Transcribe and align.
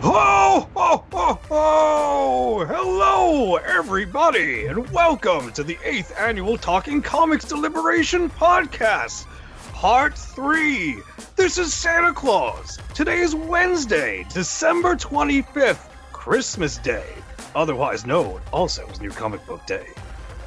Ho, 0.00 0.68
ho, 0.76 1.04
ho, 1.12 1.40
ho! 1.48 2.64
Hello, 2.64 3.56
everybody, 3.56 4.66
and 4.66 4.88
welcome 4.90 5.50
to 5.52 5.64
the 5.64 5.74
8th 5.74 6.16
annual 6.16 6.56
Talking 6.56 7.02
Comics 7.02 7.44
Deliberation 7.44 8.30
Podcast, 8.30 9.26
Part 9.72 10.16
3. 10.16 10.98
This 11.34 11.58
is 11.58 11.74
Santa 11.74 12.12
Claus. 12.12 12.78
Today 12.94 13.18
is 13.18 13.34
Wednesday, 13.34 14.24
December 14.32 14.94
25th, 14.94 15.90
Christmas 16.12 16.78
Day, 16.78 17.12
otherwise 17.56 18.06
known 18.06 18.40
also 18.52 18.86
as 18.86 19.00
New 19.00 19.10
Comic 19.10 19.44
Book 19.46 19.66
Day. 19.66 19.88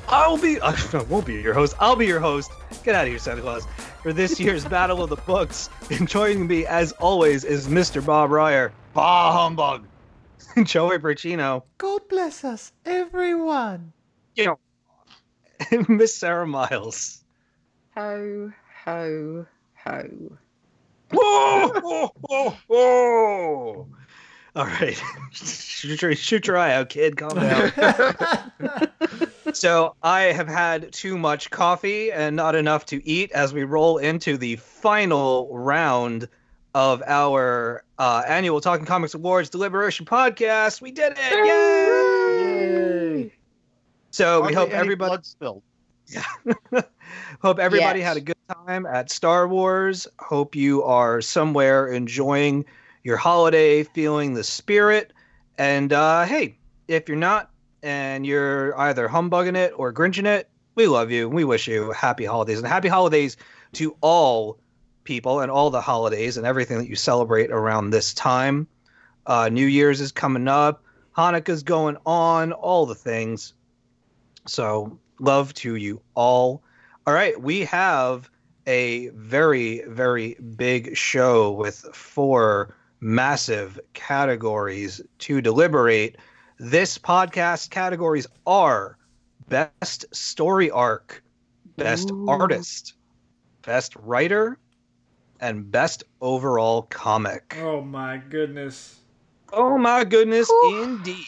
I'll 0.07 0.37
be, 0.37 0.61
I 0.61 0.73
won't 1.09 1.25
be 1.25 1.41
your 1.41 1.53
host, 1.53 1.75
I'll 1.77 1.97
be 1.97 2.07
your 2.07 2.21
host. 2.21 2.51
Get 2.85 2.95
out 2.95 3.03
of 3.03 3.09
here, 3.09 3.19
Santa 3.19 3.41
Claus. 3.41 3.67
For 4.01 4.13
this 4.13 4.39
year's 4.39 4.63
Battle 4.69 5.03
of 5.03 5.09
the 5.09 5.17
Books, 5.17 5.69
and 5.89 6.07
joining 6.07 6.47
me, 6.47 6.65
as 6.65 6.93
always, 6.93 7.43
is 7.43 7.67
Mr. 7.67 8.03
Bob 8.03 8.31
Reyer. 8.31 8.71
Bah 8.93 9.31
humbug! 9.31 9.87
Joey 10.63 10.97
Braccino. 10.97 11.63
God 11.77 12.01
bless 12.09 12.43
us, 12.43 12.73
everyone. 12.85 13.93
You 14.35 14.45
know, 15.71 15.85
Miss 15.87 16.13
Sarah 16.13 16.45
Miles. 16.45 17.23
Ho, 17.95 18.51
ho, 18.83 19.45
ho. 19.75 20.37
Whoa, 21.13 21.67
whoa, 21.69 22.11
whoa, 22.21 22.53
whoa. 22.67 23.87
All 24.55 24.65
right, 24.65 25.01
shoot 25.31 26.01
your, 26.01 26.13
shoot 26.15 26.47
your 26.47 26.57
eye 26.57 26.73
out, 26.73 26.89
kid. 26.89 27.15
Calm 27.15 27.35
down. 27.35 27.71
so 29.53 29.95
I 30.03 30.23
have 30.23 30.49
had 30.49 30.91
too 30.91 31.17
much 31.17 31.49
coffee 31.49 32.11
and 32.11 32.35
not 32.35 32.55
enough 32.55 32.85
to 32.87 33.07
eat 33.07 33.31
as 33.31 33.53
we 33.53 33.63
roll 33.63 33.97
into 33.97 34.37
the 34.37 34.57
final 34.57 35.47
round 35.57 36.27
of 36.73 37.03
our 37.05 37.83
uh, 37.99 38.23
annual 38.27 38.61
Talking 38.61 38.85
Comics 38.85 39.13
Awards 39.13 39.49
Deliberation 39.49 40.05
podcast. 40.05 40.81
We 40.81 40.91
did 40.91 41.13
it! 41.17 41.45
Yay! 41.45 42.43
Yay. 43.23 43.33
So 44.11 44.45
we 44.45 44.53
hope 44.53 44.71
everybody. 44.71 45.09
blood 45.09 45.25
spilled. 45.25 45.63
Hope 47.41 47.59
everybody 47.59 47.99
Yes. 47.99 48.07
had 48.07 48.17
a 48.17 48.21
good 48.21 48.35
time 48.65 48.85
at 48.85 49.09
Star 49.09 49.47
Wars. 49.47 50.07
Hope 50.19 50.55
you 50.55 50.83
are 50.83 51.21
somewhere 51.21 51.87
enjoying 51.87 52.65
your 53.03 53.17
holiday, 53.17 53.83
feeling 53.83 54.33
the 54.33 54.43
spirit. 54.43 55.11
And 55.57 55.91
uh, 55.93 56.25
hey, 56.25 56.57
if 56.87 57.07
you're 57.07 57.17
not 57.17 57.49
and 57.83 58.25
you're 58.25 58.77
either 58.79 59.07
humbugging 59.07 59.55
it 59.55 59.73
or 59.75 59.91
grinching 59.91 60.25
it, 60.25 60.49
we 60.75 60.87
love 60.87 61.11
you. 61.11 61.27
We 61.29 61.43
wish 61.43 61.67
you 61.67 61.91
happy 61.91 62.25
holidays 62.25 62.59
and 62.59 62.67
happy 62.67 62.87
holidays 62.89 63.37
to 63.73 63.95
all 64.01 64.59
people 65.03 65.39
and 65.39 65.51
all 65.51 65.69
the 65.69 65.81
holidays 65.81 66.37
and 66.37 66.45
everything 66.45 66.77
that 66.77 66.87
you 66.87 66.95
celebrate 66.95 67.51
around 67.51 67.89
this 67.89 68.13
time. 68.13 68.67
Uh, 69.25 69.49
New 69.49 69.65
Year's 69.65 70.01
is 70.01 70.11
coming 70.11 70.47
up. 70.47 70.83
Hanukkah's 71.15 71.63
going 71.63 71.97
on. 72.05 72.53
All 72.53 72.85
the 72.85 72.95
things. 72.95 73.53
So 74.47 74.99
love 75.19 75.53
to 75.55 75.75
you 75.75 76.01
all. 76.15 76.63
All 77.05 77.13
right, 77.13 77.39
we 77.39 77.61
have 77.61 78.29
a 78.67 79.09
very, 79.09 79.83
very 79.87 80.35
big 80.55 80.95
show 80.95 81.51
with 81.51 81.77
four 81.93 82.75
massive 82.99 83.79
categories 83.93 85.01
to 85.19 85.41
deliberate. 85.41 86.17
This 86.59 86.97
podcast 86.97 87.71
categories 87.71 88.27
are 88.45 88.97
best 89.49 90.05
story 90.13 90.69
arc, 90.69 91.23
best 91.77 92.11
Ooh. 92.11 92.29
artist, 92.29 92.93
best 93.63 93.95
writer, 93.95 94.57
and 95.41 95.69
best 95.71 96.03
overall 96.21 96.83
comic. 96.83 97.57
Oh 97.59 97.81
my 97.81 98.17
goodness. 98.29 98.99
Oh 99.51 99.77
my 99.77 100.03
goodness, 100.05 100.47
Whew. 100.49 100.83
indeed. 100.83 101.25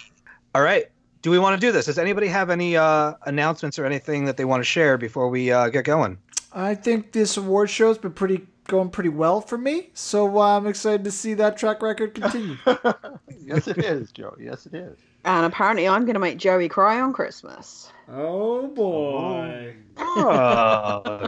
All 0.55 0.61
right. 0.61 0.85
Do 1.21 1.31
we 1.31 1.39
want 1.39 1.59
to 1.59 1.67
do 1.67 1.71
this? 1.71 1.85
Does 1.85 1.97
anybody 1.97 2.27
have 2.27 2.49
any 2.49 2.75
uh, 2.77 3.13
announcements 3.25 3.79
or 3.79 3.85
anything 3.85 4.25
that 4.25 4.37
they 4.37 4.45
want 4.45 4.59
to 4.61 4.65
share 4.65 4.97
before 4.97 5.29
we 5.29 5.51
uh, 5.51 5.69
get 5.69 5.85
going? 5.85 6.17
I 6.51 6.75
think 6.75 7.11
this 7.13 7.37
award 7.37 7.69
show's 7.69 7.97
been 7.97 8.11
pretty 8.13 8.45
going 8.67 8.89
pretty 8.89 9.09
well 9.09 9.41
for 9.41 9.57
me, 9.57 9.89
so 9.93 10.37
uh, 10.37 10.57
I'm 10.57 10.67
excited 10.67 11.03
to 11.05 11.11
see 11.11 11.33
that 11.35 11.57
track 11.57 11.81
record 11.81 12.13
continue. 12.13 12.55
yes, 13.41 13.67
it 13.67 13.77
is, 13.79 14.11
Joe. 14.11 14.35
Yes, 14.39 14.65
it 14.65 14.73
is. 14.73 14.97
And 15.25 15.45
apparently, 15.45 15.87
I'm 15.87 16.03
going 16.03 16.13
to 16.13 16.19
make 16.19 16.37
Joey 16.37 16.69
cry 16.69 16.99
on 17.01 17.13
Christmas. 17.13 17.91
oh 18.09 18.67
boy. 18.67 19.75
Oh, 19.97 21.27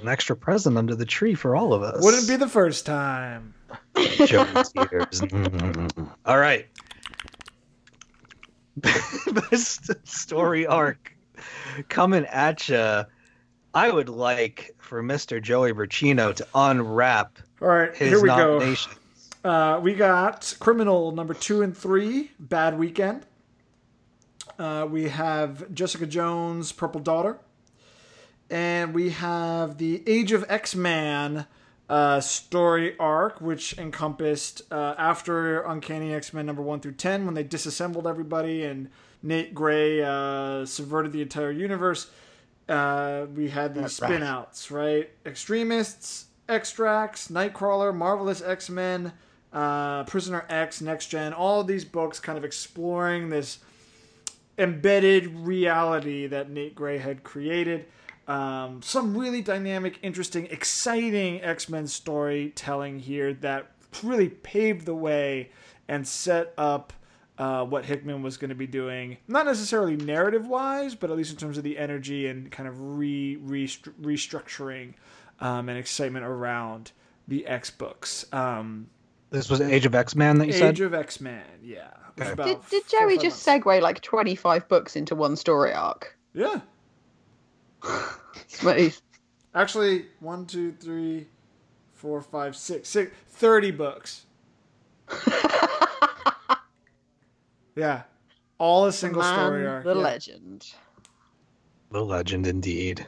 an 0.00 0.08
extra 0.08 0.36
present 0.36 0.76
under 0.76 0.94
the 0.94 1.04
tree 1.04 1.34
for 1.34 1.56
all 1.56 1.72
of 1.72 1.82
us. 1.82 2.02
Wouldn't 2.02 2.28
be 2.28 2.36
the 2.36 2.48
first 2.48 2.86
time. 2.86 3.54
Joey's 4.26 4.72
ears. 4.92 5.22
all 6.24 6.38
right. 6.38 6.66
Best 9.50 9.90
story 10.06 10.66
arc 10.66 11.12
coming 11.88 12.24
at 12.26 12.68
you. 12.68 13.04
I 13.74 13.90
would 13.90 14.08
like 14.08 14.74
for 14.78 15.02
Mr. 15.02 15.42
Joey 15.42 15.72
Braccino 15.72 16.34
to 16.34 16.46
unwrap 16.54 17.38
All 17.60 17.68
right, 17.68 17.94
his 17.94 18.08
here 18.08 18.22
we 18.22 18.28
nomination. 18.28 18.92
go. 19.42 19.50
Uh, 19.50 19.80
we 19.80 19.94
got 19.94 20.54
Criminal 20.58 21.12
number 21.12 21.34
two 21.34 21.62
and 21.62 21.76
three, 21.76 22.30
Bad 22.40 22.78
Weekend. 22.78 23.26
Uh, 24.58 24.86
we 24.90 25.08
have 25.08 25.72
Jessica 25.74 26.06
Jones, 26.06 26.72
Purple 26.72 27.00
Daughter. 27.00 27.38
And 28.50 28.94
we 28.94 29.10
have 29.10 29.78
the 29.78 30.02
Age 30.06 30.32
of 30.32 30.44
X 30.48 30.74
Man 30.74 31.46
uh, 31.88 32.20
story 32.20 32.96
arc, 32.98 33.40
which 33.40 33.76
encompassed 33.78 34.62
uh, 34.70 34.94
after 34.98 35.62
Uncanny 35.62 36.14
X 36.14 36.32
Men 36.32 36.46
number 36.46 36.62
one 36.62 36.80
through 36.80 36.92
10, 36.92 37.24
when 37.24 37.34
they 37.34 37.42
disassembled 37.42 38.06
everybody 38.06 38.64
and 38.64 38.90
Nate 39.22 39.54
Grey 39.54 40.02
uh, 40.02 40.64
subverted 40.64 41.12
the 41.12 41.22
entire 41.22 41.50
universe. 41.50 42.10
Uh, 42.68 43.26
we 43.34 43.48
had 43.48 43.74
these 43.74 43.82
That's 43.82 44.00
right. 44.02 44.08
spin 44.08 44.22
outs, 44.22 44.70
right? 44.70 45.10
Extremists, 45.24 46.26
Extracts, 46.48 47.28
Nightcrawler, 47.28 47.94
Marvelous 47.94 48.42
X 48.42 48.68
Men, 48.68 49.12
uh, 49.52 50.04
Prisoner 50.04 50.44
X, 50.48 50.80
Next 50.80 51.06
Gen, 51.06 51.32
all 51.32 51.60
of 51.60 51.66
these 51.66 51.84
books 51.84 52.20
kind 52.20 52.36
of 52.36 52.44
exploring 52.44 53.30
this 53.30 53.58
embedded 54.58 55.26
reality 55.34 56.26
that 56.26 56.50
Nate 56.50 56.74
Grey 56.74 56.98
had 56.98 57.24
created. 57.24 57.86
Um, 58.28 58.82
some 58.82 59.16
really 59.16 59.40
dynamic, 59.42 59.98
interesting, 60.02 60.46
exciting 60.50 61.42
X 61.42 61.68
Men 61.68 61.86
storytelling 61.86 62.98
here 63.00 63.32
that 63.34 63.70
really 64.02 64.28
paved 64.28 64.84
the 64.86 64.94
way 64.94 65.50
and 65.88 66.06
set 66.06 66.52
up 66.58 66.92
uh, 67.38 67.64
what 67.64 67.84
Hickman 67.86 68.22
was 68.22 68.36
going 68.36 68.50
to 68.50 68.54
be 68.54 68.66
doing. 68.66 69.16
Not 69.28 69.46
necessarily 69.46 69.96
narrative 69.96 70.46
wise, 70.46 70.94
but 70.94 71.10
at 71.10 71.16
least 71.16 71.30
in 71.30 71.36
terms 71.38 71.56
of 71.56 71.64
the 71.64 71.78
energy 71.78 72.26
and 72.26 72.50
kind 72.50 72.68
of 72.68 72.98
re, 72.98 73.38
restru- 73.42 73.94
restructuring 74.02 74.94
um, 75.40 75.68
and 75.68 75.78
excitement 75.78 76.24
around 76.26 76.92
the 77.28 77.46
X 77.46 77.70
books. 77.70 78.26
Um, 78.32 78.88
This 79.30 79.48
was 79.48 79.60
Age 79.60 79.86
of 79.86 79.94
X 79.94 80.14
Man 80.14 80.38
that 80.38 80.46
you 80.46 80.52
Age 80.52 80.58
said? 80.58 80.70
Age 80.74 80.80
of 80.80 80.94
X 80.94 81.20
Men, 81.20 81.44
yeah. 81.62 81.88
Okay. 82.20 82.34
Did, 82.34 82.58
did 82.68 82.82
four 82.82 83.00
or 83.00 83.02
Joey 83.06 83.14
five 83.16 83.22
just 83.22 83.46
months. 83.46 83.64
segue 83.64 83.80
like 83.80 84.00
25 84.02 84.68
books 84.68 84.96
into 84.96 85.14
one 85.14 85.36
story 85.36 85.72
arc? 85.72 86.16
Yeah. 86.34 86.60
Smooth. 88.48 88.96
Actually, 89.54 90.06
one, 90.20 90.46
two, 90.46 90.72
three, 90.72 91.26
four, 91.94 92.20
five, 92.20 92.54
six, 92.56 92.88
six, 92.88 93.12
30 93.28 93.70
books. 93.72 94.26
yeah. 97.76 98.02
All 98.58 98.86
a 98.86 98.92
single 98.92 99.22
story 99.22 99.62
Man, 99.62 99.70
arc. 99.70 99.84
the 99.84 99.94
yeah. 99.94 100.02
legend. 100.02 100.66
The 101.90 102.04
legend 102.04 102.46
indeed. 102.46 103.06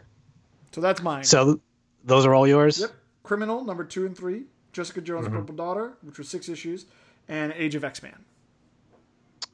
So 0.72 0.80
that's 0.80 1.02
mine. 1.02 1.24
So 1.24 1.60
those 2.04 2.24
are 2.24 2.34
all 2.34 2.46
yours. 2.46 2.80
Yep. 2.80 2.92
Criminal 3.24 3.64
number 3.64 3.84
two 3.84 4.06
and 4.06 4.16
three. 4.16 4.44
Jessica 4.72 5.00
Jones' 5.00 5.26
Mm-hmm. 5.26 5.36
Purple 5.36 5.54
Daughter, 5.56 5.92
which 6.02 6.18
was 6.18 6.28
six 6.28 6.48
issues, 6.48 6.86
and 7.28 7.52
Age 7.56 7.74
of 7.74 7.82
X 7.84 8.02
Man. 8.02 8.24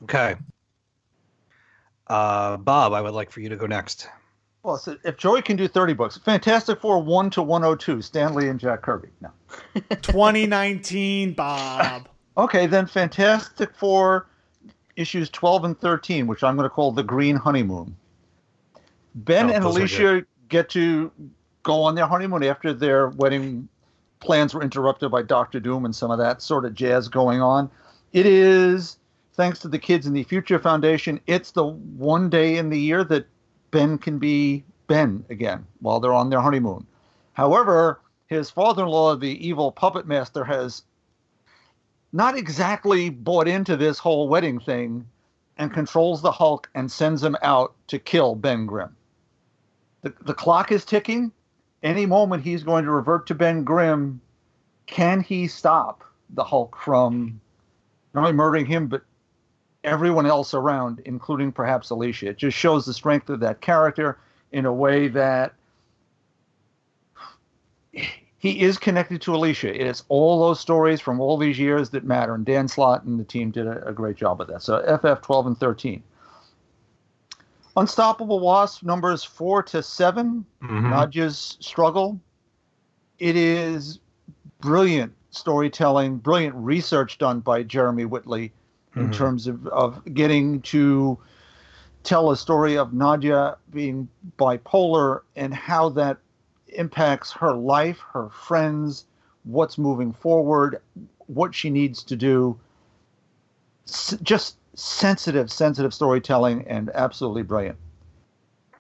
Okay. 0.02 0.36
Uh, 2.06 2.58
Bob, 2.58 2.92
I 2.92 3.00
would 3.00 3.14
like 3.14 3.30
for 3.30 3.40
you 3.40 3.48
to 3.48 3.56
go 3.56 3.66
next. 3.66 4.08
Well, 4.66 4.78
so 4.78 4.96
if 5.04 5.16
Joey 5.16 5.42
can 5.42 5.56
do 5.56 5.68
30 5.68 5.92
books, 5.92 6.18
Fantastic 6.18 6.80
Four 6.80 7.00
1 7.00 7.30
to 7.30 7.42
102, 7.42 8.02
Stan 8.02 8.34
Lee 8.34 8.48
and 8.48 8.58
Jack 8.58 8.82
Kirby. 8.82 9.10
No. 9.20 9.30
2019, 10.02 11.34
Bob. 11.34 12.08
Okay, 12.38 12.66
then 12.66 12.86
Fantastic 12.86 13.74
Four 13.76 14.26
issues 14.96 15.30
12 15.30 15.64
and 15.64 15.80
13, 15.80 16.26
which 16.26 16.42
I'm 16.42 16.54
going 16.54 16.68
to 16.68 16.74
call 16.74 16.92
the 16.92 17.02
Green 17.02 17.34
Honeymoon. 17.34 17.96
Ben 19.14 19.48
Oh, 19.48 19.54
and 19.54 19.64
Alicia 19.64 20.26
get 20.50 20.68
to 20.70 21.10
go 21.62 21.82
on 21.82 21.94
their 21.94 22.06
honeymoon 22.06 22.42
after 22.42 22.74
their 22.74 23.08
wedding 23.08 23.68
plans 24.20 24.52
were 24.52 24.62
interrupted 24.62 25.10
by 25.10 25.22
Doctor 25.22 25.60
Doom 25.60 25.86
and 25.86 25.96
some 25.96 26.10
of 26.10 26.18
that 26.18 26.42
sort 26.42 26.66
of 26.66 26.74
jazz 26.74 27.08
going 27.08 27.40
on. 27.40 27.70
It 28.12 28.26
is, 28.26 28.98
thanks 29.32 29.60
to 29.60 29.68
the 29.68 29.78
kids 29.78 30.06
in 30.06 30.12
the 30.12 30.24
Future 30.24 30.58
Foundation, 30.58 31.20
it's 31.26 31.52
the 31.52 31.64
one 31.64 32.28
day 32.28 32.58
in 32.58 32.68
the 32.68 32.78
year 32.78 33.02
that 33.04 33.26
Ben 33.76 33.98
can 33.98 34.18
be 34.18 34.64
Ben 34.86 35.22
again 35.28 35.66
while 35.80 36.00
they're 36.00 36.14
on 36.14 36.30
their 36.30 36.40
honeymoon. 36.40 36.86
However, 37.34 38.00
his 38.26 38.48
father 38.48 38.84
in 38.84 38.88
law, 38.88 39.14
the 39.16 39.46
evil 39.46 39.70
puppet 39.70 40.06
master, 40.06 40.44
has 40.44 40.82
not 42.10 42.38
exactly 42.38 43.10
bought 43.10 43.46
into 43.46 43.76
this 43.76 43.98
whole 43.98 44.30
wedding 44.30 44.58
thing 44.60 45.06
and 45.58 45.74
controls 45.74 46.22
the 46.22 46.32
Hulk 46.32 46.70
and 46.74 46.90
sends 46.90 47.22
him 47.22 47.36
out 47.42 47.74
to 47.88 47.98
kill 47.98 48.34
Ben 48.34 48.64
Grimm. 48.64 48.96
The, 50.00 50.14
the 50.22 50.32
clock 50.32 50.72
is 50.72 50.86
ticking. 50.86 51.30
Any 51.82 52.06
moment 52.06 52.44
he's 52.44 52.62
going 52.62 52.86
to 52.86 52.90
revert 52.90 53.26
to 53.26 53.34
Ben 53.34 53.62
Grimm. 53.62 54.22
Can 54.86 55.20
he 55.20 55.48
stop 55.48 56.02
the 56.30 56.44
Hulk 56.44 56.78
from 56.82 57.42
not 58.14 58.22
only 58.22 58.32
murdering 58.32 58.64
him, 58.64 58.86
but 58.86 59.02
everyone 59.86 60.26
else 60.26 60.52
around, 60.52 61.00
including 61.06 61.52
perhaps 61.52 61.90
Alicia? 61.90 62.28
It 62.30 62.38
just 62.38 62.56
shows 62.58 62.84
the 62.84 62.92
strength 62.92 63.30
of 63.30 63.40
that 63.40 63.60
character 63.60 64.18
in 64.52 64.66
a 64.66 64.72
way 64.72 65.08
that 65.08 65.54
he 68.38 68.60
is 68.60 68.76
connected 68.76 69.22
to 69.22 69.34
Alicia. 69.34 69.74
It 69.74 69.86
is 69.86 70.02
all 70.08 70.40
those 70.40 70.60
stories 70.60 71.00
from 71.00 71.20
all 71.20 71.38
these 71.38 71.58
years 71.58 71.88
that 71.90 72.04
matter, 72.04 72.34
and 72.34 72.44
Dan 72.44 72.68
Slott 72.68 73.04
and 73.04 73.18
the 73.18 73.24
team 73.24 73.50
did 73.50 73.66
a, 73.66 73.88
a 73.88 73.92
great 73.92 74.16
job 74.16 74.40
of 74.40 74.48
that. 74.48 74.62
So 74.62 74.80
FF 74.98 75.22
12 75.22 75.46
and 75.46 75.58
13. 75.58 76.02
Unstoppable 77.78 78.40
Wasp 78.40 78.82
numbers 78.82 79.22
four 79.22 79.62
to 79.64 79.82
7 79.82 80.44
Mhm. 80.62 80.90
Nadia's 80.90 81.56
struggle. 81.60 82.18
It 83.18 83.36
is 83.36 84.00
brilliant 84.60 85.12
storytelling, 85.30 86.16
brilliant 86.18 86.54
research 86.56 87.18
done 87.18 87.40
by 87.40 87.62
Jeremy 87.62 88.06
Whitley 88.06 88.52
in 88.96 89.08
Mhm. 89.08 89.12
terms 89.12 89.46
of, 89.46 89.66
of 89.68 90.02
getting 90.14 90.62
to 90.62 91.18
tell 92.02 92.30
a 92.30 92.36
story 92.36 92.76
of 92.76 92.92
Nadia 92.92 93.56
being 93.70 94.08
bipolar 94.38 95.20
and 95.34 95.52
how 95.52 95.88
that 95.90 96.18
impacts 96.68 97.32
her 97.32 97.52
life, 97.54 97.98
her 98.12 98.28
friends, 98.28 99.04
what's 99.44 99.76
moving 99.78 100.12
forward, 100.12 100.80
what 101.26 101.54
she 101.54 101.70
needs 101.70 102.02
to 102.04 102.16
do. 102.16 102.58
S- 103.86 104.16
just 104.22 104.56
sensitive, 104.74 105.50
sensitive 105.50 105.92
storytelling 105.94 106.66
and 106.68 106.90
absolutely 106.94 107.42
brilliant. 107.42 107.78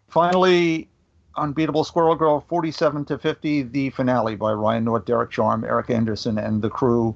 Finally, 0.08 0.88
Unbeatable 1.36 1.84
Squirrel 1.84 2.14
Girl 2.14 2.40
47 2.40 3.04
to 3.06 3.18
50, 3.18 3.62
the 3.62 3.90
finale 3.90 4.36
by 4.36 4.52
Ryan 4.52 4.84
North, 4.84 5.04
Derek 5.04 5.30
Charm, 5.30 5.64
Erica 5.64 5.94
Henderson, 5.94 6.38
and 6.38 6.62
the 6.62 6.70
crew. 6.70 7.14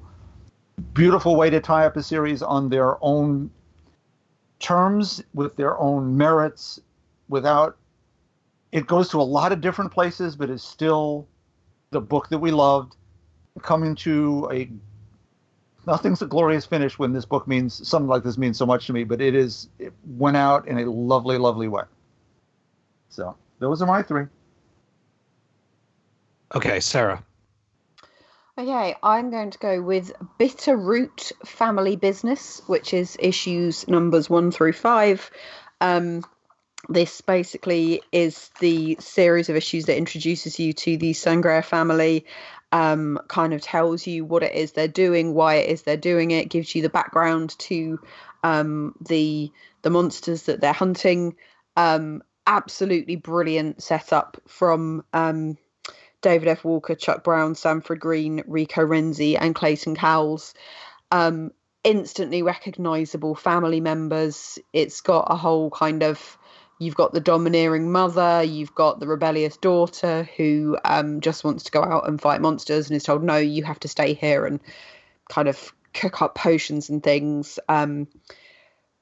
Beautiful 0.93 1.35
way 1.35 1.49
to 1.49 1.59
tie 1.59 1.85
up 1.85 1.95
a 1.95 2.03
series 2.03 2.41
on 2.41 2.69
their 2.69 2.97
own 3.03 3.51
terms, 4.59 5.23
with 5.33 5.55
their 5.55 5.77
own 5.79 6.15
merits, 6.17 6.79
without. 7.29 7.77
It 8.71 8.87
goes 8.87 9.09
to 9.09 9.19
a 9.19 9.23
lot 9.23 9.51
of 9.51 9.61
different 9.61 9.91
places, 9.91 10.35
but 10.35 10.49
is 10.49 10.63
still 10.63 11.27
the 11.91 12.01
book 12.01 12.29
that 12.29 12.39
we 12.39 12.51
loved. 12.51 12.95
Coming 13.61 13.95
to 13.95 14.49
a. 14.51 14.69
Nothing's 15.87 16.21
a 16.21 16.25
glorious 16.25 16.65
finish 16.65 16.97
when 16.97 17.11
this 17.11 17.25
book 17.25 17.47
means 17.47 17.87
something 17.87 18.07
like 18.07 18.23
this 18.23 18.37
means 18.37 18.57
so 18.57 18.65
much 18.65 18.87
to 18.87 18.93
me, 18.93 19.03
but 19.03 19.19
it 19.19 19.35
is. 19.35 19.67
It 19.77 19.93
went 20.05 20.37
out 20.37 20.67
in 20.67 20.79
a 20.79 20.89
lovely, 20.89 21.37
lovely 21.37 21.67
way. 21.67 21.83
So 23.09 23.35
those 23.59 23.81
are 23.81 23.87
my 23.87 24.01
three. 24.01 24.25
Okay, 26.55 26.79
Sarah. 26.79 27.23
Okay, 28.57 28.95
I'm 29.01 29.31
going 29.31 29.51
to 29.51 29.57
go 29.57 29.81
with 29.81 30.11
Bitterroot 30.37 31.31
Family 31.45 31.95
Business, 31.95 32.61
which 32.67 32.93
is 32.93 33.15
issues 33.19 33.87
numbers 33.87 34.29
one 34.29 34.51
through 34.51 34.73
five. 34.73 35.31
Um, 35.79 36.25
this 36.89 37.21
basically 37.21 38.01
is 38.11 38.49
the 38.59 38.97
series 38.99 39.47
of 39.47 39.55
issues 39.55 39.85
that 39.85 39.97
introduces 39.97 40.59
you 40.59 40.73
to 40.73 40.97
the 40.97 41.13
Sangerye 41.13 41.63
family, 41.63 42.25
um, 42.73 43.19
kind 43.29 43.53
of 43.53 43.61
tells 43.61 44.05
you 44.05 44.25
what 44.25 44.43
it 44.43 44.53
is 44.53 44.73
they're 44.73 44.87
doing, 44.87 45.33
why 45.33 45.55
it 45.55 45.69
is 45.69 45.83
they're 45.83 45.95
doing 45.95 46.31
it, 46.31 46.49
gives 46.49 46.75
you 46.75 46.81
the 46.81 46.89
background 46.89 47.57
to 47.59 47.99
um, 48.43 48.95
the 48.99 49.51
the 49.81 49.89
monsters 49.89 50.43
that 50.43 50.59
they're 50.59 50.73
hunting. 50.73 51.35
Um, 51.77 52.21
absolutely 52.45 53.15
brilliant 53.15 53.81
setup 53.81 54.41
from 54.47 55.05
um, 55.13 55.57
David 56.21 56.47
F. 56.47 56.63
Walker, 56.63 56.95
Chuck 56.95 57.23
Brown, 57.23 57.55
Sanford 57.55 57.99
Greene, 57.99 58.43
Rico 58.47 58.85
Renzi, 58.85 59.37
and 59.39 59.55
Clayton 59.55 59.95
Cowles. 59.95 60.53
Um, 61.11 61.51
instantly 61.83 62.43
recognizable 62.43 63.35
family 63.35 63.81
members. 63.81 64.59
It's 64.71 65.01
got 65.01 65.27
a 65.29 65.35
whole 65.35 65.71
kind 65.71 66.03
of 66.03 66.37
you've 66.81 66.95
got 66.95 67.13
the 67.13 67.19
domineering 67.19 67.91
mother, 67.91 68.41
you've 68.41 68.73
got 68.73 68.99
the 68.99 69.05
rebellious 69.05 69.55
daughter 69.57 70.27
who 70.35 70.75
um, 70.83 71.21
just 71.21 71.43
wants 71.43 71.63
to 71.65 71.71
go 71.71 71.83
out 71.83 72.07
and 72.07 72.19
fight 72.19 72.41
monsters 72.41 72.89
and 72.89 72.97
is 72.97 73.03
told, 73.03 73.23
no, 73.23 73.37
you 73.37 73.63
have 73.63 73.79
to 73.79 73.87
stay 73.87 74.15
here 74.15 74.47
and 74.47 74.59
kind 75.29 75.47
of 75.47 75.71
cook 75.93 76.23
up 76.23 76.33
potions 76.33 76.89
and 76.89 77.03
things. 77.03 77.59
Um, 77.69 78.07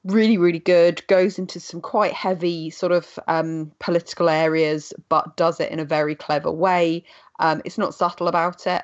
really, 0.04 0.38
really 0.38 0.58
good. 0.58 1.06
Goes 1.06 1.38
into 1.38 1.60
some 1.60 1.80
quite 1.80 2.12
heavy 2.12 2.70
sort 2.70 2.92
of 2.92 3.18
um, 3.28 3.72
political 3.78 4.28
areas, 4.28 4.92
but 5.08 5.36
does 5.36 5.60
it 5.60 5.70
in 5.70 5.80
a 5.80 5.84
very 5.84 6.14
clever 6.14 6.50
way. 6.50 7.04
Um, 7.38 7.62
it's 7.64 7.78
not 7.78 7.94
subtle 7.94 8.28
about 8.28 8.66
it. 8.66 8.82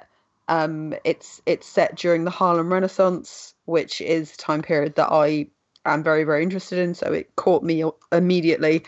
Um, 0.49 0.95
it's 1.05 1.43
it's 1.47 1.67
set 1.67 1.97
during 1.97 2.25
the 2.25 2.31
Harlem 2.31 2.73
Renaissance, 2.73 3.55
which 3.65 4.01
is 4.01 4.37
time 4.37 4.63
period 4.63 4.95
that 4.97 5.11
I 5.11 5.49
am 5.85 6.03
very 6.03 6.25
very 6.25 6.43
interested 6.43 6.79
in. 6.79 6.95
So 6.95 7.13
it 7.13 7.35
caught 7.37 7.63
me 7.63 7.85
immediately. 8.13 8.85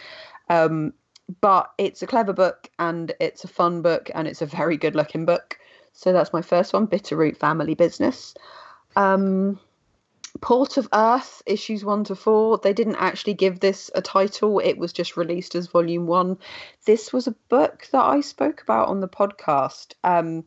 Um, 0.48 0.92
but 1.40 1.70
it's 1.76 2.02
a 2.02 2.06
clever 2.06 2.32
book 2.32 2.70
and 2.78 3.12
it's 3.20 3.44
a 3.44 3.48
fun 3.48 3.82
book 3.82 4.10
and 4.14 4.26
it's 4.26 4.40
a 4.40 4.46
very 4.46 4.76
good 4.76 4.94
looking 4.94 5.26
book. 5.26 5.58
So 5.92 6.12
that's 6.12 6.32
my 6.32 6.42
first 6.42 6.72
one, 6.72 6.86
Bitterroot 6.86 7.36
Family 7.36 7.74
Business. 7.74 8.34
Um, 8.96 9.58
Port 10.40 10.76
of 10.76 10.88
Earth, 10.92 11.42
issues 11.46 11.84
one 11.84 12.04
to 12.04 12.14
four. 12.14 12.58
They 12.58 12.72
didn't 12.72 12.96
actually 12.96 13.34
give 13.34 13.60
this 13.60 13.90
a 13.94 14.02
title, 14.02 14.58
it 14.58 14.78
was 14.78 14.92
just 14.92 15.16
released 15.16 15.54
as 15.54 15.66
volume 15.66 16.06
one. 16.06 16.38
This 16.86 17.12
was 17.12 17.26
a 17.26 17.36
book 17.48 17.88
that 17.92 18.04
I 18.04 18.20
spoke 18.20 18.62
about 18.62 18.88
on 18.88 19.00
the 19.00 19.08
podcast. 19.08 19.94
Um, 20.04 20.44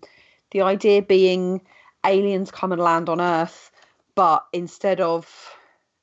the 0.51 0.61
idea 0.61 1.01
being 1.01 1.61
aliens 2.05 2.51
come 2.51 2.71
and 2.71 2.81
land 2.81 3.09
on 3.09 3.21
Earth, 3.21 3.71
but 4.15 4.45
instead 4.53 5.01
of 5.01 5.55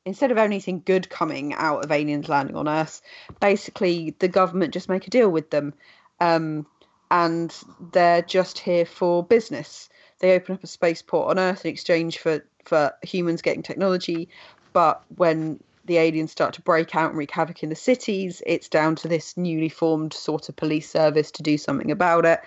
instead 0.05 0.31
of 0.31 0.39
anything 0.39 0.83
good 0.87 1.11
coming 1.11 1.53
out 1.53 1.85
of 1.85 1.93
aliens 1.93 2.29
landing 2.29 2.57
on 2.57 2.67
Earth, 2.69 3.03
basically 3.41 4.15
the 4.19 4.29
government 4.29 4.73
just 4.73 4.89
make 4.89 5.07
a 5.07 5.11
deal 5.11 5.29
with 5.29 5.51
them. 5.51 5.75
Um, 6.19 6.67
and 7.11 7.55
they're 7.93 8.23
just 8.23 8.59
here 8.59 8.87
for 8.87 9.23
business. 9.23 9.89
They 10.21 10.35
open 10.35 10.55
up 10.55 10.65
a 10.65 10.67
spaceport 10.67 11.31
on 11.31 11.39
Earth 11.39 11.65
in 11.65 11.71
exchange 11.71 12.19
for, 12.19 12.43
for 12.69 12.93
humans 13.03 13.43
getting 13.43 13.63
technology. 13.63 14.29
But 14.73 15.03
when 15.17 15.61
the 15.87 15.97
aliens 15.97 16.31
start 16.31 16.55
to 16.55 16.63
break 16.63 16.95
out 16.95 17.11
and 17.11 17.19
wreak 17.19 17.31
havoc 17.31 17.63
in 17.63 17.71
the 17.71 17.75
cities, 17.75 18.43
it's 18.47 18.69
down 18.69 18.95
to 18.97 19.09
this 19.09 19.37
newly 19.37 19.71
formed 19.71 20.13
sort 20.13 20.49
of 20.49 20.57
police 20.57 20.89
service 20.89 21.31
to 21.33 21.43
do 21.43 21.57
something 21.59 21.91
about 21.91 22.25
it. 22.27 22.41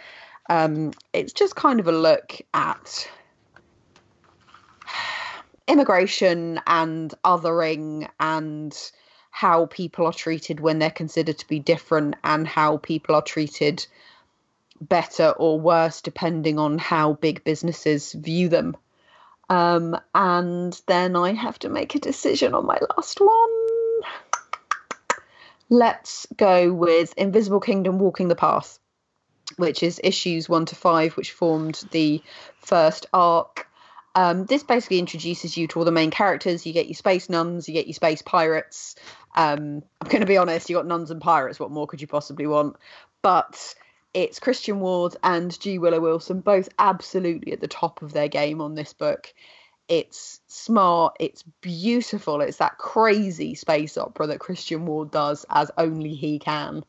Um, 0.50 0.92
it's 1.12 1.34
just 1.34 1.56
kind 1.56 1.80
of 1.80 1.88
a 1.88 1.92
look 1.92 2.40
at 2.54 3.10
immigration 5.68 6.62
and 6.68 7.14
othering 7.26 8.08
and 8.20 8.92
how 9.32 9.66
people 9.66 10.06
are 10.06 10.14
treated 10.14 10.60
when 10.60 10.78
they're 10.78 10.92
considered 10.92 11.40
to 11.40 11.48
be 11.48 11.60
different 11.60 12.16
and 12.24 12.48
how 12.48 12.78
people 12.78 13.16
are 13.16 13.22
treated 13.22 13.86
better 14.82 15.30
or 15.38 15.60
worse 15.60 16.02
depending 16.02 16.60
on 16.60 16.78
how 16.78 17.14
big 17.14 17.44
businesses 17.44 18.14
view 18.14 18.50
them. 18.50 18.76
Um, 19.52 20.00
and 20.16 20.82
then 20.88 21.16
I 21.16 21.34
have 21.34 21.60
to 21.60 21.70
make 21.70 21.94
a 21.96 22.00
decision 22.00 22.56
on 22.56 22.66
my 22.66 22.80
last 22.96 23.20
one. 23.20 24.02
Let's 25.70 26.26
go 26.38 26.74
with 26.74 27.14
Invisible 27.18 27.60
Kingdom 27.60 28.00
Walking 28.00 28.30
the 28.30 28.36
Path. 28.36 28.80
which 29.58 29.84
is 29.84 30.00
issues 30.04 30.50
one 30.50 30.66
to 30.66 30.76
five, 30.76 31.18
which 31.18 31.32
formed 31.32 31.84
the 31.92 32.22
first 32.60 33.06
arc. 33.14 33.68
Um, 34.16 34.46
this 34.46 34.64
basically 34.64 35.00
introduces 35.00 35.56
you 35.56 35.68
to 35.68 35.80
all 35.80 35.86
the 35.86 35.92
main 35.92 36.12
characters. 36.12 36.66
You 36.66 36.74
get 36.74 36.88
your 36.88 36.96
space 36.96 37.30
nuns, 37.30 37.68
you 37.68 37.74
get 37.74 37.88
your 37.88 37.94
space 37.94 38.22
pirates. 38.22 38.96
Um, 39.36 39.84
I'm 40.02 40.08
going 40.10 40.22
to 40.22 40.28
be 40.28 40.38
honest, 40.38 40.70
you 40.70 40.76
got 40.76 40.86
nuns 40.86 41.12
and 41.12 41.22
pirates. 41.22 41.60
What 41.60 41.72
more 41.72 41.88
could 41.88 42.02
you 42.02 42.08
possibly 42.08 42.48
want? 42.48 42.76
But 43.22 43.76
it's 44.14 44.40
Christian 44.40 44.80
Ward 44.80 45.16
and 45.24 45.58
G. 45.60 45.78
Willow 45.78 46.00
Wilson, 46.00 46.42
both 46.42 46.70
absolutely 46.78 47.54
at 47.54 47.62
the 47.62 47.68
top 47.68 48.02
of 48.02 48.14
their 48.14 48.28
game 48.28 48.62
on 48.62 48.76
this 48.76 48.94
book. 48.94 49.34
It's 49.88 50.40
smart, 50.48 51.16
it's 51.20 51.44
beautiful, 51.62 52.42
it's 52.42 52.58
that 52.58 52.78
crazy 52.78 53.56
space 53.56 53.98
opera 53.98 54.28
that 54.28 54.40
Christian 54.40 54.86
Ward 54.86 55.12
does 55.12 55.46
as 55.50 55.72
only 55.78 56.14
he 56.14 56.40
can. 56.40 56.84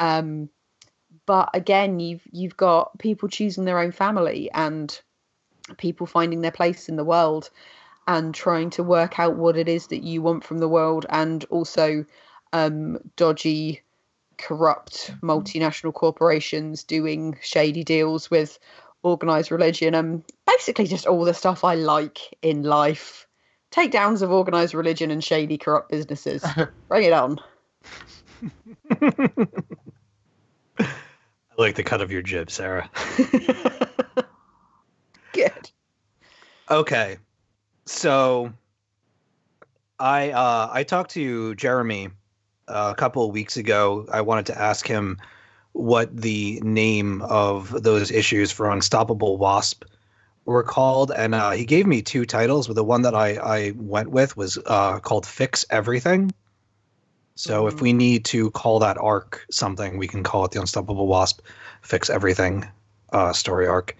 Um, 0.00 0.48
but 1.26 1.50
again, 1.54 2.00
you've 2.00 2.22
you've 2.30 2.56
got 2.56 2.98
people 2.98 3.28
choosing 3.28 3.64
their 3.64 3.78
own 3.78 3.92
family 3.92 4.50
and 4.52 4.98
people 5.76 6.06
finding 6.06 6.40
their 6.40 6.50
place 6.50 6.88
in 6.88 6.96
the 6.96 7.04
world 7.04 7.50
and 8.06 8.34
trying 8.34 8.70
to 8.70 8.82
work 8.82 9.18
out 9.18 9.36
what 9.36 9.56
it 9.56 9.68
is 9.68 9.88
that 9.88 10.02
you 10.02 10.20
want 10.20 10.44
from 10.44 10.58
the 10.58 10.68
world 10.68 11.06
and 11.08 11.44
also 11.44 12.04
um, 12.52 12.98
dodgy 13.16 13.82
corrupt 14.42 15.14
multinational 15.22 15.94
corporations 15.94 16.82
doing 16.82 17.38
shady 17.40 17.84
deals 17.84 18.30
with 18.30 18.58
organized 19.02 19.50
religion 19.50 19.94
and 19.94 20.22
basically 20.46 20.86
just 20.86 21.06
all 21.06 21.24
the 21.24 21.34
stuff 21.34 21.64
I 21.64 21.74
like 21.76 22.18
in 22.42 22.62
life. 22.62 23.26
Takedowns 23.70 24.20
of 24.22 24.30
organized 24.30 24.74
religion 24.74 25.10
and 25.10 25.24
shady 25.24 25.56
corrupt 25.58 25.90
businesses. 25.90 26.44
Bring 26.88 27.04
it 27.04 27.12
on. 27.12 27.38
I 30.78 30.86
like 31.56 31.76
the 31.76 31.84
cut 31.84 32.00
of 32.00 32.10
your 32.10 32.22
jib, 32.22 32.50
Sarah. 32.50 32.90
Good. 35.32 35.70
Okay, 36.70 37.16
so 37.86 38.52
I 39.98 40.30
uh, 40.30 40.68
I 40.72 40.82
talked 40.82 41.12
to 41.12 41.54
Jeremy 41.54 42.10
a 42.72 42.94
couple 42.94 43.26
of 43.26 43.32
weeks 43.32 43.56
ago. 43.56 44.06
I 44.12 44.20
wanted 44.20 44.46
to 44.46 44.60
ask 44.60 44.86
him 44.86 45.18
what 45.72 46.14
the 46.14 46.60
name 46.62 47.22
of 47.22 47.82
those 47.82 48.10
issues 48.10 48.52
for 48.52 48.70
Unstoppable 48.70 49.36
Wasp 49.38 49.84
were 50.44 50.62
called, 50.62 51.12
and 51.16 51.34
uh, 51.34 51.52
he 51.52 51.64
gave 51.64 51.86
me 51.86 52.02
two 52.02 52.26
titles. 52.26 52.66
But 52.66 52.76
the 52.76 52.84
one 52.84 53.02
that 53.02 53.14
I 53.14 53.36
I 53.36 53.72
went 53.76 54.10
with 54.10 54.36
was 54.36 54.58
uh, 54.66 54.98
called 55.00 55.26
Fix 55.26 55.64
Everything. 55.70 56.32
So 57.34 57.66
if 57.66 57.80
we 57.80 57.92
need 57.92 58.26
to 58.26 58.50
call 58.50 58.78
that 58.80 58.98
arc 58.98 59.46
something, 59.50 59.96
we 59.96 60.06
can 60.06 60.22
call 60.22 60.44
it 60.44 60.50
the 60.50 60.60
Unstoppable 60.60 61.06
Wasp 61.06 61.40
Fix 61.80 62.10
Everything 62.10 62.68
uh, 63.12 63.32
story 63.32 63.66
arc. 63.66 63.96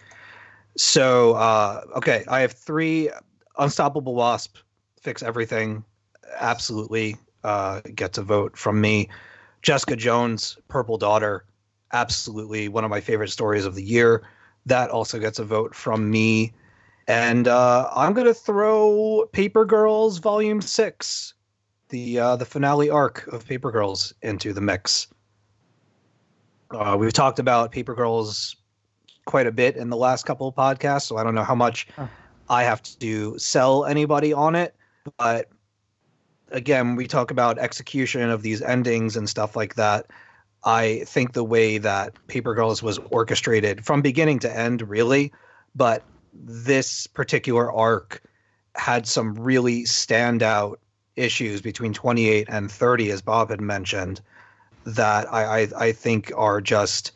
So 0.77 1.35
uh, 1.35 1.83
okay, 1.97 2.25
I 2.29 2.41
have 2.41 2.53
three 2.53 3.11
Unstoppable 3.59 4.15
Wasp 4.15 4.59
Fix 5.01 5.23
Everything. 5.23 5.85
Absolutely 6.39 7.17
uh, 7.45 7.81
gets 7.95 8.19
a 8.19 8.23
vote 8.23 8.57
from 8.57 8.81
me. 8.81 9.09
Jessica 9.63 9.97
Jones, 9.97 10.59
Purple 10.69 10.99
Daughter, 10.99 11.45
absolutely 11.93 12.69
one 12.69 12.85
of 12.85 12.91
my 12.91 13.01
favorite 13.01 13.31
stories 13.31 13.65
of 13.65 13.75
the 13.75 13.83
year. 13.83 14.23
That 14.67 14.91
also 14.91 15.19
gets 15.19 15.39
a 15.39 15.45
vote 15.45 15.75
from 15.75 16.11
me. 16.11 16.53
And 17.09 17.49
uh, 17.49 17.91
I'm 17.95 18.13
gonna 18.13 18.35
throw 18.35 19.29
Paper 19.33 19.65
Girls 19.65 20.19
Volume 20.19 20.61
Six, 20.61 21.35
the 21.89 22.19
uh, 22.19 22.37
the 22.37 22.45
finale 22.45 22.91
arc 22.91 23.27
of 23.27 23.47
Paper 23.47 23.73
Girls, 23.73 24.15
into 24.23 24.53
the 24.53 24.61
mix. 24.61 25.09
Uh, 26.71 26.97
we've 26.99 27.13
talked 27.13 27.39
about 27.39 27.73
Paper 27.73 27.95
Girls 27.95 28.57
quite 29.25 29.47
a 29.47 29.53
bit 29.53 29.77
in 29.77 29.91
the 29.91 29.97
last 29.97 30.25
couple 30.27 30.49
of 30.49 30.55
podcasts, 30.55 31.03
so 31.03 31.17
I 31.17 31.25
don't 31.25 31.35
know 31.35 31.45
how 31.45 31.55
much. 31.55 31.89
I 32.49 32.65
have 32.65 32.83
to 32.83 33.39
sell 33.39 33.85
anybody 33.87 34.33
on 34.33 34.55
it. 34.55 34.75
But 35.17 35.49
again, 36.53 36.97
we 36.97 37.07
talk 37.07 37.31
about 37.31 37.59
execution 37.59 38.31
of 38.31 38.43
these 38.43 38.63
endings 38.63 39.17
and 39.17 39.29
stuff 39.29 39.57
like 39.57 39.75
that. 39.75 40.07
I 40.65 41.03
think 41.07 41.33
the 41.33 41.45
way 41.45 41.79
that 41.79 42.15
Paper 42.29 42.55
Girls 42.55 42.83
was 42.83 42.99
orchestrated 43.11 43.85
from 43.85 44.01
beginning 44.01 44.39
to 44.41 44.57
end, 44.57 44.89
really, 44.89 45.33
but 45.75 46.05
this 46.33 47.07
particular 47.07 47.73
arc 47.73 48.23
had 48.75 49.07
some 49.07 49.35
really 49.35 49.83
standout 49.83 50.77
issues 51.17 51.61
between 51.61 51.93
28 51.93 52.47
and 52.49 52.71
30, 52.71 53.11
as 53.11 53.21
Bob 53.21 53.51
had 53.51 53.61
mentioned, 53.61 54.21
that 54.85 55.33
I, 55.33 55.63
I, 55.63 55.69
I 55.77 55.93
think 55.93 56.33
are 56.37 56.61
just 56.61 57.13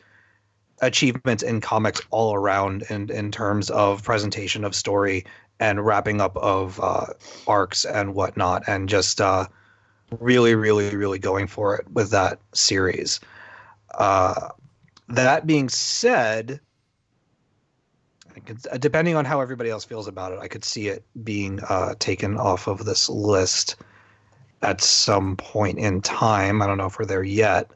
achievements 0.83 1.43
in 1.43 1.61
comics 1.61 2.00
all 2.11 2.35
around 2.35 2.85
in, 2.90 3.11
in 3.11 3.31
terms 3.31 3.71
of 3.71 4.02
presentation 4.02 4.64
of 4.64 4.75
story 4.75 5.25
and 5.61 5.85
wrapping 5.85 6.21
up 6.21 6.37
of 6.37 6.79
uh, 6.81 7.07
arcs 7.47 7.85
and 7.85 8.15
whatnot, 8.15 8.65
and 8.67 8.89
just 8.89 9.21
uh, 9.21 9.47
really, 10.21 10.55
really, 10.55 10.95
really 10.95 11.19
going 11.19 11.47
for 11.47 11.77
it 11.77 11.91
with 11.91 12.11
that 12.11 12.39
series. 12.53 13.21
Uh, 13.95 14.51
that 15.09 15.47
being 15.47 15.69
said, 15.69 16.61
could, 18.45 18.59
depending 18.81 19.17
on 19.17 19.25
how 19.25 19.41
everybody 19.41 19.71
else 19.71 19.85
feels 19.85 20.09
about 20.09 20.33
it, 20.33 20.39
I 20.39 20.49
could 20.49 20.65
see 20.65 20.89
it 20.89 21.05
being 21.25 21.61
uh, 21.69 21.95
taken 21.99 22.37
off 22.37 22.67
of 22.67 22.85
this 22.85 23.09
list 23.09 23.77
at 24.63 24.81
some 24.81 25.37
point 25.37 25.79
in 25.79 26.03
time. 26.03 26.61
I 26.61 26.67
don't 26.67 26.79
know 26.79 26.87
if 26.87 26.99
we're 26.99 27.07
there 27.07 27.23
yet, 27.23 27.71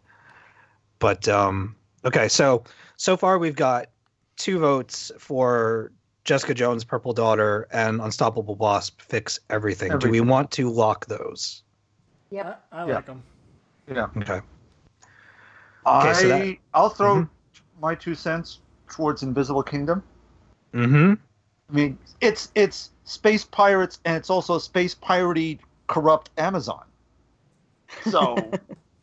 but 0.99 1.29
um, 1.29 1.77
okay. 2.05 2.29
So 2.29 2.65
so 2.97 3.17
far 3.17 3.39
we've 3.39 3.57
got 3.57 3.89
two 4.37 4.59
votes 4.59 5.11
for 5.19 5.93
Jessica 6.25 6.55
Jones, 6.55 6.85
Purple 6.85 7.13
Daughter, 7.13 7.67
and 7.73 8.01
Unstoppable 8.01 8.55
Wasp. 8.57 9.01
Fix 9.01 9.41
everything. 9.49 9.97
Do 9.99 10.11
we 10.11 10.21
want 10.21 10.51
to 10.53 10.71
lock 10.71 11.07
those? 11.07 11.63
I, 12.33 12.55
I 12.73 12.87
Yeah. 12.87 12.95
like 12.97 13.07
them. 13.07 13.23
Yeah. 13.89 14.07
Okay. 14.17 14.41
I 15.87 16.13
so 16.13 16.29
that- 16.29 16.57
I'll 16.75 16.91
throw 16.91 17.17
Mhm. 17.23 17.29
my 17.81 17.95
two 17.95 18.15
cents 18.15 18.61
towards 18.89 19.23
Invisible 19.23 19.63
Kingdom. 19.63 20.03
Mm-hmm. 20.75 21.15
I 21.69 21.73
mean, 21.73 21.99
it's 22.21 22.53
it's 22.55 22.91
space 23.05 23.45
pirates 23.45 23.99
and 24.05 24.17
it's 24.17 24.31
also 24.31 24.59
space 24.59 24.95
piratey 24.95 25.59
corrupt 25.87 26.31
Amazon. 26.39 26.85
So 28.05 28.51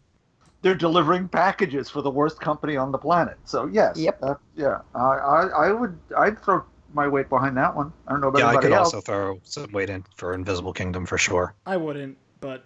they're 0.61 0.75
delivering 0.75 1.27
packages 1.27 1.89
for 1.89 2.01
the 2.01 2.09
worst 2.11 2.39
company 2.39 2.77
on 2.77 2.91
the 2.91 2.97
planet. 2.97 3.37
So 3.45 3.65
yes, 3.65 3.97
Yep. 3.97 4.19
uh, 4.23 4.35
yeah, 4.55 4.81
I, 4.95 4.99
I 4.99 5.41
I 5.67 5.71
would 5.71 5.97
I'd 6.17 6.39
throw 6.39 6.63
my 6.93 7.07
weight 7.07 7.29
behind 7.29 7.57
that 7.57 7.75
one. 7.75 7.93
I 8.07 8.11
don't 8.11 8.21
know 8.21 8.29
about 8.29 8.39
Yeah, 8.39 8.47
I 8.47 8.57
could 8.57 8.71
else. 8.71 8.93
also 8.93 9.01
throw 9.01 9.39
some 9.43 9.71
weight 9.71 9.89
in 9.89 10.05
for 10.15 10.33
Invisible 10.33 10.73
Kingdom 10.73 11.05
for 11.05 11.17
sure. 11.17 11.53
I 11.65 11.77
wouldn't, 11.77 12.17
but 12.39 12.63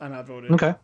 I'm 0.00 0.12
not 0.12 0.26
voting. 0.26 0.52
Okay. 0.54 0.74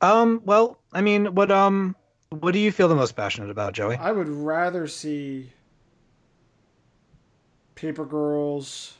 Um. 0.00 0.42
Well, 0.44 0.78
I 0.92 1.00
mean, 1.00 1.34
what 1.34 1.50
um, 1.50 1.96
what 2.30 2.52
do 2.52 2.58
you 2.58 2.70
feel 2.70 2.88
the 2.88 2.94
most 2.94 3.16
passionate 3.16 3.50
about, 3.50 3.72
Joey? 3.72 3.96
I 3.96 4.12
would 4.12 4.28
rather 4.28 4.86
see 4.86 5.50
Paper 7.74 8.04
Girls 8.04 8.94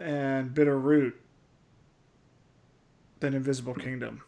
and 0.00 0.52
Bitter 0.52 0.78
Root 0.78 1.14
than 3.20 3.34
Invisible 3.34 3.74
Kingdom. 3.74 4.22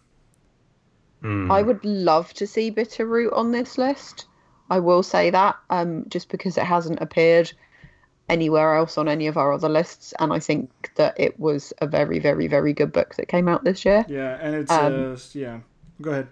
Hmm. 1.23 1.51
I 1.51 1.63
would 1.63 1.85
love 1.85 2.33
to 2.35 2.47
see 2.47 2.71
Bitterroot 2.71 3.33
on 3.33 3.51
this 3.51 3.79
list. 3.79 4.27
I 4.71 4.79
will 4.81 5.03
say 5.03 5.31
that, 5.31 5.57
um, 5.71 6.05
just 6.09 6.29
because 6.29 6.57
it 6.59 6.65
hasn't 6.65 7.01
appeared 7.01 7.53
anywhere 8.29 8.75
else 8.75 8.99
on 8.99 9.09
any 9.09 9.29
of 9.29 9.37
our 9.37 9.53
other 9.53 9.69
lists, 9.69 10.13
and 10.19 10.33
I 10.33 10.41
think 10.41 10.91
that 10.97 11.19
it 11.19 11.39
was 11.39 11.73
a 11.79 11.87
very, 11.87 12.19
very, 12.19 12.49
very 12.49 12.73
good 12.73 12.93
book 12.93 13.15
that 13.17 13.29
came 13.29 13.49
out 13.49 13.63
this 13.65 13.85
year. 13.85 14.05
Yeah, 14.09 14.39
and 14.41 14.55
it's 14.57 14.71
Um, 14.73 15.13
uh, 15.15 15.19
yeah. 15.33 15.61
Go 16.03 16.11
ahead. 16.11 16.29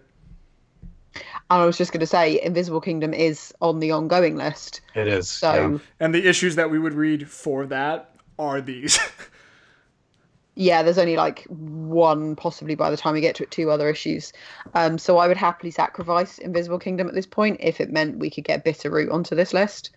And 1.14 1.62
I 1.62 1.66
was 1.66 1.78
just 1.78 1.92
going 1.92 2.00
to 2.00 2.06
say, 2.06 2.42
Invisible 2.42 2.80
Kingdom 2.80 3.14
is 3.14 3.54
on 3.60 3.78
the 3.78 3.92
ongoing 3.92 4.36
list, 4.36 4.80
It 4.94 5.06
is. 5.06 5.28
so 5.28 5.52
yeah. 5.54 5.78
And 6.00 6.12
the 6.14 6.26
issues 6.26 6.56
that 6.56 6.70
we 6.70 6.78
would 6.78 6.94
read 6.94 7.30
for 7.30 7.66
that 7.66 8.10
are 8.38 8.60
these. 8.60 8.98
yeah, 10.54 10.82
there's 10.82 10.98
only 10.98 11.16
like 11.16 11.44
one, 11.48 12.36
possibly 12.36 12.74
by 12.74 12.90
the 12.90 12.96
time 12.96 13.14
we 13.14 13.20
get 13.20 13.34
to 13.36 13.42
it, 13.42 13.50
two 13.50 13.70
other 13.70 13.88
issues. 13.88 14.32
Um, 14.74 14.98
so 14.98 15.18
I 15.18 15.26
would 15.26 15.36
happily 15.36 15.70
sacrifice 15.70 16.38
Invisible 16.38 16.78
Kingdom 16.78 17.08
at 17.08 17.14
this 17.14 17.26
point 17.26 17.58
if 17.60 17.80
it 17.80 17.90
meant 17.90 18.18
we 18.18 18.30
could 18.30 18.44
get 18.44 18.64
Bitterroot 18.64 19.12
onto 19.12 19.34
this 19.34 19.52
list. 19.52 19.90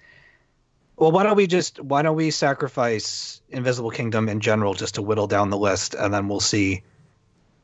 Well, 0.95 1.11
why 1.11 1.23
don't 1.23 1.37
we 1.37 1.45
just 1.45 1.79
why 1.79 2.01
don't 2.01 2.15
we 2.15 2.31
sacrifice 2.31 3.39
Invisible 3.49 3.91
Kingdom 3.91 4.29
in 4.29 4.39
general 4.39 4.73
just 4.73 4.95
to 4.95 5.03
whittle 5.03 5.27
down 5.27 5.51
the 5.51 5.57
list, 5.57 5.93
and 5.93 6.11
then 6.11 6.27
we'll 6.27 6.39
see 6.39 6.81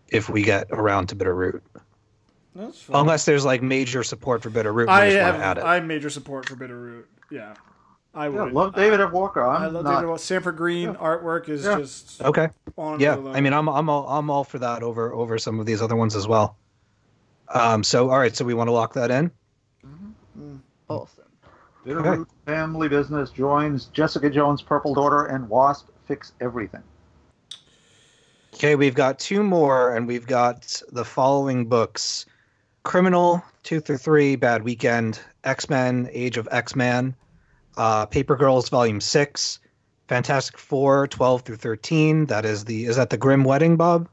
if 0.07 0.29
we 0.29 0.43
get 0.43 0.67
around 0.69 1.07
to 1.07 1.15
Bitterroot. 1.15 1.61
That's. 2.53 2.87
Unless 2.93 3.25
there's 3.25 3.43
like 3.43 3.63
major 3.63 4.03
support 4.03 4.43
for 4.43 4.51
Bitterroot, 4.51 4.87
I 4.87 5.05
have 5.05 5.35
add 5.35 5.57
it. 5.57 5.63
I 5.63 5.75
have 5.75 5.85
major 5.85 6.11
support 6.11 6.47
for 6.47 6.55
Bitterroot. 6.55 7.05
Yeah, 7.31 7.55
I 8.13 8.27
Yeah, 8.27 8.43
would. 8.43 8.53
love 8.53 8.75
David 8.75 9.01
F. 9.01 9.11
Walker. 9.11 9.41
I'm 9.43 9.63
I 9.63 9.67
love 9.67 9.83
not. 9.83 9.95
David. 9.95 10.07
Walker. 10.07 10.19
Sanford 10.19 10.57
Greene 10.57 10.93
artwork 10.95 11.49
is 11.49 11.63
Yeah. 11.63 11.77
just 11.77 12.21
okay. 12.21 12.49
on 12.77 12.99
Yeah. 12.99 13.17
I 13.33 13.41
mean, 13.41 13.53
I'm 13.53 13.67
I'm 13.67 13.89
all 13.89 14.07
I'm 14.07 14.29
all 14.29 14.43
for 14.43 14.59
that 14.59 14.83
over 14.83 15.13
over 15.13 15.37
some 15.37 15.59
of 15.59 15.65
these 15.65 15.81
other 15.81 15.95
ones 15.95 16.15
as 16.15 16.27
well. 16.27 16.57
Um, 17.49 17.83
so 17.83 18.09
all 18.09 18.19
right, 18.19 18.35
so 18.35 18.45
we 18.45 18.53
want 18.53 18.67
to 18.67 18.71
lock 18.71 18.93
that 18.93 19.11
in. 19.11 19.31
Awesome. 20.89 21.23
Bitterroot 21.85 22.27
Family 22.45 22.87
Business 22.87 23.29
joins 23.31 23.85
Jessica 23.85 24.29
Jones' 24.29 24.61
Purple 24.61 24.93
Daughter 24.93 25.25
and 25.25 25.49
Wasp 25.49 25.89
Fix 26.05 26.33
Everything. 26.39 26.83
Okay, 28.53 28.75
we've 28.75 28.95
got 28.95 29.19
two 29.19 29.43
more, 29.43 29.95
and 29.95 30.07
we've 30.07 30.27
got 30.27 30.81
the 30.91 31.03
following 31.03 31.65
books: 31.65 32.25
Criminal 32.83 33.43
two 33.63 33.79
through 33.79 33.97
three, 33.97 34.35
Bad 34.35 34.63
Weekend, 34.63 35.19
X 35.43 35.69
Men, 35.69 36.09
Age 36.11 36.37
of 36.37 36.47
X 36.51 36.75
Man, 36.75 37.15
uh, 37.77 38.05
Paper 38.05 38.35
Girls 38.35 38.69
Volume 38.69 39.01
six, 39.01 39.59
Fantastic 40.07 40.57
Four 40.57 41.07
12 41.07 41.41
through 41.41 41.55
thirteen. 41.57 42.25
That 42.27 42.45
is 42.45 42.65
the 42.65 42.85
is 42.85 42.95
that 42.97 43.09
the 43.09 43.17
Grim 43.17 43.43
Wedding, 43.43 43.77
Bob? 43.77 44.07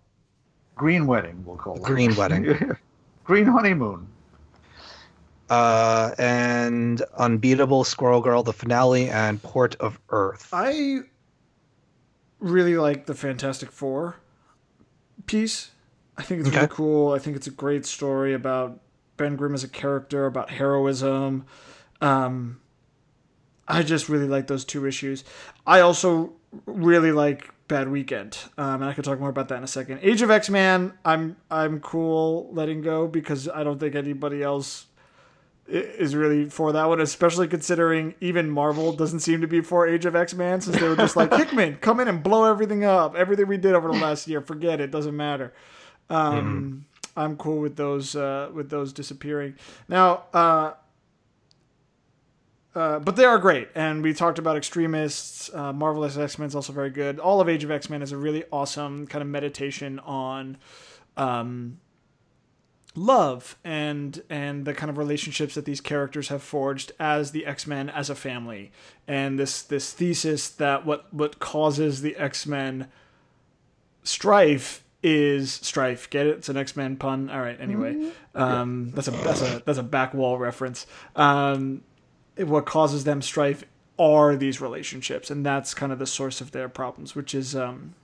Green 0.76 1.06
Wedding, 1.06 1.42
we'll 1.44 1.56
call 1.56 1.76
it. 1.76 1.82
Green 1.82 2.14
Wedding. 2.16 2.76
Green 3.24 3.46
Honeymoon. 3.46 4.06
uh, 5.50 6.12
and 6.18 7.02
Unbeatable 7.18 7.84
Squirrel 7.84 8.20
Girl, 8.20 8.42
the 8.42 8.52
finale, 8.52 9.08
and 9.08 9.42
Port 9.42 9.76
of 9.76 9.98
Earth. 10.10 10.48
I 10.52 11.00
really 12.38 12.76
like 12.76 13.06
the 13.06 13.14
Fantastic 13.14 13.70
Four 13.70 14.16
piece. 15.26 15.70
I 16.16 16.22
think 16.22 16.40
it's 16.40 16.50
really 16.50 16.64
Okay. 16.64 16.74
cool. 16.74 17.12
I 17.12 17.18
think 17.18 17.36
it's 17.36 17.46
a 17.46 17.50
great 17.52 17.84
story 17.86 18.32
about 18.34 18.80
Ben 19.16 19.36
Grimm 19.36 19.54
as 19.54 19.64
a 19.64 19.68
character, 19.68 20.26
about 20.26 20.50
heroism. 20.50 21.44
Um, 22.00 22.60
I 23.70 23.82
just 23.82 24.08
really 24.08 24.26
like 24.26 24.46
those 24.48 24.64
two 24.64 24.86
issues. 24.86 25.24
I 25.66 25.80
also 25.80 26.32
really 26.66 27.12
like 27.12 27.50
Bad 27.68 27.88
Weekend, 27.88 28.36
um, 28.58 28.82
and 28.82 28.84
I 28.84 28.92
could 28.94 29.04
talk 29.04 29.20
more 29.20 29.30
about 29.30 29.48
that 29.48 29.58
in 29.58 29.64
a 29.64 29.68
second. 29.68 30.00
Age 30.02 30.22
of 30.22 30.30
X 30.30 30.50
Man, 30.50 30.92
I'm 31.04 31.36
I'm 31.50 31.80
cool 31.80 32.50
letting 32.52 32.82
go 32.82 33.06
because 33.06 33.48
I 33.48 33.62
don't 33.62 33.78
think 33.78 33.94
anybody 33.94 34.42
else 34.42 34.86
is 35.68 36.16
really 36.16 36.48
for 36.48 36.72
that 36.72 36.88
one, 36.88 37.00
especially 37.00 37.46
considering 37.46 38.14
even 38.20 38.50
Marvel 38.50 38.92
doesn't 38.92 39.20
seem 39.20 39.40
to 39.40 39.46
be 39.46 39.60
for 39.60 39.86
Age 39.86 40.04
of 40.04 40.16
X 40.16 40.34
Man 40.34 40.60
since 40.60 40.76
they 40.78 40.88
were 40.88 40.96
just 40.96 41.14
like 41.14 41.32
Hickman, 41.36 41.76
come 41.76 42.00
in 42.00 42.08
and 42.08 42.22
blow 42.22 42.50
everything 42.50 42.84
up, 42.84 43.14
everything 43.14 43.46
we 43.46 43.56
did 43.56 43.74
over 43.74 43.86
the 43.86 43.98
last 43.98 44.26
year, 44.26 44.40
forget 44.40 44.80
it, 44.80 44.90
doesn't 44.90 45.16
matter. 45.16 45.52
Um, 46.08 46.86
I'm 47.16 47.36
cool 47.36 47.60
with 47.60 47.76
those 47.76 48.16
uh, 48.16 48.50
with 48.52 48.68
those 48.68 48.92
disappearing 48.92 49.54
now. 49.88 50.24
Uh, 50.34 50.72
uh, 52.74 52.98
but 53.00 53.16
they 53.16 53.24
are 53.24 53.38
great, 53.38 53.68
and 53.74 54.02
we 54.02 54.14
talked 54.14 54.38
about 54.38 54.56
extremists. 54.56 55.50
Uh, 55.52 55.72
Marvelous 55.72 56.16
X 56.16 56.38
Men 56.38 56.48
is 56.48 56.54
also 56.54 56.72
very 56.72 56.90
good. 56.90 57.18
All 57.18 57.40
of 57.40 57.48
Age 57.48 57.64
of 57.64 57.70
X 57.70 57.90
Men 57.90 58.02
is 58.02 58.12
a 58.12 58.16
really 58.16 58.44
awesome 58.52 59.06
kind 59.06 59.22
of 59.22 59.28
meditation 59.28 59.98
on 60.00 60.56
um, 61.16 61.78
love 62.94 63.56
and 63.64 64.22
and 64.28 64.64
the 64.64 64.74
kind 64.74 64.90
of 64.90 64.98
relationships 64.98 65.54
that 65.54 65.64
these 65.64 65.80
characters 65.80 66.28
have 66.28 66.42
forged 66.42 66.92
as 66.98 67.30
the 67.30 67.46
X-Men 67.46 67.88
as 67.88 68.10
a 68.10 68.14
family. 68.14 68.72
And 69.06 69.38
this 69.38 69.62
this 69.62 69.92
thesis 69.92 70.48
that 70.50 70.84
what 70.84 71.12
what 71.12 71.38
causes 71.38 72.02
the 72.02 72.16
X-Men 72.16 72.88
strife 74.02 74.84
is 75.02 75.52
strife. 75.52 76.10
Get 76.10 76.26
it? 76.26 76.38
It's 76.38 76.48
an 76.48 76.56
X-Men 76.56 76.96
pun. 76.96 77.30
All 77.30 77.40
right 77.40 77.60
anyway. 77.60 78.10
Um 78.34 78.90
that's 78.90 79.08
a 79.08 79.12
that's 79.12 79.42
a 79.42 79.62
that's 79.64 79.78
a 79.78 79.82
back 79.84 80.12
wall 80.14 80.38
reference. 80.38 80.86
Um 81.14 81.82
what 82.49 82.66
causes 82.66 83.04
them 83.04 83.20
strife 83.23 83.64
are 83.99 84.37
these 84.37 84.61
relationships 84.61 85.30
and 85.30 85.44
that's 85.44 85.75
kind 85.75 85.92
of 85.92 85.99
the 85.99 86.06
source 86.06 86.40
of 86.40 86.52
their 86.52 86.68
problems 86.68 87.14
which 87.14 87.35
is 87.35 87.54
um 87.54 87.94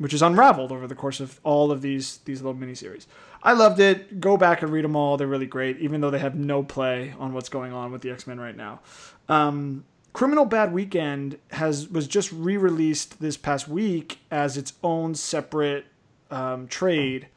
which 0.00 0.14
is 0.14 0.22
unraveled 0.22 0.72
over 0.72 0.86
the 0.86 0.94
course 0.94 1.20
of 1.20 1.38
all 1.44 1.70
of 1.70 1.82
these 1.82 2.18
these 2.24 2.40
little 2.40 2.58
miniseries. 2.58 3.04
I 3.42 3.52
loved 3.52 3.78
it. 3.80 4.18
Go 4.18 4.38
back 4.38 4.62
and 4.62 4.72
read 4.72 4.82
them 4.82 4.96
all; 4.96 5.18
they're 5.18 5.26
really 5.26 5.46
great, 5.46 5.78
even 5.78 6.00
though 6.00 6.08
they 6.08 6.18
have 6.18 6.34
no 6.34 6.62
play 6.62 7.14
on 7.18 7.34
what's 7.34 7.50
going 7.50 7.74
on 7.74 7.92
with 7.92 8.00
the 8.00 8.10
X 8.10 8.26
Men 8.26 8.40
right 8.40 8.56
now. 8.56 8.80
Um, 9.28 9.84
Criminal 10.14 10.46
Bad 10.46 10.72
Weekend 10.72 11.38
has 11.50 11.86
was 11.88 12.08
just 12.08 12.32
re 12.32 12.56
released 12.56 13.20
this 13.20 13.36
past 13.36 13.68
week 13.68 14.20
as 14.30 14.56
its 14.56 14.72
own 14.82 15.14
separate 15.14 15.84
um, 16.30 16.66
trade, 16.66 17.28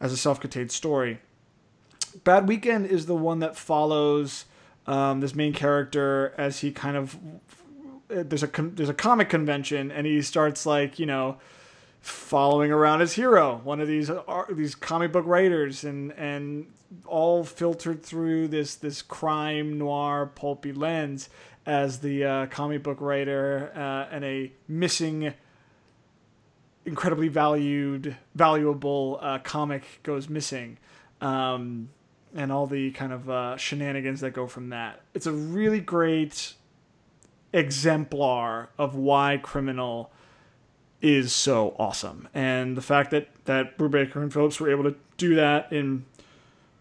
as 0.00 0.12
a 0.12 0.16
self 0.16 0.38
contained 0.38 0.70
story. 0.70 1.18
Bad 2.22 2.46
Weekend 2.46 2.86
is 2.86 3.06
the 3.06 3.16
one 3.16 3.40
that 3.40 3.56
follows 3.56 4.44
um, 4.86 5.20
this 5.20 5.34
main 5.34 5.52
character 5.52 6.34
as 6.36 6.60
he 6.60 6.70
kind 6.70 6.96
of 6.96 7.16
there's 8.08 8.42
a 8.42 8.46
there's 8.46 8.88
a 8.88 8.94
comic 8.94 9.28
convention 9.28 9.90
and 9.90 10.06
he 10.06 10.20
starts 10.22 10.66
like 10.66 10.98
you 10.98 11.06
know 11.06 11.38
following 12.04 12.70
around 12.70 13.00
his 13.00 13.14
hero, 13.14 13.62
one 13.64 13.80
of 13.80 13.88
these 13.88 14.10
ar- 14.10 14.46
these 14.50 14.74
comic 14.74 15.10
book 15.10 15.24
writers, 15.26 15.84
and 15.84 16.12
and 16.12 16.66
all 17.06 17.44
filtered 17.44 18.02
through 18.02 18.46
this 18.48 18.74
this 18.74 19.00
crime 19.00 19.78
noir 19.78 20.30
pulpy 20.34 20.72
lens 20.72 21.30
as 21.64 22.00
the 22.00 22.22
uh, 22.24 22.46
comic 22.46 22.82
book 22.82 23.00
writer 23.00 23.72
uh, 23.74 24.14
and 24.14 24.22
a 24.22 24.52
missing, 24.68 25.32
incredibly 26.84 27.28
valued 27.28 28.16
valuable 28.34 29.18
uh, 29.22 29.38
comic 29.38 30.00
goes 30.02 30.28
missing. 30.28 30.76
Um, 31.22 31.88
and 32.34 32.50
all 32.50 32.66
the 32.66 32.90
kind 32.92 33.12
of 33.12 33.30
uh, 33.30 33.56
shenanigans 33.56 34.20
that 34.20 34.32
go 34.32 34.46
from 34.46 34.70
that. 34.70 35.00
It's 35.14 35.26
a 35.26 35.32
really 35.32 35.80
great 35.80 36.54
exemplar 37.52 38.68
of 38.76 38.96
why 38.96 39.38
criminal 39.42 40.10
is 41.00 41.32
so 41.32 41.76
awesome. 41.78 42.28
And 42.34 42.76
the 42.76 42.82
fact 42.82 43.10
that 43.12 43.28
that 43.44 43.78
Brubaker 43.78 44.16
and 44.16 44.32
Phillips 44.32 44.58
were 44.58 44.70
able 44.70 44.84
to 44.84 44.96
do 45.16 45.34
that 45.36 45.72
in 45.72 46.04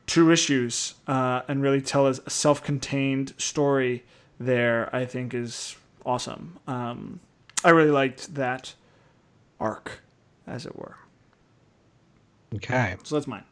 two 0.08 0.32
issues 0.32 0.96
uh, 1.08 1.42
and 1.48 1.62
really 1.62 1.82
tell 1.82 2.08
a 2.08 2.30
self-contained 2.30 3.34
story 3.38 4.04
there, 4.40 4.94
I 4.96 5.06
think 5.06 5.34
is 5.34 5.76
awesome. 6.06 6.58
Um, 6.68 7.20
I 7.64 7.70
really 7.70 7.92
liked 7.92 8.34
that 8.36 8.74
arc, 9.60 10.02
as 10.48 10.66
it 10.66 10.76
were. 10.76 10.98
Okay. 12.56 12.96
So 13.04 13.16
that's 13.16 13.28
mine. 13.28 13.44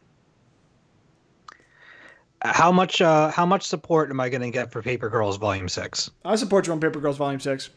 How 2.43 2.71
much 2.71 3.01
uh 3.01 3.29
how 3.29 3.45
much 3.45 3.63
support 3.63 4.09
am 4.09 4.19
I 4.19 4.29
going 4.29 4.41
to 4.41 4.49
get 4.49 4.71
for 4.71 4.81
Paper 4.81 5.09
Girls 5.09 5.37
Volume 5.37 5.69
6? 5.69 6.11
I 6.25 6.35
support 6.35 6.65
you 6.67 6.73
on 6.73 6.79
Paper 6.79 6.99
Girls 6.99 7.17
Volume 7.17 7.39
Six. 7.39 7.69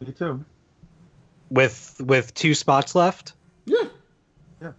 Me 0.00 0.12
too. 0.12 0.44
With 1.50 2.00
with 2.04 2.32
two 2.34 2.54
spots 2.54 2.94
left? 2.94 3.34
Yeah. 3.66 3.84
Yeah. 4.62 4.72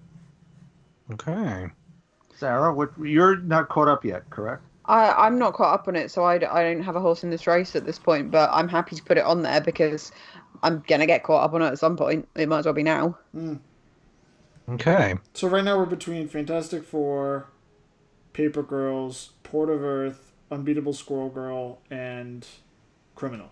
Okay. 1.13 1.67
Sarah, 2.35 2.73
what 2.73 2.89
you're 2.99 3.37
not 3.37 3.69
caught 3.69 3.87
up 3.87 4.03
yet, 4.03 4.27
correct? 4.31 4.63
I, 4.85 5.11
I'm 5.11 5.37
not 5.37 5.53
caught 5.53 5.75
up 5.75 5.87
on 5.87 5.95
it, 5.95 6.09
so 6.09 6.23
I, 6.23 6.35
I 6.35 6.63
don't 6.63 6.81
have 6.81 6.95
a 6.95 6.99
horse 6.99 7.23
in 7.23 7.29
this 7.29 7.45
race 7.45 7.75
at 7.75 7.85
this 7.85 7.99
point. 7.99 8.31
But 8.31 8.49
I'm 8.51 8.67
happy 8.67 8.95
to 8.95 9.03
put 9.03 9.17
it 9.17 9.23
on 9.23 9.43
there 9.43 9.61
because 9.61 10.11
I'm 10.63 10.83
gonna 10.87 11.05
get 11.05 11.21
caught 11.23 11.43
up 11.43 11.53
on 11.53 11.61
it 11.61 11.67
at 11.67 11.77
some 11.77 11.95
point. 11.95 12.27
It 12.35 12.49
might 12.49 12.59
as 12.59 12.65
well 12.65 12.73
be 12.73 12.81
now. 12.81 13.17
Okay. 14.69 15.15
So 15.33 15.47
right 15.47 15.63
now 15.63 15.77
we're 15.77 15.85
between 15.85 16.27
Fantastic 16.27 16.83
Four, 16.83 17.47
Paper 18.33 18.63
Girls, 18.63 19.31
Port 19.43 19.69
of 19.69 19.81
Earth, 19.83 20.31
Unbeatable 20.51 20.93
Squirrel 20.93 21.29
Girl, 21.29 21.79
and 21.89 22.47
Criminal. 23.15 23.49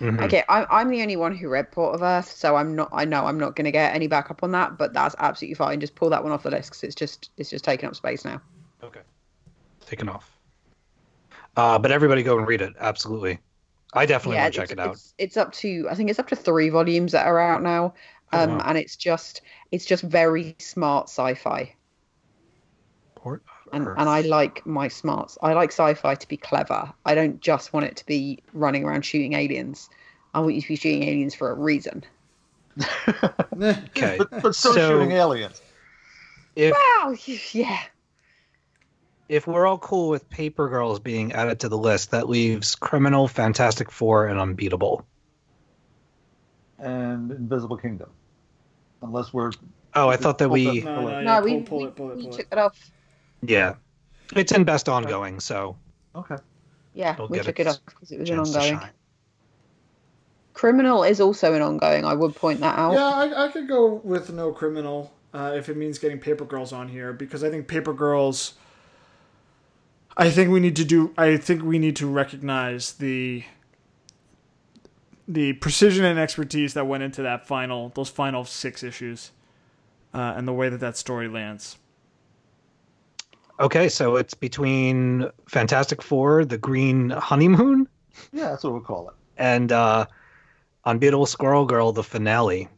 Mhm. 0.00 0.22
Okay, 0.24 0.42
I'm 0.48 0.66
I'm 0.70 0.88
the 0.88 1.02
only 1.02 1.16
one 1.16 1.36
who 1.36 1.48
read 1.48 1.70
Port 1.72 1.94
of 1.94 2.02
Earth, 2.02 2.30
so 2.30 2.56
I'm 2.56 2.74
not. 2.74 2.88
I 2.92 3.04
know 3.04 3.26
I'm 3.26 3.38
not 3.38 3.54
gonna 3.54 3.70
get 3.70 3.94
any 3.94 4.06
backup 4.06 4.42
on 4.42 4.50
that, 4.52 4.78
but 4.78 4.92
that's 4.94 5.14
absolutely 5.18 5.54
fine. 5.54 5.78
Just 5.80 5.94
pull 5.94 6.08
that 6.10 6.22
one 6.22 6.32
off 6.32 6.42
the 6.42 6.50
list 6.50 6.70
because 6.70 6.84
it's 6.84 6.94
just 6.94 7.30
it's 7.36 7.50
just 7.50 7.64
taking 7.64 7.88
up 7.88 7.94
space 7.96 8.24
now. 8.24 8.40
Okay. 8.82 9.00
Taken 9.84 10.08
off. 10.08 10.38
Uh, 11.56 11.78
but 11.78 11.90
everybody 11.90 12.22
go 12.22 12.38
and 12.38 12.46
read 12.46 12.62
it. 12.62 12.74
Absolutely. 12.78 13.38
I 13.92 14.06
definitely 14.06 14.38
want 14.38 14.54
to 14.54 14.60
check 14.60 14.70
it 14.70 14.78
out. 14.78 14.92
It's, 14.92 15.14
it's 15.18 15.36
up 15.36 15.52
to 15.54 15.86
I 15.90 15.94
think 15.94 16.08
it's 16.08 16.18
up 16.18 16.28
to 16.28 16.36
three 16.36 16.68
volumes 16.70 17.12
that 17.12 17.26
are 17.26 17.38
out 17.38 17.62
now, 17.62 17.92
Oh, 18.32 18.44
um, 18.44 18.50
wow. 18.50 18.62
and 18.66 18.78
it's 18.78 18.96
just 18.96 19.42
it's 19.72 19.84
just 19.84 20.02
very 20.04 20.54
smart 20.58 21.08
sci-fi, 21.08 21.74
Port 23.16 23.42
of 23.42 23.59
and 23.72 23.86
and 23.86 24.08
I 24.08 24.20
like 24.22 24.64
my 24.66 24.88
smarts. 24.88 25.38
I 25.42 25.52
like 25.54 25.70
sci-fi 25.70 26.14
to 26.14 26.28
be 26.28 26.36
clever. 26.36 26.92
I 27.04 27.14
don't 27.14 27.40
just 27.40 27.72
want 27.72 27.86
it 27.86 27.96
to 27.96 28.06
be 28.06 28.38
running 28.52 28.84
around 28.84 29.02
shooting 29.04 29.32
aliens. 29.34 29.88
I 30.34 30.40
want 30.40 30.54
you 30.54 30.62
to 30.62 30.68
be 30.68 30.76
shooting 30.76 31.02
aliens 31.04 31.34
for 31.34 31.50
a 31.50 31.54
reason. 31.54 32.04
Okay. 33.62 34.16
But, 34.18 34.30
but 34.42 34.54
so, 34.54 34.72
So- 34.72 34.88
shooting 34.88 35.12
aliens. 35.12 35.60
If 36.56 36.72
Wow, 36.74 37.14
yeah. 37.52 37.78
if 39.28 39.46
we're 39.46 39.66
all 39.66 39.78
cool 39.78 40.08
with 40.08 40.28
Paper 40.30 40.68
Girls 40.68 40.98
being 40.98 41.32
added 41.32 41.60
to 41.60 41.68
the 41.68 41.78
list, 41.78 42.10
that 42.10 42.28
leaves 42.28 42.74
Criminal, 42.74 43.28
Fantastic 43.28 43.90
Four, 43.90 44.26
and 44.26 44.38
Unbeatable. 44.40 45.06
and 46.78 47.30
Invisible 47.30 47.76
Kingdom. 47.76 48.10
Unless 49.02 49.32
we're 49.32 49.52
Oh, 49.94 50.08
I 50.08 50.16
thought 50.16 50.38
that 50.38 50.48
we. 50.48 50.80
the- 50.80 50.84
No, 50.86 51.00
no, 51.02 51.08
No, 51.08 51.20
yeah, 51.20 51.40
we, 51.40 51.54
pull, 51.62 51.62
pull 51.64 51.78
we, 51.78 51.84
it, 51.86 51.96
pull 51.96 52.10
it, 52.10 52.16
we 52.16 52.22
pull 52.24 52.32
took 52.32 52.40
it. 52.40 52.48
it 52.52 52.58
off. 52.58 52.90
Yeah. 53.42 53.74
It's 54.34 54.52
in 54.52 54.64
best 54.64 54.88
ongoing, 54.88 55.40
so 55.40 55.76
okay. 56.14 56.36
Yeah, 56.94 57.14
It'll 57.14 57.28
we 57.28 57.40
took 57.40 57.58
it 57.60 57.66
off 57.66 57.78
because 57.84 58.12
it 58.12 58.20
was 58.20 58.30
an 58.30 58.38
ongoing. 58.38 58.80
Criminal 60.54 61.04
is 61.04 61.20
also 61.20 61.54
an 61.54 61.62
ongoing. 61.62 62.04
I 62.04 62.14
would 62.14 62.34
point 62.34 62.60
that 62.60 62.78
out. 62.78 62.92
Yeah, 62.92 63.08
I, 63.08 63.46
I 63.46 63.48
could 63.48 63.66
go 63.68 63.94
with 64.04 64.32
no 64.32 64.52
Criminal. 64.52 65.12
uh, 65.32 65.52
if 65.56 65.68
it 65.68 65.76
means 65.76 65.98
getting 65.98 66.18
Paper 66.18 66.44
Girls 66.44 66.72
on 66.72 66.88
here 66.88 67.12
because 67.12 67.44
I 67.44 67.50
think 67.50 67.68
Paper 67.68 67.92
Girls. 67.92 68.54
I 70.16 70.28
think 70.30 70.50
we 70.50 70.60
need 70.60 70.76
to 70.76 70.84
do. 70.84 71.14
I 71.16 71.36
think 71.36 71.62
we 71.62 71.78
need 71.78 71.96
to 71.96 72.06
recognize 72.06 72.92
the 72.94 73.44
the 75.26 75.52
precision 75.54 76.04
and 76.04 76.18
expertise 76.18 76.74
that 76.74 76.86
went 76.86 77.04
into 77.04 77.22
that 77.22 77.46
final, 77.46 77.90
those 77.94 78.08
final 78.10 78.44
six 78.44 78.82
issues, 78.82 79.30
uh, 80.12 80.34
and 80.36 80.46
the 80.46 80.52
way 80.52 80.68
that 80.68 80.80
that 80.80 80.96
story 80.96 81.28
lands. 81.28 81.78
Okay, 83.60 83.88
so 83.90 84.16
it's 84.16 84.32
between 84.34 85.30
Fantastic 85.48 86.00
Four, 86.02 86.44
the 86.46 86.56
Green 86.58 87.10
Honeymoon, 87.10 87.86
Yeah, 88.32 88.50
that's 88.50 88.64
what 88.64 88.72
we'll 88.72 88.82
call 88.82 89.08
it. 89.10 89.14
and 89.36 89.70
uh, 89.70 90.06
Unbeatable 90.86 91.26
Squirrel 91.26 91.66
Girl, 91.66 91.92
the 91.92 92.02
finale. 92.02 92.68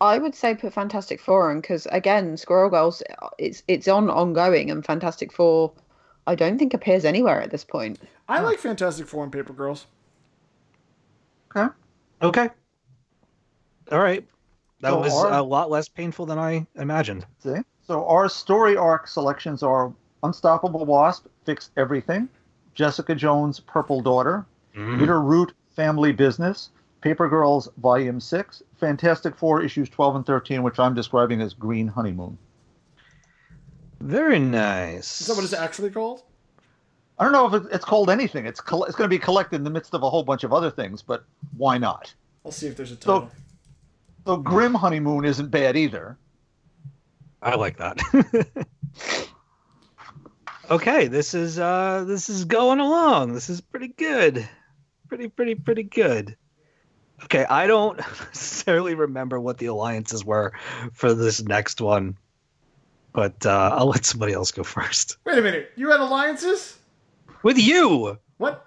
I 0.00 0.18
would 0.18 0.34
say 0.34 0.54
put 0.54 0.74
Fantastic 0.74 1.20
Four 1.20 1.50
on 1.50 1.60
because 1.60 1.86
again, 1.90 2.36
Squirrel 2.36 2.70
Girls, 2.70 3.02
it's 3.38 3.62
it's 3.66 3.88
on 3.88 4.08
ongoing, 4.10 4.70
and 4.70 4.84
Fantastic 4.84 5.32
Four, 5.32 5.72
I 6.26 6.34
don't 6.36 6.58
think 6.58 6.74
appears 6.74 7.04
anywhere 7.04 7.40
at 7.40 7.50
this 7.50 7.64
point. 7.64 7.98
I 8.28 8.40
like 8.42 8.58
Fantastic 8.58 9.08
Four 9.08 9.24
and 9.24 9.32
Paper 9.32 9.52
Girls. 9.54 9.86
Okay. 11.56 11.72
Okay. 12.22 12.48
All 13.90 13.98
right. 13.98 14.24
That 14.82 14.90
So 14.90 15.00
was 15.00 15.14
our- 15.14 15.32
a 15.32 15.42
lot 15.42 15.70
less 15.70 15.88
painful 15.88 16.26
than 16.26 16.38
I 16.38 16.66
imagined. 16.76 17.26
See? 17.42 17.56
So 17.88 18.06
our 18.06 18.28
story 18.28 18.76
arc 18.76 19.08
selections 19.08 19.62
are 19.62 19.90
Unstoppable 20.22 20.84
Wasp, 20.84 21.26
Fix 21.46 21.70
Everything, 21.78 22.28
Jessica 22.74 23.14
Jones, 23.14 23.60
Purple 23.60 24.02
Daughter, 24.02 24.44
mm-hmm. 24.76 25.02
Bitterroot, 25.02 25.52
Family 25.74 26.12
Business, 26.12 26.68
Paper 27.00 27.30
Girls, 27.30 27.66
Volume 27.78 28.20
6, 28.20 28.62
Fantastic 28.78 29.34
Four, 29.34 29.62
Issues 29.62 29.88
12 29.88 30.16
and 30.16 30.26
13, 30.26 30.62
which 30.62 30.78
I'm 30.78 30.92
describing 30.92 31.40
as 31.40 31.54
Green 31.54 31.88
Honeymoon. 31.88 32.36
Very 34.00 34.38
nice. 34.38 35.22
Is 35.22 35.28
that 35.28 35.36
what 35.36 35.44
it's 35.44 35.54
actually 35.54 35.88
called? 35.88 36.24
I 37.18 37.24
don't 37.24 37.32
know 37.32 37.54
if 37.54 37.72
it's 37.72 37.86
called 37.86 38.10
anything. 38.10 38.44
It's 38.44 38.60
coll- 38.60 38.84
it's 38.84 38.96
going 38.96 39.08
to 39.08 39.16
be 39.16 39.18
collected 39.18 39.56
in 39.56 39.64
the 39.64 39.70
midst 39.70 39.94
of 39.94 40.02
a 40.02 40.10
whole 40.10 40.22
bunch 40.24 40.44
of 40.44 40.52
other 40.52 40.70
things, 40.70 41.00
but 41.00 41.24
why 41.56 41.78
not? 41.78 42.12
I'll 42.44 42.52
see 42.52 42.66
if 42.66 42.76
there's 42.76 42.92
a 42.92 42.96
So- 42.96 43.20
title. 43.20 43.30
So 44.26 44.36
Grim 44.36 44.74
Honeymoon 44.74 45.24
isn't 45.24 45.50
bad 45.50 45.74
either. 45.74 46.18
I 47.42 47.54
like 47.54 47.76
that. 47.78 47.98
okay, 50.70 51.06
this 51.06 51.34
is 51.34 51.58
uh 51.58 52.04
this 52.06 52.28
is 52.28 52.44
going 52.44 52.80
along. 52.80 53.34
This 53.34 53.48
is 53.48 53.60
pretty 53.60 53.88
good. 53.88 54.48
Pretty 55.08 55.28
pretty 55.28 55.54
pretty 55.54 55.84
good. 55.84 56.36
Okay, 57.24 57.44
I 57.44 57.66
don't 57.66 57.98
necessarily 58.28 58.94
remember 58.94 59.40
what 59.40 59.58
the 59.58 59.66
alliances 59.66 60.24
were 60.24 60.52
for 60.92 61.14
this 61.14 61.42
next 61.42 61.80
one. 61.80 62.16
But 63.12 63.46
uh, 63.46 63.70
I'll 63.74 63.88
let 63.88 64.04
somebody 64.04 64.32
else 64.32 64.52
go 64.52 64.62
first. 64.62 65.16
Wait 65.24 65.38
a 65.38 65.42
minute. 65.42 65.72
You 65.76 65.90
had 65.90 66.00
alliances? 66.00 66.78
With 67.42 67.58
you. 67.58 68.18
What? 68.36 68.66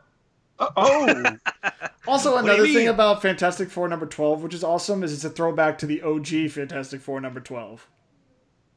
Oh, 0.59 1.37
Also, 2.07 2.35
another 2.37 2.65
thing 2.65 2.87
about 2.87 3.21
Fantastic 3.21 3.69
Four 3.69 3.87
number 3.87 4.07
12, 4.07 4.41
which 4.41 4.53
is 4.53 4.63
awesome, 4.63 5.03
is 5.03 5.13
it's 5.13 5.23
a 5.23 5.29
throwback 5.29 5.77
to 5.77 5.85
the 5.85 6.01
OG 6.01 6.49
Fantastic 6.49 6.99
Four 6.99 7.21
number 7.21 7.39
12. 7.39 7.87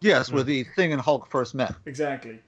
Yes, 0.04 0.30
where 0.30 0.42
the 0.42 0.64
Thing 0.76 0.92
and 0.92 1.00
Hulk 1.00 1.30
first 1.30 1.54
met. 1.54 1.74
Exactly. 1.86 2.38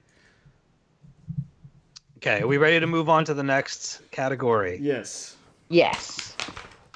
Okay, 2.17 2.41
are 2.41 2.47
we 2.47 2.57
ready 2.57 2.79
to 2.79 2.85
move 2.85 3.09
on 3.09 3.25
to 3.25 3.33
the 3.33 3.41
next 3.41 3.99
category? 4.11 4.77
Yes. 4.79 5.35
Yes. 5.67 6.35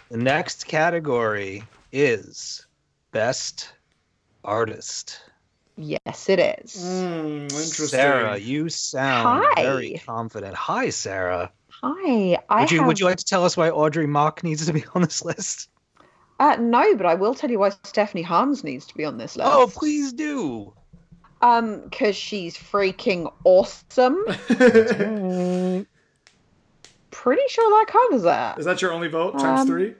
The 0.09 0.17
next 0.17 0.67
category 0.67 1.63
is 1.91 2.67
best 3.11 3.73
artist. 4.43 5.19
Yes, 5.77 6.29
it 6.29 6.37
is. 6.37 6.75
Mm, 6.77 7.43
interesting. 7.45 7.87
Sarah, 7.87 8.37
you 8.37 8.69
sound 8.69 9.43
Hi. 9.55 9.63
very 9.63 10.01
confident. 10.05 10.53
Hi, 10.53 10.91
Sarah. 10.91 11.51
Hi. 11.81 12.37
I 12.49 12.61
Would 12.61 12.71
you 12.71 12.79
have, 12.79 12.87
Would 12.87 12.99
you 12.99 13.07
like 13.07 13.17
to 13.17 13.25
tell 13.25 13.45
us 13.45 13.57
why 13.57 13.71
Audrey 13.71 14.05
Mok 14.05 14.43
needs 14.43 14.67
to 14.67 14.73
be 14.73 14.83
on 14.93 15.01
this 15.01 15.25
list? 15.25 15.69
Uh, 16.41 16.55
no, 16.59 16.95
but 16.95 17.05
I 17.05 17.13
will 17.13 17.35
tell 17.35 17.51
you 17.51 17.59
why 17.59 17.69
Stephanie 17.83 18.23
Hans 18.23 18.63
needs 18.63 18.87
to 18.87 18.97
be 18.97 19.05
on 19.05 19.19
this 19.19 19.35
list. 19.35 19.47
Oh, 19.53 19.69
please 19.71 20.11
do. 20.11 20.73
Um, 21.43 21.81
because 21.81 22.15
she's 22.15 22.57
freaking 22.57 23.31
awesome. 23.43 24.25
Pretty 27.11 27.41
sure 27.47 27.69
that 27.69 27.85
covers 27.87 28.23
that. 28.23 28.57
Is 28.57 28.65
that 28.65 28.81
your 28.81 28.91
only 28.91 29.07
vote? 29.07 29.37
Times 29.37 29.61
Um, 29.61 29.67
three? 29.67 29.93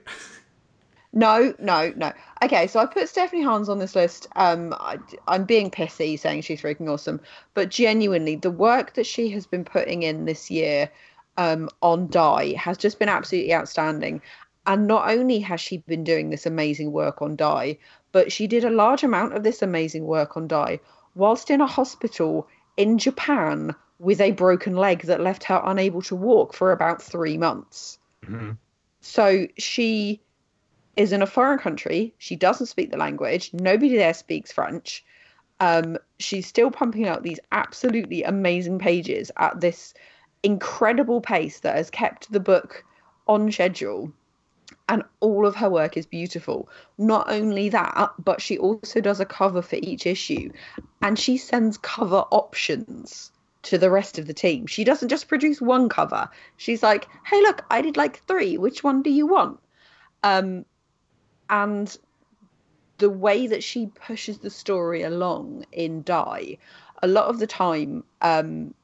No, 1.12 1.54
no, 1.60 1.92
no. 1.94 2.10
Okay, 2.42 2.66
so 2.66 2.80
I 2.80 2.86
put 2.86 3.08
Stephanie 3.08 3.42
Hans 3.42 3.68
on 3.68 3.78
this 3.78 3.94
list. 3.94 4.26
Um, 4.34 4.74
I, 4.80 4.98
I'm 5.28 5.44
being 5.44 5.70
pissy 5.70 6.18
saying 6.18 6.42
she's 6.42 6.60
freaking 6.60 6.88
awesome, 6.88 7.20
but 7.54 7.68
genuinely, 7.68 8.34
the 8.34 8.50
work 8.50 8.94
that 8.94 9.06
she 9.06 9.28
has 9.30 9.46
been 9.46 9.64
putting 9.64 10.02
in 10.02 10.24
this 10.24 10.50
year 10.50 10.90
um, 11.36 11.68
on 11.82 12.08
Die 12.08 12.54
has 12.54 12.76
just 12.76 12.98
been 12.98 13.08
absolutely 13.08 13.54
outstanding. 13.54 14.20
And 14.66 14.86
not 14.86 15.10
only 15.10 15.40
has 15.40 15.60
she 15.60 15.78
been 15.78 16.04
doing 16.04 16.30
this 16.30 16.46
amazing 16.46 16.92
work 16.92 17.20
on 17.20 17.36
Die, 17.36 17.78
but 18.12 18.30
she 18.30 18.46
did 18.46 18.64
a 18.64 18.70
large 18.70 19.02
amount 19.02 19.34
of 19.34 19.42
this 19.42 19.62
amazing 19.62 20.06
work 20.06 20.36
on 20.36 20.46
Die 20.46 20.78
whilst 21.14 21.50
in 21.50 21.60
a 21.60 21.66
hospital 21.66 22.48
in 22.76 22.98
Japan 22.98 23.74
with 23.98 24.20
a 24.20 24.32
broken 24.32 24.76
leg 24.76 25.02
that 25.02 25.20
left 25.20 25.44
her 25.44 25.60
unable 25.64 26.02
to 26.02 26.16
walk 26.16 26.54
for 26.54 26.72
about 26.72 27.02
three 27.02 27.38
months. 27.38 27.98
Mhm. 28.24 28.56
So 29.00 29.46
she 29.58 30.20
is 30.96 31.12
in 31.12 31.22
a 31.22 31.26
foreign 31.26 31.58
country. 31.58 32.14
She 32.18 32.36
doesn't 32.36 32.66
speak 32.66 32.90
the 32.90 32.96
language. 32.96 33.50
Nobody 33.52 33.96
there 33.96 34.14
speaks 34.14 34.52
French. 34.52 35.04
Um, 35.60 35.96
she's 36.18 36.46
still 36.46 36.70
pumping 36.70 37.06
out 37.06 37.22
these 37.22 37.40
absolutely 37.52 38.24
amazing 38.24 38.78
pages 38.78 39.30
at 39.36 39.60
this 39.60 39.94
incredible 40.42 41.20
pace 41.20 41.60
that 41.60 41.76
has 41.76 41.90
kept 41.90 42.30
the 42.32 42.40
book 42.40 42.84
on 43.28 43.50
schedule. 43.50 44.12
And 44.88 45.02
all 45.20 45.46
of 45.46 45.56
her 45.56 45.70
work 45.70 45.96
is 45.96 46.06
beautiful. 46.06 46.68
Not 46.98 47.30
only 47.30 47.68
that, 47.70 48.12
but 48.18 48.40
she 48.40 48.58
also 48.58 49.00
does 49.00 49.20
a 49.20 49.24
cover 49.24 49.62
for 49.62 49.76
each 49.76 50.06
issue. 50.06 50.50
And 51.00 51.18
she 51.18 51.36
sends 51.36 51.78
cover 51.78 52.24
options 52.30 53.32
to 53.62 53.78
the 53.78 53.90
rest 53.90 54.18
of 54.18 54.26
the 54.26 54.34
team. 54.34 54.66
She 54.66 54.84
doesn't 54.84 55.08
just 55.08 55.28
produce 55.28 55.60
one 55.60 55.88
cover. 55.88 56.28
She's 56.56 56.82
like, 56.82 57.06
hey, 57.24 57.40
look, 57.42 57.64
I 57.70 57.80
did 57.80 57.96
like 57.96 58.18
three. 58.26 58.58
Which 58.58 58.82
one 58.82 59.02
do 59.02 59.10
you 59.10 59.26
want? 59.26 59.60
Um, 60.22 60.64
and 61.48 61.96
the 62.98 63.10
way 63.10 63.46
that 63.46 63.64
she 63.64 63.86
pushes 63.86 64.38
the 64.38 64.50
story 64.50 65.02
along 65.02 65.66
in 65.72 66.02
Die, 66.02 66.58
a 67.02 67.06
lot 67.08 67.26
of 67.26 67.38
the 67.38 67.46
time, 67.46 68.04
um, 68.20 68.74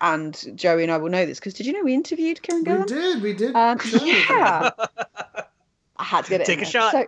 and 0.00 0.36
Joey 0.54 0.82
and 0.82 0.92
I 0.92 0.98
will 0.98 1.10
know 1.10 1.24
this 1.26 1.38
because 1.38 1.54
did 1.54 1.66
you 1.66 1.72
know 1.72 1.82
we 1.82 1.94
interviewed 1.94 2.40
Kieron 2.42 2.64
Gillen? 2.64 2.82
We 2.82 2.86
did. 2.86 3.22
We 3.22 3.32
did. 3.32 3.54
Um, 3.54 3.78
share 3.78 4.00
with 4.00 4.24
her. 4.24 4.34
yeah, 4.34 4.70
I 5.96 6.04
had 6.04 6.24
to 6.24 6.30
get 6.30 6.40
it. 6.42 6.46
Take 6.46 6.58
in 6.58 6.64
a 6.64 6.64
there. 6.64 6.70
shot. 6.70 6.92
So, 6.92 7.06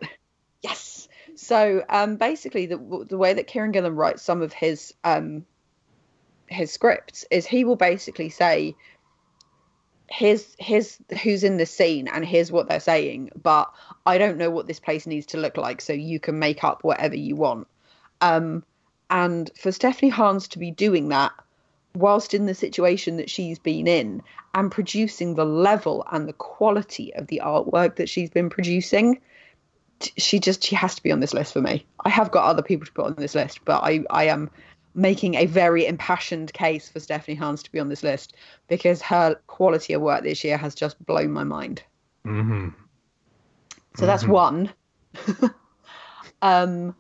yes. 0.63 1.09
So 1.37 1.85
um, 1.89 2.17
basically, 2.17 2.67
the 2.67 3.07
the 3.09 3.19
way 3.19 3.35
that 3.35 3.49
Kieron 3.49 3.73
Gillen 3.73 3.95
writes 3.95 4.23
some 4.23 4.43
of 4.43 4.53
his 4.53 4.95
um, 5.05 5.45
his 6.47 6.73
scripts 6.73 7.25
is 7.31 7.47
he 7.47 7.65
will 7.65 7.77
basically 7.77 8.31
say, 8.31 8.75
"Here's 10.09 10.57
here's 10.59 10.99
who's 11.23 11.45
in 11.45 11.59
the 11.59 11.67
scene 11.67 12.09
and 12.09 12.25
here's 12.25 12.51
what 12.51 12.69
they're 12.69 12.81
saying, 12.81 13.31
but 13.41 13.71
I 14.07 14.19
don't 14.19 14.39
know 14.39 14.51
what 14.51 14.67
this 14.67 14.81
place 14.81 15.07
needs 15.07 15.27
to 15.27 15.39
look 15.39 15.57
like, 15.57 15.81
so 15.81 15.93
you 15.93 16.19
can 16.19 16.39
make 16.39 16.65
up 16.65 16.85
whatever 16.85 17.17
you 17.17 17.37
want." 17.37 17.69
Um, 18.21 18.65
and 19.11 19.51
for 19.57 19.73
Stephanie 19.73 20.11
Hans 20.11 20.49
to 20.49 20.59
be 20.59 20.71
doing 20.71 21.11
that 21.11 21.33
whilst 21.95 22.35
in 22.35 22.47
the 22.47 22.55
situation 22.55 23.17
that 23.17 23.31
she's 23.31 23.59
been 23.59 23.87
in 23.87 24.23
and 24.55 24.71
producing 24.71 25.35
the 25.35 25.45
level 25.45 26.07
and 26.11 26.29
the 26.29 26.33
quality 26.33 27.15
of 27.15 27.27
the 27.27 27.41
artwork 27.45 27.97
that 27.97 28.09
she's 28.09 28.31
been 28.31 28.51
producing 28.51 29.21
she 30.17 30.39
just 30.39 30.63
she 30.63 30.77
has 30.77 30.95
to 30.95 31.03
be 31.03 31.11
on 31.11 31.19
this 31.19 31.35
list 31.35 31.53
for 31.53 31.61
me. 31.61 31.85
I 32.05 32.09
have 32.11 32.31
got 32.31 32.45
other 32.45 32.63
people 32.63 32.87
to 32.87 32.93
put 32.93 33.07
on 33.07 33.15
this 33.17 33.35
list 33.35 33.65
but 33.65 33.83
i 33.83 34.01
i 34.11 34.25
am 34.25 34.51
making 34.95 35.35
a 35.35 35.47
very 35.47 35.87
impassioned 35.87 36.53
case 36.53 36.89
for 36.89 37.01
stephanie 37.01 37.37
hans 37.37 37.63
to 37.63 37.73
be 37.73 37.79
on 37.79 37.89
this 37.89 38.03
list 38.03 38.35
because 38.69 39.03
her 39.03 39.35
quality 39.47 39.93
of 39.93 40.03
work 40.03 40.23
this 40.23 40.45
year 40.45 40.57
has 40.57 40.75
just 40.75 41.05
blown 41.05 41.31
my 41.31 41.45
mind. 41.45 41.83
Mm-hmm. 42.27 42.69
so 43.97 44.07
that's 44.07 44.27
one. 44.27 44.73
Um 46.43 46.95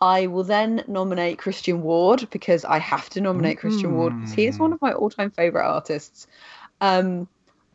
I 0.00 0.26
will 0.26 0.44
then 0.44 0.84
nominate 0.86 1.38
Christian 1.38 1.82
Ward 1.82 2.28
because 2.30 2.64
I 2.64 2.78
have 2.78 3.08
to 3.10 3.20
nominate 3.20 3.58
Christian 3.58 3.94
Ward 3.94 4.14
because 4.16 4.32
he 4.32 4.46
is 4.46 4.58
one 4.58 4.72
of 4.72 4.82
my 4.82 4.92
all-time 4.92 5.30
favorite 5.30 5.66
artists. 5.66 6.26
Um, 6.80 7.28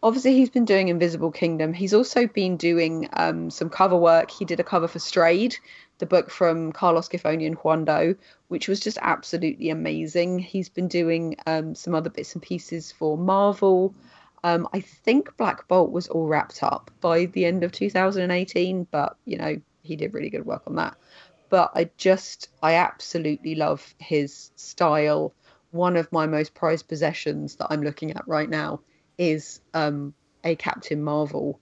obviously, 0.04 0.36
he's 0.36 0.50
been 0.50 0.66
doing 0.66 0.90
Invisible 0.90 1.32
Kingdom. 1.32 1.74
He's 1.74 1.94
also 1.94 2.28
been 2.28 2.58
doing 2.58 3.10
um, 3.14 3.50
some 3.50 3.70
cover 3.70 3.98
work. 3.98 4.32
He 4.32 4.46
did 4.46 4.60
a 4.60 4.64
cover 4.64 4.88
for 4.88 5.00
Strayed, 5.00 5.58
the 6.00 6.06
book 6.06 6.30
from 6.30 6.72
Carlos 6.72 7.10
Giffoni 7.10 7.48
and 7.48 7.56
Juan 7.56 7.86
Doe, 7.86 8.16
which 8.50 8.68
was 8.68 8.80
just 8.80 8.98
absolutely 9.02 9.70
amazing. 9.70 10.40
He's 10.40 10.70
been 10.70 10.88
doing 10.88 11.38
um, 11.48 11.74
some 11.74 11.96
other 11.96 12.10
bits 12.10 12.34
and 12.34 12.42
pieces 12.42 12.92
for 12.92 13.18
Marvel. 13.18 13.94
Um, 14.44 14.68
I 14.74 14.82
think 14.82 15.36
Black 15.38 15.68
Bolt 15.68 15.92
was 15.92 16.08
all 16.08 16.28
wrapped 16.28 16.64
up 16.64 16.92
by 17.02 17.26
the 17.26 17.46
end 17.46 17.64
of 17.64 17.72
2018, 17.72 18.88
but 18.92 19.18
you 19.26 19.38
know 19.38 19.60
he 19.84 19.96
did 19.96 20.14
really 20.14 20.30
good 20.30 20.46
work 20.46 20.64
on 20.68 20.76
that. 20.76 20.98
But 21.50 21.72
I 21.76 21.90
just 21.98 22.50
I 22.62 22.76
absolutely 22.76 23.56
love 23.56 23.94
his 23.98 24.52
style. 24.56 25.34
One 25.72 25.98
of 25.98 26.12
my 26.12 26.26
most 26.26 26.54
prized 26.54 26.88
possessions 26.88 27.56
that 27.56 27.68
I'm 27.70 27.84
looking 27.84 28.12
at 28.12 28.28
right 28.28 28.50
now 28.50 28.82
is 29.18 29.60
um, 29.74 30.14
a 30.44 30.56
Captain 30.56 31.04
Marvel, 31.04 31.60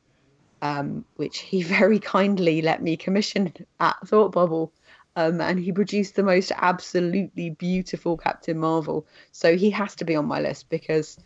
um, 0.61 1.05
which 1.15 1.39
he 1.39 1.63
very 1.79 1.99
kindly 1.99 2.61
let 2.61 2.81
me 2.81 2.97
commission 2.97 3.53
at 3.79 3.95
Thought 4.05 4.31
Bubble. 4.31 4.71
Um, 5.15 5.41
and 5.41 5.59
he 5.59 5.71
produced 5.71 6.15
the 6.15 6.21
most 6.21 6.51
absolutely 6.55 7.49
beautiful 7.49 8.17
Captain 8.17 8.59
Marvel. 8.59 9.07
So 9.31 9.57
he 9.57 9.71
has 9.71 9.95
to 9.95 10.05
be 10.05 10.15
on 10.15 10.25
my 10.25 10.41
list 10.41 10.69
because 10.69 11.17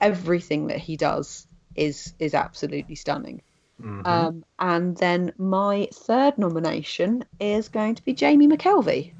everything 0.00 0.68
that 0.68 0.78
he 0.78 0.96
does 0.96 1.46
is 1.74 2.14
is 2.20 2.34
absolutely 2.34 2.94
stunning. 2.94 3.42
Mhm. 3.84 4.06
Um, 4.06 4.44
and 4.58 4.96
then 4.96 5.32
my 5.36 5.88
third 5.92 6.38
nomination 6.38 7.24
is 7.38 7.68
going 7.68 7.94
to 7.96 8.04
be 8.04 8.14
Jamie 8.14 8.48
McKelvie. 8.48 9.12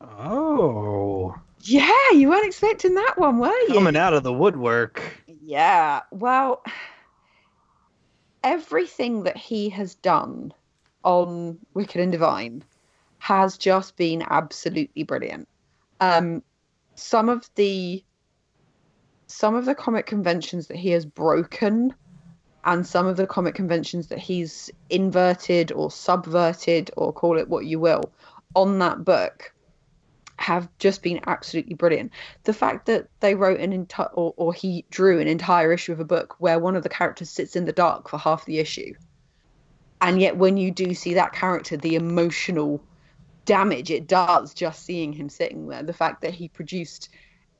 oh, 0.00 1.34
Yeah, 1.62 2.10
you 2.12 2.28
weren't 2.28 2.46
expecting 2.46 2.94
that 2.94 3.14
one, 3.16 3.38
were 3.38 3.48
you? 3.68 3.74
coming 3.74 3.96
out 3.96 4.12
of 4.14 4.22
the 4.22 4.32
woodwork. 4.32 5.02
Yeah, 5.42 6.02
well, 6.10 6.62
everything 8.44 9.22
that 9.24 9.36
he 9.36 9.68
has 9.70 9.94
done 9.96 10.52
on 11.02 11.58
Wicked 11.74 12.00
and 12.00 12.12
Divine 12.12 12.62
has 13.18 13.56
just 13.56 13.96
been 13.96 14.22
absolutely 14.28 15.02
brilliant. 15.02 15.48
Um, 16.00 16.42
some 16.94 17.28
of 17.28 17.48
the 17.54 18.02
some 19.28 19.54
of 19.56 19.64
the 19.64 19.74
comic 19.74 20.06
conventions 20.06 20.68
that 20.68 20.76
he 20.76 20.90
has 20.90 21.04
broken 21.04 21.92
and 22.66 22.84
some 22.84 23.06
of 23.06 23.16
the 23.16 23.26
comic 23.26 23.54
conventions 23.54 24.08
that 24.08 24.18
he's 24.18 24.70
inverted 24.90 25.70
or 25.72 25.90
subverted 25.90 26.90
or 26.96 27.12
call 27.12 27.38
it 27.38 27.48
what 27.48 27.64
you 27.64 27.78
will 27.78 28.12
on 28.54 28.80
that 28.80 29.04
book 29.04 29.52
have 30.38 30.68
just 30.78 31.02
been 31.02 31.20
absolutely 31.26 31.74
brilliant. 31.74 32.12
The 32.42 32.52
fact 32.52 32.86
that 32.86 33.06
they 33.20 33.34
wrote 33.34 33.60
an 33.60 33.72
entire 33.72 34.08
or, 34.08 34.34
or 34.36 34.52
he 34.52 34.84
drew 34.90 35.20
an 35.20 35.28
entire 35.28 35.72
issue 35.72 35.92
of 35.92 36.00
a 36.00 36.04
book 36.04 36.34
where 36.38 36.58
one 36.58 36.76
of 36.76 36.82
the 36.82 36.88
characters 36.88 37.30
sits 37.30 37.56
in 37.56 37.64
the 37.64 37.72
dark 37.72 38.08
for 38.08 38.18
half 38.18 38.44
the 38.44 38.58
issue. 38.58 38.92
And 40.00 40.20
yet 40.20 40.36
when 40.36 40.56
you 40.56 40.70
do 40.72 40.92
see 40.92 41.14
that 41.14 41.32
character, 41.32 41.76
the 41.76 41.94
emotional 41.94 42.82
damage 43.46 43.90
it 43.92 44.08
does 44.08 44.52
just 44.52 44.84
seeing 44.84 45.12
him 45.12 45.28
sitting 45.28 45.68
there. 45.68 45.84
The 45.84 45.92
fact 45.92 46.22
that 46.22 46.34
he 46.34 46.48
produced 46.48 47.08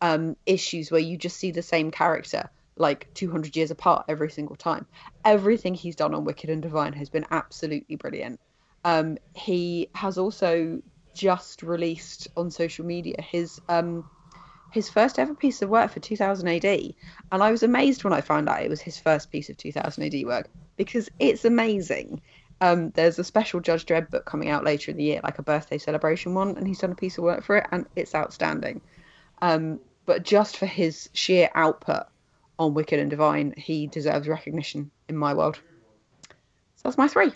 um, 0.00 0.36
issues 0.44 0.90
where 0.90 1.00
you 1.00 1.16
just 1.16 1.36
see 1.38 1.52
the 1.52 1.62
same 1.62 1.92
character 1.92 2.50
like 2.76 3.12
200 3.14 3.56
years 3.56 3.70
apart 3.70 4.04
every 4.08 4.30
single 4.30 4.56
time. 4.56 4.86
Everything 5.24 5.74
he's 5.74 5.96
done 5.96 6.14
on 6.14 6.24
Wicked 6.24 6.50
and 6.50 6.62
Divine 6.62 6.92
has 6.92 7.08
been 7.08 7.26
absolutely 7.30 7.96
brilliant. 7.96 8.40
Um, 8.84 9.18
he 9.34 9.88
has 9.94 10.18
also 10.18 10.80
just 11.14 11.62
released 11.62 12.28
on 12.36 12.50
social 12.50 12.84
media 12.84 13.16
his 13.20 13.60
um, 13.68 14.08
his 14.70 14.90
first 14.90 15.18
ever 15.18 15.34
piece 15.34 15.62
of 15.62 15.70
work 15.70 15.90
for 15.90 16.00
2000 16.00 16.46
AD, 16.48 16.64
and 16.64 17.42
I 17.42 17.50
was 17.50 17.62
amazed 17.62 18.04
when 18.04 18.12
I 18.12 18.20
found 18.20 18.48
out 18.48 18.62
it 18.62 18.68
was 18.68 18.80
his 18.80 18.98
first 18.98 19.30
piece 19.32 19.48
of 19.48 19.56
2000 19.56 20.02
AD 20.04 20.26
work 20.26 20.48
because 20.76 21.08
it's 21.18 21.44
amazing. 21.44 22.20
Um, 22.60 22.90
there's 22.90 23.18
a 23.18 23.24
special 23.24 23.60
Judge 23.60 23.86
Dredd 23.86 24.10
book 24.10 24.24
coming 24.24 24.48
out 24.50 24.64
later 24.64 24.90
in 24.90 24.96
the 24.96 25.04
year, 25.04 25.20
like 25.22 25.38
a 25.38 25.42
birthday 25.42 25.78
celebration 25.78 26.34
one, 26.34 26.56
and 26.56 26.66
he's 26.66 26.78
done 26.78 26.92
a 26.92 26.96
piece 26.96 27.18
of 27.18 27.24
work 27.24 27.42
for 27.42 27.56
it, 27.56 27.66
and 27.72 27.86
it's 27.96 28.14
outstanding. 28.14 28.80
Um, 29.42 29.80
but 30.04 30.22
just 30.22 30.56
for 30.56 30.66
his 30.66 31.08
sheer 31.12 31.50
output 31.54 32.06
on 32.58 32.74
Wicked 32.74 32.98
and 32.98 33.10
Divine, 33.10 33.54
he 33.56 33.86
deserves 33.86 34.28
recognition 34.28 34.90
in 35.08 35.16
my 35.16 35.34
world. 35.34 35.58
So 36.76 36.82
that's 36.84 36.98
my 36.98 37.08
three. 37.08 37.32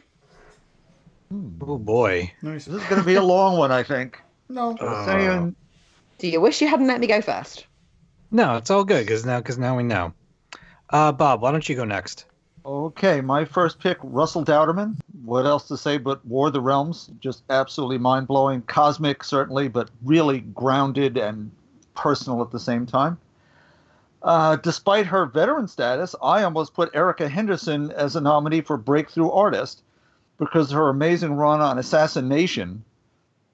Oh 1.33 1.78
boy. 1.78 2.33
Nice. 2.42 2.64
This 2.64 2.83
is 2.83 2.88
going 2.88 3.00
to 3.00 3.06
be 3.06 3.14
a 3.14 3.22
long 3.22 3.56
one, 3.59 3.72
I 3.72 3.83
think. 3.83 4.20
No. 4.52 4.74
Just 4.76 5.04
saying. 5.04 5.54
Do 6.18 6.26
you 6.26 6.40
wish 6.40 6.61
you 6.61 6.66
hadn't 6.66 6.88
let 6.88 6.98
me 6.98 7.06
go 7.06 7.20
first? 7.20 7.66
No, 8.33 8.56
it's 8.56 8.68
all 8.68 8.83
good 8.83 9.06
because 9.06 9.24
now 9.24 9.38
because 9.38 9.59
now 9.59 9.76
we 9.76 9.85
know. 9.85 10.12
Uh, 10.88 11.12
Bob, 11.12 11.40
why 11.40 11.52
don't 11.52 11.68
you 11.68 11.76
go 11.76 11.85
next? 11.85 12.24
Okay, 12.66 13.20
my 13.20 13.44
first 13.44 13.78
pick, 13.78 13.98
Russell 14.02 14.44
Dauterman. 14.44 14.96
What 15.24 15.46
else 15.46 15.68
to 15.68 15.76
say 15.76 15.98
but 15.98 16.24
War 16.26 16.48
of 16.48 16.52
the 16.52 16.61
Realms? 16.61 17.11
Just 17.20 17.44
absolutely 17.48 17.98
mind 17.98 18.26
blowing. 18.26 18.62
Cosmic, 18.62 19.22
certainly, 19.22 19.68
but 19.68 19.88
really 20.04 20.40
grounded 20.40 21.16
and 21.16 21.52
personal 21.94 22.42
at 22.42 22.50
the 22.50 22.61
same 22.61 22.87
time. 22.87 23.18
Uh, 24.22 24.56
despite 24.56 25.06
her 25.06 25.26
veteran 25.26 25.66
status, 25.66 26.14
I 26.22 26.42
almost 26.42 26.74
put 26.74 26.94
Erica 26.94 27.28
Henderson 27.28 27.90
as 27.92 28.16
a 28.16 28.20
nominee 28.20 28.61
for 28.61 28.76
Breakthrough 28.76 29.30
Artist 29.30 29.83
because 30.38 30.70
her 30.70 30.88
amazing 30.88 31.35
run 31.35 31.61
on 31.61 31.78
Assassinistas 31.78 32.78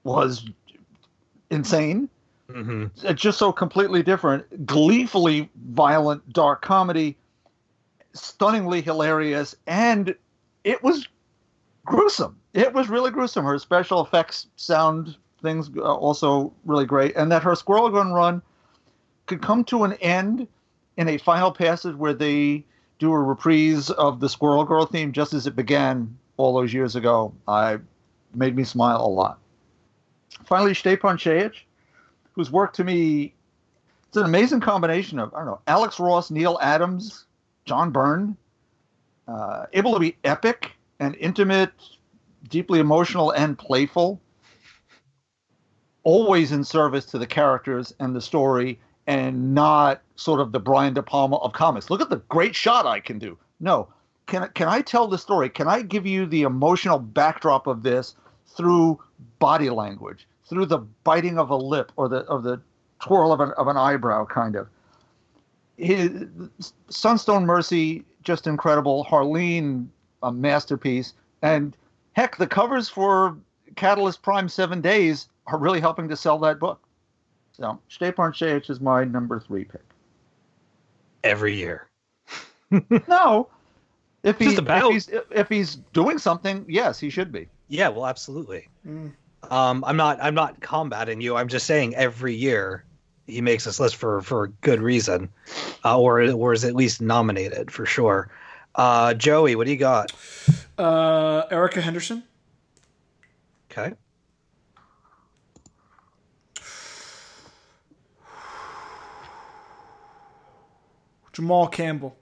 was 0.03 0.45
insane 1.49 2.09
Mm-hmm. 2.49 2.85
it's 3.05 3.21
just 3.21 3.37
so 3.37 3.51
completely 3.51 4.01
different. 4.01 4.65
Gleefully 4.65 5.49
violent, 5.71 6.31
dark 6.31 6.61
comedy, 6.61 7.17
stunningly 8.13 8.81
hilarious, 8.81 9.53
and 9.67 10.15
it 10.63 10.81
was 10.81 11.07
gruesome. 11.85 12.39
It 12.53 12.73
was 12.73 12.87
really 12.89 13.11
gruesome. 13.11 13.43
Her 13.43 13.59
special 13.59 14.01
effects, 14.03 14.47
sound 14.55 15.17
things, 15.41 15.69
uh, 15.75 15.81
also 15.81 16.53
really 16.65 16.85
great, 16.85 17.15
and 17.17 17.31
that 17.31 17.43
her 17.43 17.53
Squirrel 17.53 17.89
Girl 17.89 18.13
run 18.13 18.41
could 19.25 19.41
come 19.41 19.65
to 19.65 19.83
an 19.83 19.93
end 19.93 20.47
in 20.97 21.07
a 21.07 21.17
final 21.17 21.51
passage 21.51 21.95
where 21.95 22.13
they 22.13 22.65
do 22.99 23.11
a 23.11 23.19
reprise 23.19 23.89
of 23.91 24.19
the 24.19 24.27
Squirrel 24.27 24.65
Girl 24.65 24.85
theme 24.85 25.11
just 25.11 25.33
as 25.33 25.47
it 25.47 25.55
began 25.55 26.17
all 26.37 26.53
those 26.53 26.73
years 26.73 26.95
ago. 26.95 27.33
I 27.47 27.77
made 28.33 28.55
me 28.55 28.63
smile 28.63 29.05
a 29.05 29.07
lot. 29.07 29.39
Finally, 30.45 30.73
Stjepan 30.73 31.17
Sejic 31.17 31.53
whose 32.37 32.51
work 32.51 32.71
to 32.71 32.83
me 32.83 33.33
it's 34.07 34.15
an 34.15 34.23
amazing 34.23 34.61
combination 34.61 35.19
of 35.19 35.33
I 35.33 35.37
don't 35.39 35.47
know 35.47 35.61
Alex 35.67 35.99
Ross, 35.99 36.31
Neal 36.31 36.57
Adams, 36.61 37.25
John 37.65 37.91
Byrne, 37.91 38.37
uh, 39.27 39.65
able 39.73 39.93
to 39.93 39.99
be 39.99 40.15
epic 40.23 40.71
and 40.99 41.15
intimate, 41.15 41.71
deeply 42.47 42.79
emotional 42.79 43.31
and 43.31 43.57
playful, 43.57 44.21
always 46.03 46.51
in 46.51 46.63
service 46.63 47.05
to 47.07 47.17
the 47.17 47.27
characters 47.27 47.93
and 47.99 48.15
the 48.15 48.21
story, 48.21 48.79
and 49.07 49.53
not 49.53 50.01
sort 50.15 50.39
of 50.39 50.51
the 50.51 50.59
Brian 50.59 50.93
De 50.93 51.01
Palma 51.01 51.37
of 51.37 51.53
comics. 51.53 51.89
Look 51.89 52.01
at 52.01 52.09
the 52.09 52.21
great 52.29 52.55
shot 52.55 52.85
I 52.85 52.99
can 52.99 53.17
do. 53.19 53.37
No, 53.59 53.87
can 54.27 54.49
can 54.53 54.67
I 54.67 54.81
tell 54.81 55.07
the 55.07 55.17
story? 55.17 55.49
Can 55.49 55.67
I 55.67 55.81
give 55.81 56.05
you 56.05 56.25
the 56.25 56.43
emotional 56.43 56.99
backdrop 56.99 57.67
of 57.67 57.83
this 57.83 58.15
through 58.45 59.01
body 59.39 59.69
language? 59.69 60.27
through 60.47 60.65
the 60.65 60.79
biting 61.03 61.37
of 61.37 61.49
a 61.49 61.55
lip 61.55 61.91
or 61.95 62.07
the 62.07 62.19
of 62.25 62.43
the 62.43 62.61
twirl 62.99 63.31
of 63.31 63.39
an 63.39 63.51
of 63.57 63.67
an 63.67 63.77
eyebrow, 63.77 64.25
kind 64.25 64.55
of. 64.55 64.67
His 65.77 66.25
Sunstone 66.89 67.45
Mercy, 67.45 68.03
just 68.23 68.47
incredible. 68.47 69.05
Harleen, 69.05 69.87
a 70.23 70.31
masterpiece, 70.31 71.13
and 71.41 71.77
heck, 72.13 72.37
the 72.37 72.47
covers 72.47 72.89
for 72.89 73.37
Catalyst 73.75 74.23
Prime 74.23 74.49
Seven 74.49 74.81
Days 74.81 75.29
are 75.45 75.59
really 75.59 75.79
helping 75.79 76.07
to 76.09 76.15
sell 76.15 76.39
that 76.39 76.59
book. 76.59 76.81
So 77.57 77.79
Stjepan 77.89 78.33
Sejic 78.33 78.69
is 78.69 78.79
my 78.79 79.03
number 79.03 79.39
three 79.39 79.63
pick. 79.65 79.81
Every 81.23 81.55
year. 81.55 81.87
No, 83.07 83.47
if 84.23 84.37
Just 84.37 84.49
he's 84.49 84.59
about. 84.59 84.87
if 84.87 84.93
he's 84.93 85.09
if 85.31 85.49
he's 85.49 85.75
doing 85.93 86.17
something, 86.17 86.65
yes, 86.67 86.99
he 86.99 87.09
should 87.09 87.31
be. 87.31 87.47
Yeah, 87.69 87.87
well, 87.87 88.05
absolutely. 88.05 88.67
Mm. 88.85 89.13
Um, 89.49 89.85
I'm 89.85 89.95
not 89.95 90.19
I'm 90.21 90.35
not 90.35 90.59
combating 90.59 91.21
you. 91.21 91.37
I'm 91.37 91.47
just 91.47 91.65
saying 91.65 91.95
every 91.95 92.35
year 92.35 92.83
he 93.25 93.39
makes 93.39 93.63
this 93.63 93.79
list 93.79 93.95
for 93.95 94.21
for 94.21 94.47
good 94.59 94.81
reason, 94.81 95.29
uh, 95.85 95.97
or 95.97 96.21
or 96.29 96.51
is 96.51 96.65
at 96.65 96.75
least 96.75 96.99
nominated 97.01 97.71
for 97.71 97.85
sure. 97.85 98.29
Uh, 98.75 99.13
Joey, 99.13 99.55
what 99.55 99.65
do 99.65 99.71
you 99.71 99.77
got? 99.77 100.11
Uh, 100.77 101.43
Erica 101.49 101.79
Henderson. 101.79 102.21
Okay. 103.71 103.95
Jamal 111.37 111.67
Campbell. 111.67 112.17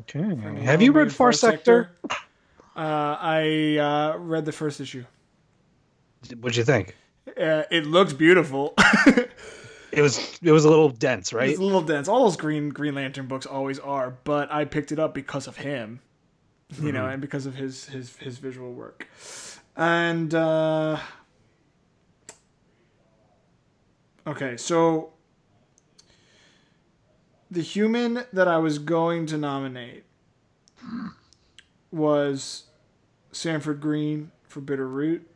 Okay. 0.00 0.36
Have 0.62 0.82
you 0.82 0.92
read 0.92 1.10
Far 1.10 1.32
Sector? 1.32 1.90
Uh, 2.04 3.16
I 3.18 3.78
uh, 3.78 4.18
read 4.18 4.44
the 4.44 4.52
first 4.52 4.78
issue. 4.82 5.06
What'd 6.38 6.54
you 6.54 6.64
think? 6.64 6.94
Uh, 7.28 7.62
it 7.70 7.86
looks 7.86 8.12
beautiful. 8.12 8.74
It 9.92 10.02
was 10.02 10.38
it 10.42 10.52
was 10.52 10.66
a 10.66 10.68
little 10.68 10.90
dense, 10.90 11.32
right? 11.32 11.48
It's 11.48 11.58
a 11.58 11.62
little 11.62 11.80
dense. 11.80 12.06
All 12.06 12.24
those 12.24 12.36
Green 12.36 12.68
Green 12.68 12.94
Lantern 12.94 13.28
books 13.28 13.46
always 13.46 13.78
are, 13.78 14.18
but 14.24 14.52
I 14.52 14.66
picked 14.66 14.92
it 14.92 14.98
up 14.98 15.14
because 15.14 15.46
of 15.46 15.56
him, 15.56 16.00
you 16.82 16.92
know, 16.92 17.06
and 17.06 17.22
because 17.22 17.46
of 17.46 17.54
his 17.54 17.86
his 17.86 18.14
his 18.16 18.36
visual 18.36 18.74
work. 18.74 19.08
And 19.74 20.34
uh, 20.34 20.98
okay, 24.26 24.58
so 24.58 25.14
the 27.56 27.62
human 27.62 28.22
that 28.34 28.46
I 28.46 28.58
was 28.58 28.78
going 28.78 29.24
to 29.28 29.38
nominate 29.38 30.04
was 31.90 32.64
Sanford 33.32 33.80
Greene 33.80 34.30
for 34.42 34.60
Bitter 34.60 34.86
Root, 34.86 35.26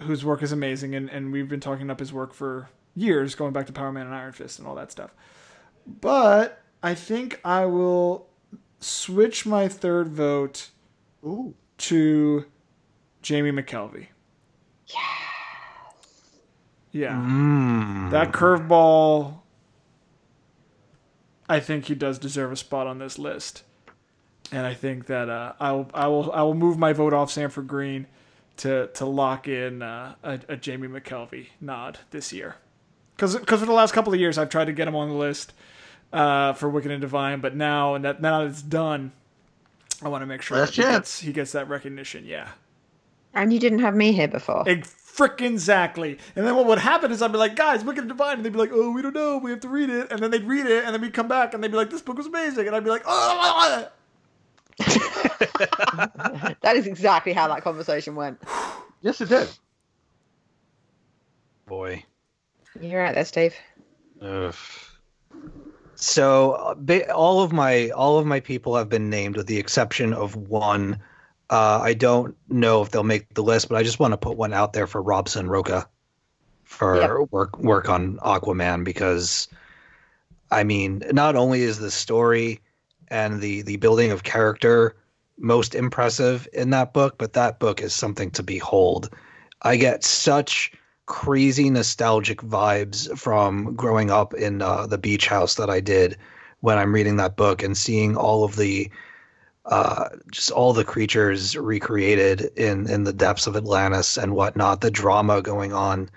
whose 0.00 0.24
work 0.24 0.42
is 0.42 0.50
amazing, 0.50 0.96
and, 0.96 1.08
and 1.08 1.30
we've 1.30 1.48
been 1.48 1.60
talking 1.60 1.90
up 1.90 2.00
his 2.00 2.12
work 2.12 2.34
for 2.34 2.68
years, 2.96 3.36
going 3.36 3.52
back 3.52 3.66
to 3.66 3.72
Power 3.72 3.92
Man 3.92 4.06
and 4.06 4.14
Iron 4.16 4.32
Fist 4.32 4.58
and 4.58 4.66
all 4.66 4.74
that 4.74 4.90
stuff. 4.90 5.14
But 5.86 6.60
I 6.82 6.94
think 6.96 7.40
I 7.44 7.66
will 7.66 8.26
switch 8.80 9.46
my 9.46 9.68
third 9.68 10.08
vote 10.08 10.70
Ooh. 11.24 11.54
to 11.78 12.46
Jamie 13.22 13.52
McKelvie. 13.52 14.08
Yeah. 14.88 15.25
Mm. 17.04 18.10
That 18.10 18.32
curveball, 18.32 19.38
I 21.48 21.60
think 21.60 21.86
he 21.86 21.94
does 21.94 22.18
deserve 22.18 22.52
a 22.52 22.56
spot 22.56 22.86
on 22.86 22.98
this 22.98 23.18
list, 23.18 23.62
and 24.50 24.66
I 24.66 24.74
think 24.74 25.06
that 25.06 25.28
uh, 25.28 25.52
I 25.60 25.72
will 25.72 25.90
I 25.94 26.06
will 26.08 26.32
I 26.32 26.42
will 26.42 26.54
move 26.54 26.78
my 26.78 26.92
vote 26.92 27.12
off 27.12 27.30
Sanford 27.30 27.68
Greene 27.68 28.06
to 28.58 28.88
to 28.94 29.04
lock 29.06 29.46
in 29.48 29.82
uh, 29.82 30.14
a, 30.22 30.40
a 30.48 30.56
Jamie 30.56 30.88
McKelvie 30.88 31.48
nod 31.60 31.98
this 32.10 32.32
year, 32.32 32.56
because 33.16 33.34
for 33.34 33.56
the 33.66 33.72
last 33.72 33.92
couple 33.92 34.12
of 34.12 34.18
years 34.18 34.38
I've 34.38 34.48
tried 34.50 34.66
to 34.66 34.72
get 34.72 34.88
him 34.88 34.96
on 34.96 35.08
the 35.08 35.14
list 35.14 35.52
uh, 36.12 36.52
for 36.54 36.68
Wicked 36.68 36.90
and 36.90 37.00
Divine, 37.00 37.40
but 37.40 37.54
now 37.54 37.94
and 37.94 38.04
that 38.04 38.20
now 38.20 38.40
that 38.40 38.48
it's 38.50 38.62
done, 38.62 39.12
I 40.02 40.08
want 40.08 40.22
to 40.22 40.26
make 40.26 40.42
sure 40.42 40.58
Last 40.58 40.74
that 40.74 40.76
he 40.76 40.82
chance. 40.82 40.96
gets, 40.96 41.20
he 41.20 41.32
gets 41.32 41.52
that 41.52 41.68
recognition. 41.68 42.24
Yeah. 42.24 42.48
And 43.36 43.52
you 43.52 43.60
didn't 43.60 43.78
have 43.80 43.94
me 43.94 44.12
here 44.12 44.28
before. 44.28 44.64
Frickin' 44.64 45.46
exactly. 45.52 46.18
And 46.34 46.46
then 46.46 46.56
what 46.56 46.66
would 46.66 46.78
happen 46.78 47.12
is 47.12 47.22
I'd 47.22 47.32
be 47.32 47.38
like, 47.38 47.54
guys, 47.54 47.84
Wicked 47.84 48.00
and 48.00 48.08
Divine. 48.08 48.36
And 48.36 48.44
they'd 48.44 48.52
be 48.52 48.58
like, 48.58 48.72
oh, 48.72 48.90
we 48.90 49.02
don't 49.02 49.14
know. 49.14 49.38
We 49.38 49.50
have 49.50 49.60
to 49.60 49.68
read 49.68 49.88
it. 49.88 50.10
And 50.10 50.20
then 50.20 50.30
they'd 50.30 50.44
read 50.44 50.66
it. 50.66 50.84
And 50.84 50.94
then 50.94 51.00
we'd 51.00 51.14
come 51.14 51.28
back 51.28 51.54
and 51.54 51.62
they'd 51.62 51.70
be 51.70 51.76
like, 51.76 51.90
this 51.90 52.02
book 52.02 52.16
was 52.16 52.26
amazing. 52.26 52.66
And 52.66 52.74
I'd 52.74 52.84
be 52.84 52.90
like, 52.90 53.02
oh. 53.06 53.88
that 54.78 56.76
is 56.76 56.86
exactly 56.86 57.32
how 57.32 57.48
that 57.48 57.62
conversation 57.62 58.14
went. 58.14 58.42
Yes, 59.00 59.20
it 59.20 59.28
did. 59.28 59.48
Boy. 61.66 62.04
You're 62.80 63.02
right 63.02 63.14
there, 63.14 63.24
Steve. 63.24 63.54
Ugh. 64.20 64.54
So 65.94 66.52
uh, 66.52 67.12
all 67.14 67.42
of 67.42 67.52
my 67.52 67.88
all 67.90 68.18
of 68.18 68.26
my 68.26 68.40
people 68.40 68.76
have 68.76 68.88
been 68.88 69.08
named 69.08 69.36
with 69.36 69.46
the 69.46 69.58
exception 69.58 70.12
of 70.12 70.36
one. 70.36 71.00
Uh, 71.50 71.80
I 71.82 71.94
don't 71.94 72.36
know 72.48 72.82
if 72.82 72.90
they'll 72.90 73.04
make 73.04 73.32
the 73.34 73.42
list, 73.42 73.68
but 73.68 73.76
I 73.76 73.82
just 73.82 74.00
want 74.00 74.12
to 74.12 74.18
put 74.18 74.36
one 74.36 74.52
out 74.52 74.72
there 74.72 74.86
for 74.86 75.00
Robson 75.02 75.48
Rocha 75.48 75.88
for 76.64 77.22
Yep. 77.22 77.30
work 77.30 77.58
work 77.58 77.88
on 77.88 78.16
Aquaman 78.18 78.84
because 78.84 79.48
I 80.50 80.64
mean, 80.64 81.02
not 81.12 81.36
only 81.36 81.62
is 81.62 81.78
the 81.78 81.90
story 81.90 82.60
and 83.08 83.40
the 83.40 83.62
the 83.62 83.76
building 83.76 84.10
of 84.10 84.22
character 84.24 84.96
most 85.38 85.74
impressive 85.74 86.48
in 86.52 86.70
that 86.70 86.92
book, 86.92 87.16
but 87.18 87.34
that 87.34 87.58
book 87.60 87.82
is 87.82 87.94
something 87.94 88.30
to 88.32 88.42
behold. 88.42 89.10
I 89.62 89.76
get 89.76 90.04
such 90.04 90.72
crazy 91.06 91.70
nostalgic 91.70 92.40
vibes 92.42 93.16
from 93.16 93.74
growing 93.76 94.10
up 94.10 94.34
in 94.34 94.62
uh, 94.62 94.86
the 94.86 94.98
beach 94.98 95.26
house 95.28 95.54
that 95.54 95.70
I 95.70 95.80
did 95.80 96.16
when 96.60 96.78
I'm 96.78 96.92
reading 96.94 97.16
that 97.16 97.36
book 97.36 97.62
and 97.62 97.76
seeing 97.76 98.16
all 98.16 98.44
of 98.44 98.56
the 98.56 98.90
uh, 99.66 100.10
just 100.30 100.52
all 100.52 100.72
the 100.72 100.84
creatures 100.84 101.56
recreated 101.56 102.40
in 102.56 102.88
in 102.88 103.04
the 103.04 103.12
depths 103.12 103.46
of 103.46 103.56
Atlantis 103.56 104.16
and 104.16 104.34
whatnot. 104.34 104.80
The 104.80 104.90
drama 104.90 105.42
going 105.42 105.72
on 105.72 106.08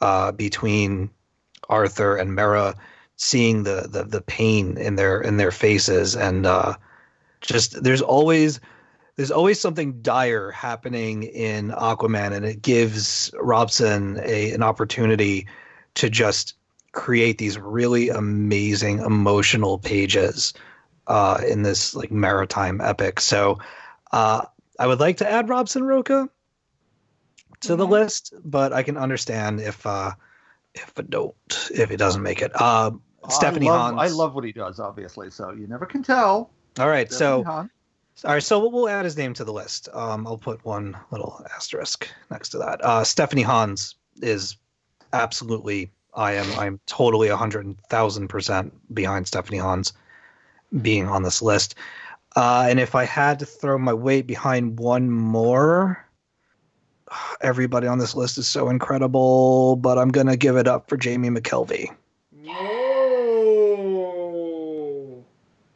uh, 0.00 0.32
between 0.32 1.10
Arthur 1.68 2.16
and 2.16 2.34
Mera, 2.34 2.74
seeing 3.16 3.62
the, 3.62 3.86
the 3.88 4.04
the 4.04 4.20
pain 4.20 4.76
in 4.76 4.96
their 4.96 5.20
in 5.20 5.36
their 5.36 5.52
faces, 5.52 6.16
and 6.16 6.46
uh, 6.46 6.74
just 7.40 7.80
there's 7.80 8.02
always 8.02 8.58
there's 9.14 9.30
always 9.30 9.60
something 9.60 10.02
dire 10.02 10.50
happening 10.50 11.22
in 11.22 11.70
Aquaman, 11.70 12.32
and 12.32 12.44
it 12.44 12.60
gives 12.60 13.30
Robson 13.38 14.20
a 14.24 14.50
an 14.50 14.64
opportunity 14.64 15.46
to 15.94 16.10
just 16.10 16.54
create 16.90 17.38
these 17.38 17.56
really 17.56 18.08
amazing 18.08 18.98
emotional 18.98 19.78
pages 19.78 20.54
uh, 21.10 21.42
in 21.46 21.62
this 21.62 21.96
like 21.96 22.12
maritime 22.12 22.80
epic. 22.80 23.20
So 23.20 23.58
uh, 24.12 24.44
I 24.78 24.86
would 24.86 25.00
like 25.00 25.16
to 25.16 25.28
add 25.28 25.48
Robson 25.48 25.82
Rocha 25.82 26.28
to 27.62 27.76
the 27.76 27.86
list, 27.86 28.32
but 28.44 28.72
I 28.72 28.84
can 28.84 28.96
understand 28.96 29.60
if 29.60 29.84
uh, 29.84 30.12
if 30.72 30.96
it 30.96 31.10
don't 31.10 31.34
if 31.74 31.90
it 31.90 31.96
doesn't 31.96 32.22
make 32.22 32.42
it. 32.42 32.52
Uh, 32.54 32.92
Stephanie 33.28 33.68
I 33.68 33.72
love, 33.72 33.94
Hans. 33.94 34.12
I 34.12 34.14
love 34.14 34.34
what 34.36 34.44
he 34.44 34.52
does, 34.52 34.78
obviously. 34.78 35.30
So 35.30 35.50
you 35.50 35.66
never 35.66 35.84
can 35.84 36.04
tell. 36.04 36.50
All 36.78 36.88
right, 36.88 37.10
so 37.10 37.42
Stephanie 37.42 37.42
Hans. 37.42 37.70
all 38.24 38.32
right, 38.32 38.42
so 38.42 38.68
we'll 38.68 38.88
add 38.88 39.04
his 39.04 39.16
name 39.16 39.34
to 39.34 39.44
the 39.44 39.52
list. 39.52 39.88
Um, 39.92 40.28
I'll 40.28 40.38
put 40.38 40.64
one 40.64 40.96
little 41.10 41.44
asterisk 41.56 42.08
next 42.30 42.50
to 42.50 42.58
that. 42.58 42.84
Uh, 42.84 43.02
Stephanie 43.02 43.42
Hans 43.42 43.96
is 44.22 44.56
absolutely. 45.12 45.90
I 46.14 46.34
am. 46.34 46.58
I'm 46.58 46.80
totally 46.86 47.28
a 47.28 47.36
hundred 47.36 47.80
thousand 47.88 48.28
percent 48.28 48.72
behind 48.94 49.26
Stephanie 49.26 49.58
Hans 49.58 49.92
being 50.82 51.08
on 51.08 51.22
this 51.22 51.42
list. 51.42 51.74
Uh, 52.36 52.66
and 52.68 52.78
if 52.78 52.94
I 52.94 53.04
had 53.04 53.38
to 53.40 53.46
throw 53.46 53.78
my 53.78 53.92
weight 53.92 54.26
behind 54.26 54.78
one 54.78 55.10
more, 55.10 56.04
everybody 57.40 57.86
on 57.86 57.98
this 57.98 58.14
list 58.14 58.38
is 58.38 58.46
so 58.46 58.68
incredible. 58.68 59.76
But 59.76 59.98
I'm 59.98 60.10
gonna 60.10 60.36
give 60.36 60.56
it 60.56 60.68
up 60.68 60.88
for 60.88 60.96
Jamie 60.96 61.30
McKelvie. 61.30 61.94
No. 62.32 62.54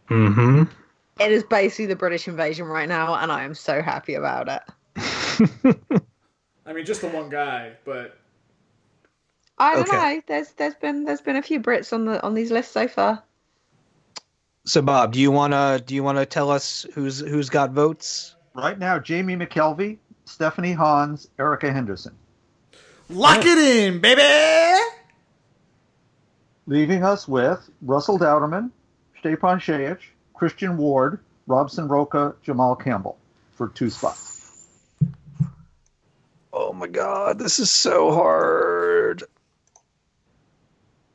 Mm-hmm. 0.08 0.62
It 1.20 1.32
is 1.32 1.44
basically 1.44 1.86
the 1.86 1.96
British 1.96 2.28
invasion 2.28 2.66
right 2.66 2.88
now, 2.88 3.14
and 3.14 3.32
I 3.32 3.44
am 3.44 3.54
so 3.54 3.82
happy 3.82 4.14
about 4.14 4.48
it. 4.48 4.62
I 6.66 6.72
mean, 6.72 6.84
just 6.84 7.00
the 7.00 7.08
one 7.08 7.28
guy, 7.28 7.72
but 7.84 8.18
I 9.58 9.74
don't 9.74 9.88
Okay. 9.88 10.16
know. 10.16 10.22
There's 10.26 10.50
there's 10.52 10.74
been 10.74 11.04
there's 11.04 11.20
been 11.20 11.36
a 11.36 11.42
few 11.42 11.60
Brits 11.60 11.92
on 11.92 12.04
the 12.04 12.22
on 12.22 12.34
these 12.34 12.50
lists 12.50 12.72
so 12.72 12.88
far. 12.88 13.22
So 14.66 14.80
Bob, 14.80 15.12
do 15.12 15.20
you 15.20 15.30
wanna 15.30 15.80
do 15.84 15.94
you 15.94 16.02
wanna 16.02 16.24
tell 16.24 16.50
us 16.50 16.86
who's 16.94 17.20
who's 17.20 17.50
got 17.50 17.72
votes? 17.72 18.34
Right 18.54 18.78
now, 18.78 18.98
Jamie 18.98 19.36
McKelvie, 19.36 19.98
Stephanie 20.24 20.72
Hans, 20.72 21.28
Erica 21.38 21.72
Henderson. 21.72 22.14
lock 23.10 23.44
it 23.44 23.58
in, 23.58 24.00
baby. 24.00 24.22
Leaving 26.66 27.04
us 27.04 27.28
with 27.28 27.68
Russell 27.82 28.18
Dauterman, 28.18 28.70
Stjepan 29.22 29.58
Sejic, 29.60 29.98
Christian 30.32 30.78
Ward, 30.78 31.20
Robson 31.46 31.88
Rocha, 31.88 32.34
Jamal 32.42 32.74
Campbell 32.74 33.18
for 33.52 33.68
two 33.68 33.90
spots. 33.90 34.32
Oh 36.54 36.72
my 36.72 36.86
god, 36.86 37.38
this 37.38 37.58
is 37.58 37.70
so 37.70 38.12
hard. 38.12 39.24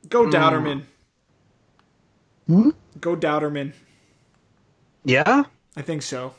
Go 0.07 0.25
Dauterman. 0.27 0.83
Hmm? 2.45 2.69
Go 2.99 3.15
Dauterman. 3.15 3.73
Yeah? 5.05 5.43
I 5.75 5.81
think 5.81 6.01
so. 6.01 6.33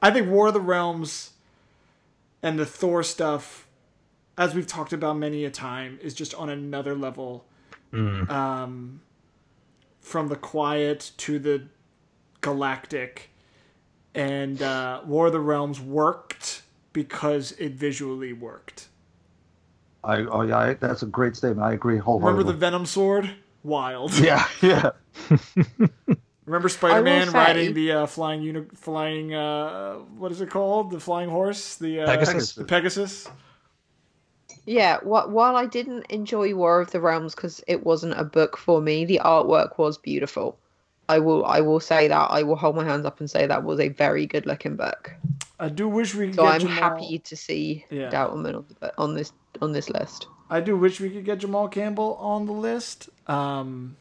I 0.00 0.10
think 0.10 0.28
War 0.28 0.48
of 0.48 0.54
the 0.54 0.60
Realms 0.60 1.30
and 2.42 2.58
the 2.58 2.66
Thor 2.66 3.02
stuff, 3.02 3.66
as 4.36 4.54
we've 4.54 4.66
talked 4.66 4.92
about 4.92 5.16
many 5.16 5.44
a 5.44 5.50
time, 5.50 5.98
is 6.02 6.12
just 6.14 6.34
on 6.34 6.48
another 6.48 6.94
level. 6.94 7.44
Um, 7.94 9.02
from 10.00 10.28
the 10.28 10.36
quiet 10.36 11.12
to 11.18 11.38
the 11.38 11.64
galactic, 12.40 13.30
and 14.14 14.62
uh, 14.62 15.02
War 15.06 15.26
of 15.26 15.32
the 15.32 15.40
Realms 15.40 15.78
worked 15.80 16.62
because 16.92 17.52
it 17.52 17.72
visually 17.72 18.32
worked. 18.32 18.88
I, 20.04 20.18
oh, 20.18 20.42
yeah, 20.42 20.58
I, 20.58 20.74
that's 20.74 21.02
a 21.02 21.06
great 21.06 21.36
statement. 21.36 21.66
I 21.66 21.74
agree 21.74 21.98
wholeheartedly. 21.98 22.38
Remember 22.38 22.52
the 22.52 22.58
Venom 22.58 22.86
sword? 22.86 23.30
Wild. 23.62 24.12
yeah, 24.18 24.46
yeah. 24.62 24.90
Remember 26.46 26.68
Spider-Man 26.68 27.28
say- 27.28 27.32
riding 27.38 27.74
the 27.74 27.92
uh, 27.92 28.06
flying 28.06 28.42
uni- 28.42 28.66
flying 28.74 29.32
uh, 29.34 29.94
what 30.18 30.32
is 30.32 30.40
it 30.40 30.50
called? 30.50 30.90
The 30.90 30.98
flying 31.00 31.28
horse? 31.30 31.76
The 31.76 32.00
uh, 32.00 32.06
Pegasus? 32.06 32.54
The 32.54 32.64
Pegasus. 32.64 33.28
Yeah, 34.66 34.98
wh- 35.00 35.28
while 35.28 35.56
I 35.56 35.66
didn't 35.66 36.06
enjoy 36.10 36.54
War 36.54 36.80
of 36.80 36.90
the 36.90 37.00
Realms 37.00 37.34
because 37.34 37.62
it 37.66 37.84
wasn't 37.84 38.18
a 38.18 38.24
book 38.24 38.56
for 38.56 38.80
me, 38.80 39.04
the 39.04 39.20
artwork 39.24 39.78
was 39.78 39.98
beautiful. 39.98 40.58
I 41.08 41.18
will 41.18 41.44
I 41.44 41.60
will 41.60 41.80
say 41.80 42.08
that 42.08 42.30
I 42.30 42.42
will 42.42 42.56
hold 42.56 42.76
my 42.76 42.84
hands 42.84 43.04
up 43.06 43.20
and 43.20 43.30
say 43.30 43.46
that 43.46 43.64
was 43.64 43.80
a 43.80 43.88
very 43.88 44.26
good 44.26 44.46
looking 44.46 44.76
book. 44.76 45.12
I 45.60 45.68
do 45.68 45.88
wish 45.88 46.14
we 46.14 46.26
could 46.26 46.36
So 46.36 46.42
get 46.42 46.54
I'm 46.54 46.60
Jamal. 46.60 46.74
happy 46.76 47.18
to 47.18 47.36
see 47.36 47.84
Yeah. 47.90 48.10
Dauterman 48.10 48.56
on, 48.56 48.64
the, 48.80 48.92
on 48.98 49.14
this 49.14 49.32
on 49.60 49.72
this 49.72 49.90
list. 49.90 50.26
I 50.52 50.60
do 50.60 50.76
wish 50.76 51.00
we 51.00 51.08
could 51.10 51.24
get 51.24 51.38
Jamal 51.38 51.68
Campbell 51.68 52.14
on 52.20 52.46
the 52.46 52.52
list. 52.52 53.08
Um, 53.26 53.96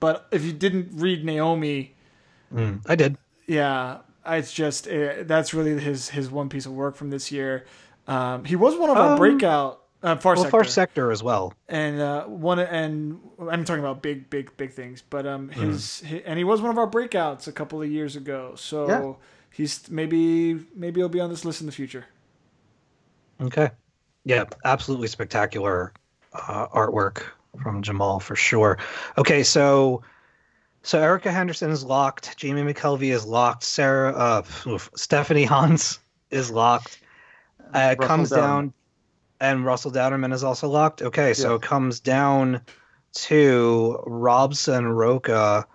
but 0.00 0.26
if 0.32 0.42
you 0.44 0.52
didn't 0.52 0.88
read 0.94 1.24
Naomi, 1.24 1.94
Mm, 2.52 2.82
I 2.86 2.94
did. 2.94 3.16
yeah, 3.46 3.98
it's 4.26 4.52
just 4.52 4.86
uh, 4.88 5.22
that's 5.24 5.52
really 5.54 5.78
his 5.80 6.08
his 6.10 6.30
one 6.30 6.48
piece 6.48 6.66
of 6.66 6.72
work 6.72 6.94
from 6.96 7.10
this 7.10 7.30
year. 7.32 7.64
Um, 8.06 8.44
he 8.44 8.56
was 8.56 8.76
one 8.76 8.90
of 8.90 8.96
our 8.96 9.12
Um, 9.12 9.18
breakout 9.18 9.80
Uh, 10.02 10.16
Far 10.16 10.34
well, 10.34 10.44
Sector. 10.44 10.50
Far 10.50 10.64
Sector 10.64 11.10
as 11.10 11.22
well. 11.22 11.52
and 11.68 12.00
uh, 12.00 12.24
one 12.26 12.58
and 12.58 13.18
I'm 13.50 13.64
talking 13.64 13.82
about 13.82 14.02
big, 14.02 14.28
big, 14.30 14.54
big 14.56 14.72
things. 14.72 15.02
But 15.08 15.26
um, 15.26 15.48
his, 15.48 16.02
hi 16.08 16.22
and 16.26 16.36
he 16.38 16.44
was 16.44 16.60
one 16.60 16.70
of 16.70 16.78
our 16.78 16.88
breakouts 16.88 17.48
a 17.48 17.52
couple 17.52 17.80
of 17.82 17.90
years 17.90 18.14
ago. 18.14 18.52
So 18.56 18.86
Yeah. 18.88 19.12
he's 19.50 19.90
maybe 19.90 20.60
maybe 20.76 21.00
he'll 21.00 21.08
be 21.08 21.20
on 21.20 21.30
this 21.30 21.44
list 21.44 21.60
in 21.62 21.66
the 21.66 21.72
future. 21.72 22.04
Okay. 23.40 23.70
Yeah, 24.24 24.44
absolutely 24.64 25.08
spectacular 25.08 25.92
uh, 26.32 26.66
artwork 26.68 27.22
from 27.62 27.82
Jamal 27.82 28.20
for 28.20 28.34
sure. 28.36 28.78
Okay, 29.18 29.42
so 29.42 30.02
so 30.82 31.00
Erica 31.00 31.30
Henderson 31.30 31.70
is 31.70 31.84
locked. 31.84 32.36
Jamie 32.36 32.62
McKelvie 32.62 33.12
is 33.12 33.24
locked. 33.26 33.62
Sarah, 33.64 34.12
uh, 34.12 34.42
oof, 34.66 34.90
Stephanie 34.96 35.44
Hans 35.44 35.98
is 36.30 36.50
locked. 36.50 37.00
Uh, 37.72 37.94
comes 38.00 38.30
Dauterman. 38.30 38.36
down, 38.36 38.72
and 39.40 39.64
Russell 39.64 39.90
Dauterman 39.92 40.32
is 40.32 40.44
also 40.44 40.68
locked. 40.68 41.02
Okay, 41.02 41.34
so 41.34 41.50
Yeah. 41.50 41.56
it 41.56 41.62
comes 41.62 42.00
down 42.00 42.60
to 43.14 44.02
Robson 44.06 44.86
Rocha, 44.88 45.66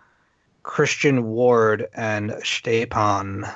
Christian 0.63 1.23
Ward, 1.25 1.87
and 1.93 2.31
Stjepan. 2.31 3.53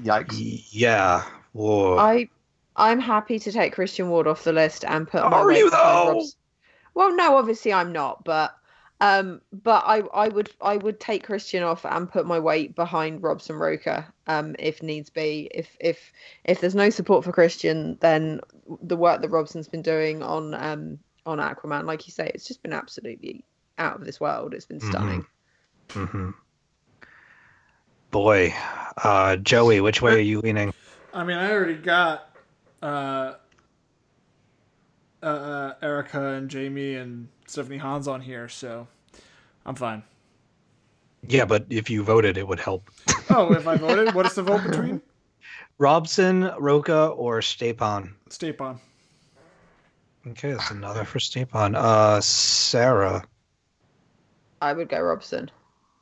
Yikes. 0.00 0.66
Yeah. 0.70 1.24
Whoa. 1.52 1.98
I 1.98 2.28
I'm 2.76 3.00
happy 3.00 3.38
to 3.40 3.52
take 3.52 3.74
Christian 3.74 4.08
Ward 4.08 4.26
off 4.26 4.44
the 4.44 4.52
list 4.52 4.84
and 4.84 5.06
put. 5.06 5.22
my 5.28 5.38
Are 5.40 5.46
weight 5.46 5.58
you, 5.58 5.70
behind 5.70 6.08
though? 6.08 6.12
Rob's- 6.12 6.36
Well, 6.94 7.14
no, 7.14 7.36
obviously 7.36 7.72
I'm 7.72 7.92
not, 7.92 8.24
but 8.24 8.54
um, 9.00 9.40
but 9.52 9.82
I 9.86 9.98
I 10.14 10.28
would 10.28 10.50
I 10.60 10.76
would 10.76 11.00
take 11.00 11.24
Christian 11.26 11.62
off 11.62 11.84
and 11.84 12.10
put 12.10 12.24
my 12.26 12.38
weight 12.38 12.74
behind 12.74 13.22
Robson 13.22 13.56
Rocha, 13.56 14.12
um, 14.26 14.54
if 14.58 14.82
needs 14.82 15.10
be. 15.10 15.50
If 15.52 15.76
if 15.80 16.12
if 16.44 16.60
there's 16.60 16.74
no 16.74 16.88
support 16.90 17.24
for 17.24 17.32
Christian, 17.32 17.98
then 18.00 18.40
the 18.82 18.96
work 18.96 19.20
that 19.22 19.30
Robson's 19.30 19.68
been 19.68 19.82
doing 19.82 20.22
on 20.22 20.54
um 20.54 20.98
on 21.26 21.38
Aquaman, 21.38 21.84
like 21.84 22.06
you 22.06 22.12
say, 22.12 22.30
it's 22.34 22.46
just 22.46 22.62
been 22.62 22.72
absolutely 22.72 23.44
out 23.78 23.96
of 23.96 24.04
this 24.04 24.20
world. 24.20 24.54
It's 24.54 24.66
been 24.66 24.80
Mhm. 24.80 24.88
stunning. 24.90 25.26
hmm 25.92 26.30
Boy, 28.10 28.54
uh, 29.02 29.36
Joey, 29.36 29.80
which 29.80 30.02
way 30.02 30.12
are 30.14 30.18
you 30.18 30.40
leaning? 30.40 30.74
I 31.14 31.24
mean, 31.24 31.36
I 31.38 31.50
already 31.50 31.74
got 31.76 32.31
uh, 32.82 33.34
uh, 35.22 35.26
uh, 35.26 35.74
Erica 35.82 36.34
and 36.34 36.50
Jamie 36.50 36.94
and 36.94 37.28
Stephanie 37.46 37.78
Hans 37.78 38.08
on 38.08 38.20
here, 38.20 38.48
so 38.48 38.86
I'm 39.64 39.74
fine. 39.74 40.02
Yeah, 41.28 41.44
but 41.44 41.66
if 41.70 41.88
you 41.88 42.02
voted, 42.02 42.36
it 42.36 42.46
would 42.46 42.58
help. 42.58 42.90
Oh, 43.30 43.52
if 43.52 43.66
I 43.66 43.76
voted, 43.76 44.14
what 44.14 44.26
is 44.26 44.34
the 44.34 44.42
vote 44.42 44.64
between? 44.64 45.00
Robson, 45.78 46.50
Rocha, 46.58 47.06
or 47.08 47.40
Stjepan? 47.40 48.12
Stapon. 48.28 48.78
Okay, 50.26 50.52
that's 50.52 50.70
another 50.70 51.04
for 51.04 51.18
Stjepan. 51.18 51.74
Uh, 51.76 52.20
Sarah. 52.20 53.24
I 54.60 54.72
would 54.72 54.88
go 54.88 55.00
Robson. 55.00 55.50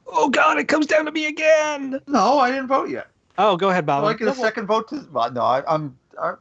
Oh 0.06 0.28
God, 0.28 0.58
it 0.58 0.68
comes 0.68 0.86
down 0.86 1.06
to 1.06 1.12
me 1.12 1.26
again. 1.26 2.00
No, 2.06 2.38
I 2.38 2.50
didn't 2.50 2.66
vote 2.66 2.90
yet. 2.90 3.08
Oh, 3.38 3.56
go 3.56 3.70
ahead, 3.70 3.86
Bob. 3.86 4.02
I'd 4.02 4.06
like 4.06 4.18
to 4.18 4.24
get 4.24 4.36
a 4.36 4.38
second 4.38 4.66
vote 4.66 4.88
to. 4.88 5.06
Well, 5.10 5.32
no, 5.32 5.40
I, 5.40 5.62
I'm. 5.72 5.96
I, 6.20 6.34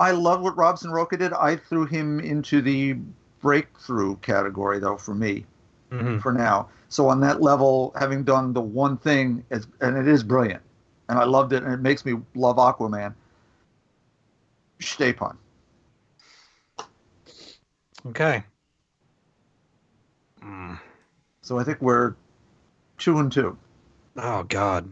I 0.00 0.12
love 0.12 0.40
what 0.40 0.56
Robson 0.56 0.90
Rocha 0.90 1.18
did. 1.18 1.34
I 1.34 1.56
threw 1.56 1.84
him 1.84 2.20
into 2.20 2.62
the 2.62 2.96
breakthrough 3.42 4.16
category, 4.16 4.78
though, 4.80 4.96
for 4.96 5.14
me, 5.14 5.44
hmm 5.90 6.18
for 6.18 6.32
now. 6.32 6.68
So 6.88 7.06
on 7.08 7.20
that 7.20 7.40
level, 7.42 7.92
having 7.98 8.24
done 8.24 8.52
the 8.52 8.60
one 8.62 8.96
thing, 8.96 9.44
is, 9.50 9.66
and 9.80 9.96
it 9.96 10.08
is 10.08 10.24
brilliant, 10.24 10.62
and 11.08 11.18
I 11.18 11.24
loved 11.24 11.52
it, 11.52 11.62
and 11.62 11.72
it 11.72 11.80
makes 11.80 12.04
me 12.04 12.14
love 12.34 12.56
Aquaman. 12.56 13.14
Stjepan. 14.80 15.36
Okay. 18.06 18.42
Mm. 20.42 20.80
So 21.42 21.58
I 21.58 21.64
think 21.64 21.82
we're 21.82 22.14
two 22.96 23.18
and 23.18 23.30
two. 23.30 23.56
Oh 24.16 24.44
God. 24.44 24.88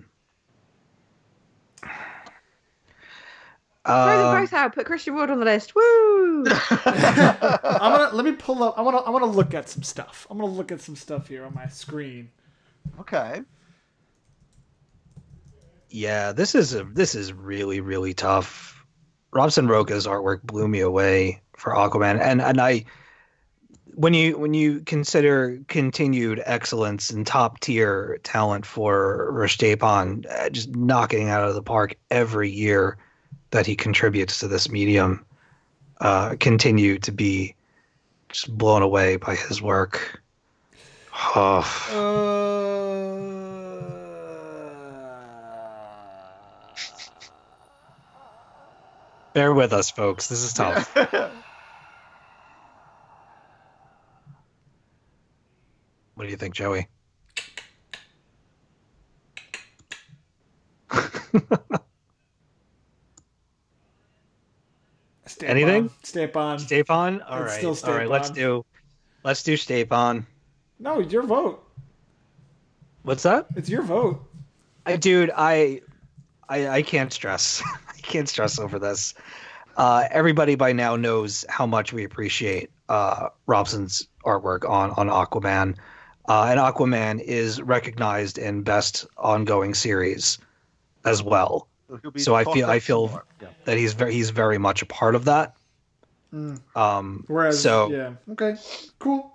Throw 3.88 4.18
them 4.18 4.26
Um, 4.26 4.42
both 4.42 4.52
out. 4.52 4.74
Put 4.74 4.86
Christian 4.86 5.14
Ward 5.14 5.30
on 5.30 5.38
the 5.38 5.44
list. 5.46 5.74
Woo! 5.74 6.44
I'm 6.70 7.92
gonna 7.92 8.14
let 8.14 8.24
me 8.24 8.32
pull 8.32 8.62
up. 8.62 8.74
I 8.78 8.82
want 8.82 8.98
to. 8.98 9.02
I 9.02 9.10
want 9.10 9.24
to 9.24 9.30
look 9.30 9.54
at 9.54 9.68
some 9.68 9.82
stuff. 9.82 10.26
I'm 10.30 10.38
gonna 10.38 10.52
look 10.52 10.70
at 10.70 10.80
some 10.80 10.94
stuff 10.94 11.28
here 11.28 11.44
on 11.44 11.54
my 11.54 11.66
screen. 11.68 12.30
Okay. 13.00 13.42
Yeah, 15.88 16.32
this 16.32 16.54
is 16.54 16.74
a 16.74 16.84
this 16.84 17.14
is 17.14 17.32
really 17.32 17.80
really 17.80 18.12
tough. 18.12 18.84
Robson 19.32 19.68
Rocha's 19.68 20.06
artwork 20.06 20.42
blew 20.42 20.68
me 20.68 20.80
away 20.80 21.40
for 21.56 21.72
Aquaman, 21.72 22.20
and 22.20 22.42
and 22.42 22.60
I 22.60 22.84
when 23.94 24.12
you 24.14 24.36
when 24.38 24.52
you 24.54 24.80
consider 24.80 25.60
continued 25.68 26.42
excellence 26.44 27.10
and 27.10 27.26
top 27.26 27.60
tier 27.60 28.20
talent 28.22 28.66
for 28.66 29.30
Rashtapan, 29.32 30.26
uh, 30.30 30.50
just 30.50 30.76
knocking 30.76 31.30
out 31.30 31.48
of 31.48 31.54
the 31.54 31.62
park 31.62 31.96
every 32.10 32.50
year 32.50 32.98
that 33.50 33.66
he 33.66 33.76
contributes 33.76 34.40
to 34.40 34.48
this 34.48 34.70
medium, 34.70 35.24
uh, 36.00 36.36
continue 36.38 36.98
to 37.00 37.12
be 37.12 37.54
just 38.28 38.56
blown 38.56 38.82
away 38.82 39.16
by 39.16 39.34
his 39.34 39.62
work. 39.62 40.22
Oh. 41.34 41.64
Bear 49.34 49.52
with 49.54 49.72
us, 49.72 49.90
folks. 49.90 50.28
This 50.28 50.42
is 50.42 50.52
tough. 50.52 50.96
What 56.18 56.24
do 56.24 56.30
you 56.32 56.36
think, 56.36 56.52
Joey? 56.52 56.88
Stapon. 65.38 65.48
Anything? 65.48 65.90
Stapon. 66.02 66.58
Stapon? 66.58 67.22
All 67.28 67.42
right. 67.42 67.50
still 67.58 67.76
All 67.84 67.96
right, 67.96 68.08
let's 68.08 68.30
do 68.30 68.64
let's 69.24 69.42
do 69.42 69.54
Stapon. 69.54 70.26
No, 70.78 71.00
it's 71.00 71.12
your 71.12 71.24
vote. 71.24 71.64
What's 73.02 73.22
that? 73.24 73.46
It's 73.56 73.68
your 73.68 73.82
vote. 73.82 74.24
I, 74.86 74.96
dude, 74.96 75.30
I, 75.36 75.82
I, 76.48 76.68
I 76.68 76.82
can't 76.82 77.12
stress. 77.12 77.62
I 77.88 77.98
can't 78.00 78.28
stress 78.28 78.58
over 78.58 78.78
this. 78.78 79.14
Uh, 79.76 80.04
everybody 80.10 80.54
by 80.54 80.72
now 80.72 80.96
knows 80.96 81.44
how 81.48 81.66
much 81.66 81.92
we 81.92 82.04
appreciate 82.04 82.70
uh, 82.88 83.28
Robson's 83.46 84.08
artwork 84.24 84.68
on 84.68 84.90
on 84.92 85.08
Aquaman, 85.08 85.76
uh, 86.28 86.46
and 86.50 86.58
Aquaman 86.58 87.20
is 87.20 87.62
recognized 87.62 88.38
in 88.38 88.62
Best 88.62 89.06
Ongoing 89.16 89.74
Series 89.74 90.38
as 91.04 91.22
well. 91.22 91.68
He'll 92.02 92.10
be 92.10 92.20
So 92.20 92.34
I 92.34 92.44
feel- 92.44 92.66
I 92.68 92.78
feel- 92.80 93.22
Yeah. 93.40 93.48
That 93.64 93.76
he's 93.78 93.94
very 93.94 94.12
he's 94.12 94.30
very 94.30 94.58
much 94.58 94.82
a 94.82 94.86
part 94.86 95.14
of 95.14 95.24
that. 95.24 95.54
Mm. 96.32 96.60
Um, 96.76 97.24
Whereas, 97.26 97.60
so 97.62 97.90
yeah, 97.90 98.12
okay, 98.32 98.56
cool. 98.98 99.32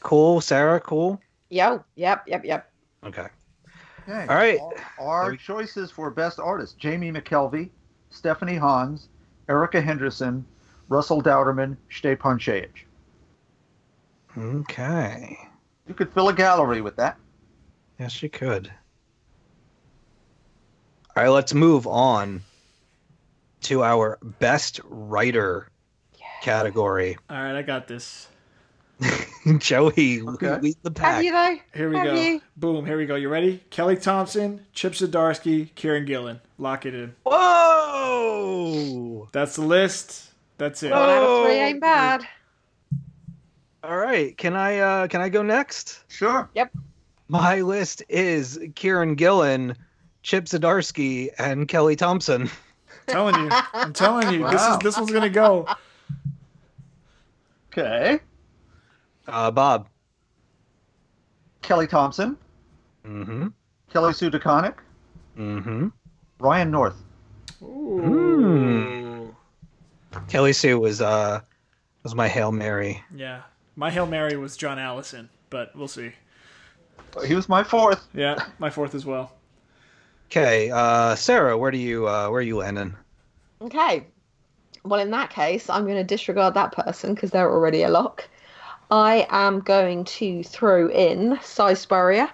cool, 0.00 0.40
Sarah. 0.42 0.78
Cool. 0.80 1.18
Yo, 1.48 1.82
yep, 1.94 2.24
yep, 2.26 2.44
yep. 2.44 2.70
Okay. 3.04 3.26
Okay. 4.08 4.26
All 4.28 4.34
right. 4.36 4.58
Our, 4.98 5.22
our 5.24 5.36
choices 5.36 5.90
for 5.90 6.10
best 6.10 6.38
artist: 6.38 6.78
Jamie 6.78 7.10
McKelvie, 7.10 7.70
Stephanie 8.10 8.56
Hans, 8.56 9.08
Erica 9.48 9.80
Henderson, 9.80 10.44
Russell 10.88 11.22
Dauterman, 11.22 11.76
Stjepan 11.90 12.38
Sejic. 12.38 12.84
Okay. 14.36 15.38
You 15.86 15.94
could 15.94 16.12
fill 16.12 16.28
a 16.28 16.32
gallery 16.34 16.80
with 16.80 16.96
that. 16.96 17.16
Yes, 17.98 18.22
you 18.22 18.28
could. 18.28 18.70
All 21.16 21.22
right, 21.22 21.28
let's 21.28 21.52
move 21.54 21.86
on 21.86 22.42
to 23.62 23.82
our 23.84 24.18
best 24.40 24.80
writer 24.84 25.68
category. 26.42 27.18
All 27.30 27.36
right, 27.36 27.54
I 27.56 27.62
got 27.62 27.86
this. 27.86 28.28
Joey, 29.58 30.22
Okay. 30.22 30.58
lead 30.60 30.76
the 30.82 30.90
Have 30.90 30.94
pack. 30.94 31.24
you 31.24 31.32
though? 31.32 31.56
Here 31.74 31.90
we 31.90 31.96
Have 31.96 32.06
go. 32.06 32.14
you? 32.14 32.40
Boom. 32.56 32.86
Here 32.86 32.96
we 32.96 33.04
go. 33.06 33.16
You 33.16 33.28
ready? 33.28 33.60
Kelly 33.70 33.96
Thompson, 33.96 34.64
Chip 34.72 34.92
Zdarsky, 34.92 35.70
Kieron 35.74 36.06
Gillen. 36.06 36.40
Lock 36.56 36.86
it 36.86 36.94
in. 36.94 37.14
Whoa! 38.32 39.28
That's 39.32 39.56
the 39.56 39.62
list. 39.62 40.30
That's 40.58 40.82
it. 40.84 40.92
One 40.92 41.00
out 41.00 41.22
of 41.24 41.44
three 41.44 41.54
ain't 41.54 41.80
bad. 41.80 42.22
All 43.82 43.96
right, 43.96 44.36
can 44.38 44.54
I 44.54 44.78
uh 44.78 45.08
can 45.08 45.20
I 45.20 45.28
go 45.28 45.42
next? 45.42 46.04
Sure. 46.08 46.48
Yep. 46.54 46.70
My 47.28 47.62
list 47.62 48.04
is 48.08 48.58
Kieron 48.58 49.16
Gillen, 49.16 49.74
Chip 50.22 50.44
Zdarsky, 50.44 51.30
and 51.38 51.66
Kelly 51.68 51.96
Thompson. 51.96 52.50
telling 53.08 53.34
you. 53.34 53.50
I'm 53.74 53.92
telling 53.92 54.32
you. 54.32 54.48
This 54.48 54.62
is 54.62 54.78
this 54.78 54.96
one's 54.96 55.10
gonna 55.10 55.28
go. 55.30 55.66
Okay. 57.72 58.20
Uh, 59.26 59.50
Bob. 59.50 59.88
Kelly 61.62 61.86
Thompson, 61.86 62.36
Mm-hmm. 63.06 63.48
Kelly 63.92 64.12
Sue 64.12 64.30
DeConnick, 64.30 64.74
Mm-hmm. 65.38 65.88
Ryan 66.40 66.70
North. 66.70 66.96
Ooh. 67.62 69.34
Kelly 70.28 70.52
Sue 70.52 70.78
was 70.78 71.00
uh 71.00 71.40
was 72.02 72.14
my 72.14 72.28
hail 72.28 72.52
mary. 72.52 73.02
Yeah. 73.14 73.42
My 73.74 73.90
Hail 73.90 74.04
Mary 74.06 74.36
was 74.36 74.56
John 74.58 74.78
Allison, 74.78 75.30
but 75.48 75.74
we'll 75.74 75.88
see. 75.88 76.12
He 77.26 77.34
was 77.34 77.48
my 77.48 77.62
fourth. 77.64 78.06
Yeah, 78.12 78.44
my 78.58 78.68
fourth 78.68 78.94
as 78.94 79.06
well. 79.06 79.32
Okay, 80.32 80.70
uh, 80.70 81.14
Sarah, 81.14 81.58
where 81.58 81.70
do 81.70 81.76
you 81.76 82.08
uh, 82.08 82.30
where 82.30 82.38
are 82.38 82.40
you 82.40 82.56
landing? 82.56 82.94
Okay. 83.60 84.06
Well, 84.82 84.98
in 84.98 85.10
that 85.10 85.28
case, 85.28 85.68
I'm 85.68 85.84
going 85.84 85.98
to 85.98 86.04
disregard 86.04 86.54
that 86.54 86.72
person 86.72 87.12
because 87.12 87.32
they're 87.32 87.52
already 87.52 87.82
a 87.82 87.90
lock. 87.90 88.26
I 88.90 89.26
am 89.28 89.60
going 89.60 90.04
to 90.04 90.42
throw 90.42 90.88
in 90.88 91.38
Cy 91.42 91.74
Spurrier, 91.74 92.30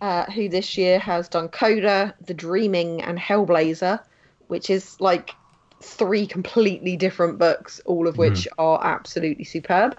uh, 0.00 0.26
who 0.26 0.48
this 0.48 0.78
year 0.78 1.00
has 1.00 1.28
done 1.28 1.48
Coda, 1.48 2.14
The 2.24 2.34
Dreaming, 2.34 3.02
and 3.02 3.18
Hellblazer, 3.18 3.98
which 4.46 4.70
is 4.70 5.00
like 5.00 5.34
three 5.82 6.24
completely 6.24 6.96
different 6.96 7.36
books, 7.36 7.80
all 7.84 8.06
of 8.06 8.16
which 8.16 8.46
are 8.58 8.78
absolutely 8.80 9.44
superb. 9.44 9.98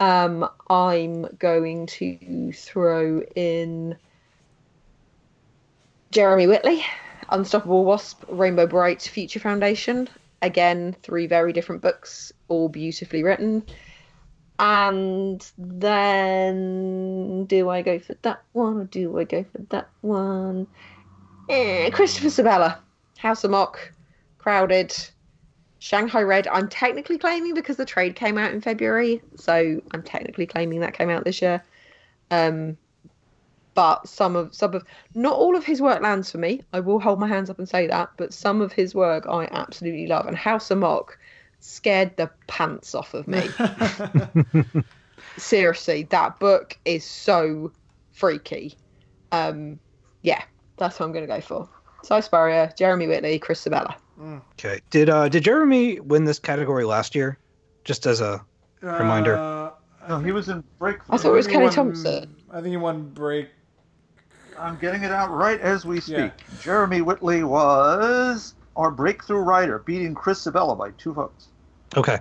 Um, 0.00 0.48
I'm 0.70 1.26
going 1.38 1.84
to 1.88 2.52
throw 2.54 3.20
in 3.36 3.98
Jeremy 6.10 6.46
Whitley, 6.46 6.84
Unstoppable 7.28 7.84
Wasp, 7.84 8.24
Rainbow 8.28 8.66
Brite, 8.66 9.02
Future 9.02 9.40
Foundation. 9.40 10.08
Again, 10.40 10.96
three 11.02 11.26
very 11.26 11.52
different 11.52 11.82
books, 11.82 12.32
all 12.48 12.68
beautifully 12.68 13.22
written. 13.22 13.64
And 14.58 15.46
then, 15.56 17.44
do 17.44 17.68
I 17.68 17.82
go 17.82 17.98
for 17.98 18.14
that 18.22 18.42
one 18.52 18.78
or 18.78 18.84
do 18.84 19.18
I 19.18 19.24
go 19.24 19.44
for 19.44 19.58
that 19.70 19.88
one? 20.00 20.66
Eh, 21.48 21.90
Christopher 21.90 22.28
Sebela, 22.28 22.78
House 23.18 23.44
of 23.44 23.50
Mock, 23.50 23.92
Crowded, 24.38 24.96
Shanghai 25.78 26.22
Red. 26.22 26.48
I'm 26.48 26.68
technically 26.68 27.18
claiming 27.18 27.54
because 27.54 27.76
the 27.76 27.84
trade 27.84 28.16
came 28.16 28.36
out 28.36 28.52
in 28.52 28.60
February, 28.60 29.22
so 29.36 29.80
I'm 29.92 30.02
technically 30.02 30.46
claiming 30.46 30.80
that 30.80 30.94
came 30.94 31.10
out 31.10 31.24
this 31.24 31.40
year. 31.40 31.62
Um, 32.30 32.76
but 33.78 34.08
some 34.08 34.34
of 34.34 34.52
some 34.52 34.74
of 34.74 34.82
not 35.14 35.34
all 35.34 35.54
of 35.54 35.64
his 35.64 35.80
work 35.80 36.02
lands 36.02 36.32
for 36.32 36.38
me. 36.38 36.62
I 36.72 36.80
will 36.80 36.98
hold 36.98 37.20
my 37.20 37.28
hands 37.28 37.48
up 37.48 37.60
and 37.60 37.68
say 37.68 37.86
that, 37.86 38.10
but 38.16 38.34
some 38.34 38.60
of 38.60 38.72
his 38.72 38.92
work 38.92 39.24
I 39.30 39.44
absolutely 39.52 40.08
love. 40.08 40.26
And 40.26 40.36
House 40.36 40.72
of 40.72 40.78
Mock 40.78 41.16
scared 41.60 42.16
the 42.16 42.28
pants 42.48 42.92
off 42.92 43.14
of 43.14 43.28
me. 43.28 43.48
Seriously, 45.36 46.08
that 46.10 46.40
book 46.40 46.76
is 46.84 47.04
so 47.04 47.70
freaky. 48.10 48.76
Um, 49.30 49.78
yeah, 50.22 50.42
that's 50.76 50.98
what 50.98 51.06
I'm 51.06 51.12
going 51.12 51.28
to 51.28 51.32
go 51.32 51.40
for. 51.40 51.68
Cy 52.02 52.18
Spurrier, 52.18 52.72
Jeremy 52.76 53.06
Whitley, 53.06 53.38
Chris 53.38 53.64
Sebela. 53.64 53.94
Okay, 54.54 54.80
did 54.90 55.08
uh 55.08 55.28
did 55.28 55.44
Jeremy 55.44 56.00
win 56.00 56.24
this 56.24 56.40
category 56.40 56.84
last 56.84 57.14
year? 57.14 57.38
Just 57.84 58.06
as 58.06 58.20
a 58.20 58.44
Reminder. 58.82 59.36
Uh, 59.36 59.70
No, 60.08 60.18
he 60.18 60.32
was 60.32 60.48
in 60.48 60.64
Breakthrough. 60.80 61.14
I 61.14 61.18
thought 61.18 61.30
it 61.30 61.36
was 61.36 61.46
he 61.46 61.52
Kelly 61.52 61.66
won- 61.66 61.74
Thompson. 61.74 62.34
I 62.50 62.60
think 62.60 62.70
he 62.70 62.76
won 62.76 63.10
break. 63.10 63.50
I'm 64.60 64.76
getting 64.78 65.02
it 65.02 65.12
out 65.12 65.30
right 65.30 65.60
as 65.60 65.84
we 65.84 66.00
speak. 66.00 66.16
Yeah. 66.16 66.30
Jeremy 66.60 67.00
Whitley 67.00 67.44
was 67.44 68.54
our 68.76 68.90
breakthrough 68.90 69.38
writer, 69.40 69.78
beating 69.80 70.14
Chris 70.14 70.44
Sebela 70.44 70.76
by 70.76 70.90
two 70.92 71.12
votes. 71.12 71.48
okay, 71.96 72.18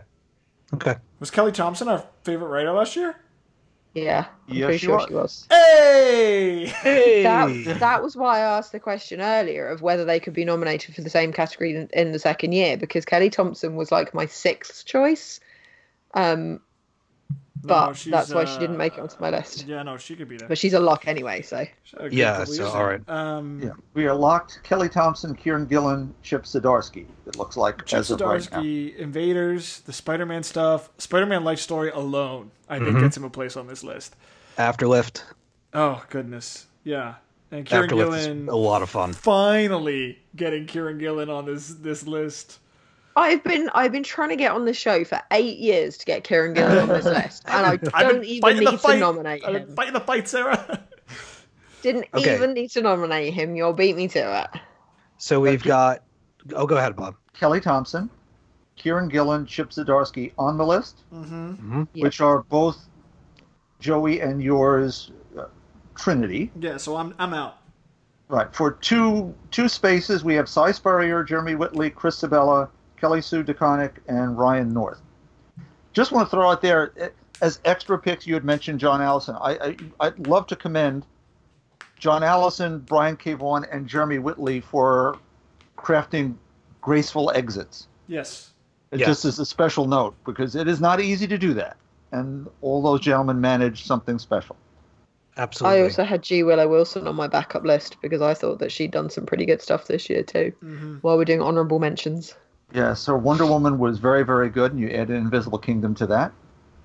okay. 0.74 0.96
Was 1.20 1.32
Kelly 1.32 1.52
Thompson 1.52 1.88
our 1.88 2.04
favorite 2.24 2.48
writer 2.50 2.72
last 2.74 2.96
year? 2.96 3.16
Yeah, 3.94 4.28
I'm 4.48 4.56
Yes, 4.56 4.66
pretty 4.66 4.78
she 4.80 4.86
sure 4.86 4.98
was. 4.98 5.08
she 5.08 5.14
was. 5.14 5.48
Hey! 5.50 6.66
Hey, 6.68 7.24
That, 7.24 7.80
that 7.80 8.04
was 8.04 8.16
why 8.16 8.38
I 8.38 8.58
asked 8.58 8.72
the 8.72 8.80
question 8.80 9.22
earlier 9.22 9.68
of 9.68 9.82
whether 9.82 10.06
they 10.06 10.20
could 10.20 10.34
be 10.34 10.46
nominated 10.46 10.94
for 10.94 11.02
the 11.02 11.10
same 11.10 11.34
category 11.34 11.76
in, 11.76 11.90
in 11.94 12.12
the 12.12 12.20
second 12.20 12.52
year 12.52 12.78
because 12.78 13.06
Kelly 13.06 13.32
Thompson 13.32 13.76
was 13.76 13.92
like 13.92 14.14
my 14.14 14.28
sixth 14.28 14.86
choice. 14.86 15.40
Um, 16.14 16.60
but 17.64 17.94
she's, 17.94 18.12
that's 18.12 18.34
why 18.34 18.46
she 18.46 18.58
didn't 18.60 18.76
uh, 18.76 18.80
make 18.80 18.98
it 18.98 19.02
onto 19.02 19.16
my 19.20 19.30
list. 19.30 19.66
Yeah, 19.68 19.84
no, 19.84 19.98
she 19.98 20.16
could 20.16 20.28
be 20.30 20.38
there. 20.38 20.48
But 20.48 20.58
she's 20.58 20.74
a 20.74 20.80
lock 20.80 21.08
anyway, 21.08 21.42
so 21.42 21.66
A 21.98 22.10
Yeah, 22.10 22.44
so, 22.44 22.54
years 22.54 22.70
all 22.74 22.98
Um, 23.08 23.62
Yeah, 23.62 23.72
we 23.94 24.06
are 24.06 24.16
locked. 24.16 24.60
Kelly 24.64 24.90
Thompson, 24.90 25.36
Kieron 25.36 25.68
Gillen, 25.68 26.14
Chip 26.24 26.44
Zdarsky. 26.44 27.06
It 27.26 27.36
looks 27.38 27.58
like 27.58 27.86
Chip 27.86 28.00
as 28.00 28.12
of 28.12 28.22
right 28.22 28.52
now. 28.52 28.62
Zdarsky, 28.62 28.96
Invaders, 28.98 29.82
the 29.82 29.94
Spider-Man 29.94 30.44
stuff, 30.44 30.90
Spider-Man 30.98 31.44
life 31.44 31.60
story 31.60 31.90
alone, 31.92 32.52
I 32.70 32.80
think 32.80 32.98
Mhm. 32.98 33.02
gets 33.02 33.18
him 33.18 33.24
a 33.24 33.30
place 33.30 33.58
on 33.58 33.68
this 33.68 33.84
list. 33.84 34.16
Afterlift. 34.58 35.24
Oh 35.74 36.04
goodness, 36.10 36.68
yeah. 36.84 37.16
And 37.52 37.66
Kieron 37.66 37.88
Afterlift 37.90 38.18
is 38.18 38.26
Gillen 38.28 38.50
a 38.50 38.56
lot 38.56 38.82
of 38.82 38.90
fun. 38.90 39.14
finally 39.14 40.20
getting 40.36 40.66
Kieron 40.66 41.00
Gillen 41.00 41.30
on 41.30 41.46
this 41.46 41.70
this 41.70 42.06
list. 42.06 42.60
I've 43.18 43.44
been 43.44 43.70
I've 43.74 43.92
been 43.92 44.04
trying 44.04 44.30
to 44.30 44.36
get 44.36 44.52
on 44.52 44.66
the 44.66 44.74
show 44.74 45.04
for 45.04 45.20
eight 45.32 45.58
years 45.58 45.98
to 45.98 46.06
get 46.06 46.24
Kieron 46.24 46.54
Gillen 46.54 46.78
on 46.78 46.88
this 46.90 47.06
list, 47.06 47.44
and 47.48 47.66
I 47.94 48.04
don't 48.04 48.24
even 48.24 48.60
need 48.60 48.80
to 48.80 48.98
nominate 49.00 49.44
I've 49.44 49.56
him. 49.56 49.76
fighting 49.76 49.94
the 49.94 50.00
fight, 50.00 50.28
Sarah. 50.28 50.82
Didn't 51.82 52.06
Okay. 52.14 52.36
even 52.36 52.54
need 52.54 52.70
to 52.72 52.82
nominate 52.82 53.34
him. 53.34 53.56
You'll 53.56 53.74
beat 53.74 53.96
me 53.96 54.08
to 54.10 54.42
it. 54.44 54.62
So 55.18 55.40
we've 55.40 55.64
got. 55.64 56.04
Oh, 56.56 56.66
go 56.68 56.78
ahead, 56.78 56.96
Bob. 56.96 57.16
Kelly 57.34 57.60
Thompson, 57.60 58.10
Kieron 58.80 59.10
Gillen, 59.12 59.46
Chip 59.46 59.70
Zdarsky 59.72 60.32
on 60.38 60.58
the 60.58 60.66
list, 60.66 61.04
mm-hmm. 61.14 61.84
Yeah. 61.94 62.04
which 62.04 62.22
are 62.22 62.44
both 62.44 62.78
Joey 63.80 64.22
and 64.22 64.42
yours, 64.42 65.12
uh, 65.38 65.46
Trinity. 65.96 66.52
Yeah, 66.60 66.78
so 66.78 66.96
I'm 66.96 67.16
I'm 67.20 67.34
out. 67.34 67.58
Right. 68.28 68.54
For 68.56 68.72
two 68.74 69.34
two 69.52 69.68
spaces, 69.68 70.24
we 70.24 70.36
have 70.36 70.48
Cy 70.48 70.72
Spurrier, 70.72 71.24
Jeremy 71.24 71.56
Whitley, 71.56 71.90
Chris 71.90 72.22
Sebela, 72.22 72.70
Kelly 73.00 73.22
Sue 73.22 73.44
DeConnick, 73.44 73.92
and 74.08 74.38
Ryan 74.38 74.74
North. 74.74 75.02
Just 75.94 76.12
want 76.12 76.28
to 76.30 76.36
throw 76.36 76.50
out 76.50 76.62
there, 76.62 76.92
eh, 76.98 77.10
as 77.42 77.60
extra 77.66 77.98
picks, 77.98 78.26
you 78.28 78.34
had 78.34 78.44
mentioned 78.44 78.80
John 78.80 79.02
Allison. 79.02 79.36
I, 79.40 79.52
I, 79.52 79.78
I'd 80.00 80.28
love 80.28 80.48
to 80.48 80.56
commend 80.56 81.06
John 81.98 82.24
Allison, 82.24 82.80
Brian 82.80 83.16
K. 83.16 83.34
Vaughan, 83.34 83.66
and 83.72 83.88
Jeremy 83.88 84.20
Whitley 84.20 84.60
for 84.60 85.18
crafting 85.78 86.36
graceful 86.82 87.32
exits. 87.36 87.88
Yes. 88.08 88.54
It 88.92 89.00
Yes. 89.00 89.08
just 89.08 89.26
is 89.26 89.40
a 89.40 89.46
special 89.46 89.88
note 89.88 90.16
because 90.26 90.56
it 90.56 90.68
is 90.68 90.80
not 90.80 91.00
easy 91.02 91.28
to 91.28 91.38
do 91.38 91.54
that. 91.56 91.78
And 92.12 92.48
all 92.62 92.82
those 92.82 93.02
gentlemen 93.02 93.42
managed 93.42 93.86
something 93.86 94.18
special. 94.18 94.56
Absolutely. 95.36 95.80
I 95.80 95.84
also 95.84 96.04
had 96.04 96.24
G 96.24 96.42
Willow 96.44 96.68
Wilson 96.68 97.06
on 97.08 97.16
my 97.16 97.28
backup 97.28 97.64
list 97.64 97.98
because 98.02 98.22
I 98.22 98.34
thought 98.34 98.60
that 98.60 98.72
she'd 98.72 98.92
done 98.92 99.10
some 99.10 99.26
pretty 99.26 99.46
good 99.46 99.62
stuff 99.62 99.86
this 99.86 100.10
year 100.10 100.24
too. 100.24 100.52
Mm-hmm. 100.64 100.96
While 101.02 101.18
we're 101.18 101.26
doing 101.26 101.42
honourable 101.42 101.80
mentions, 101.80 102.34
Yeah, 102.74 102.94
so 102.94 103.16
Wonder 103.16 103.46
Woman 103.46 103.80
was 103.80 103.98
very, 104.00 104.24
very 104.24 104.50
good, 104.50 104.72
and 104.74 104.82
you 104.82 104.90
added 104.90 105.12
Invisible 105.16 105.58
Kingdom 105.58 105.96
to 105.96 106.08
that, 106.08 106.34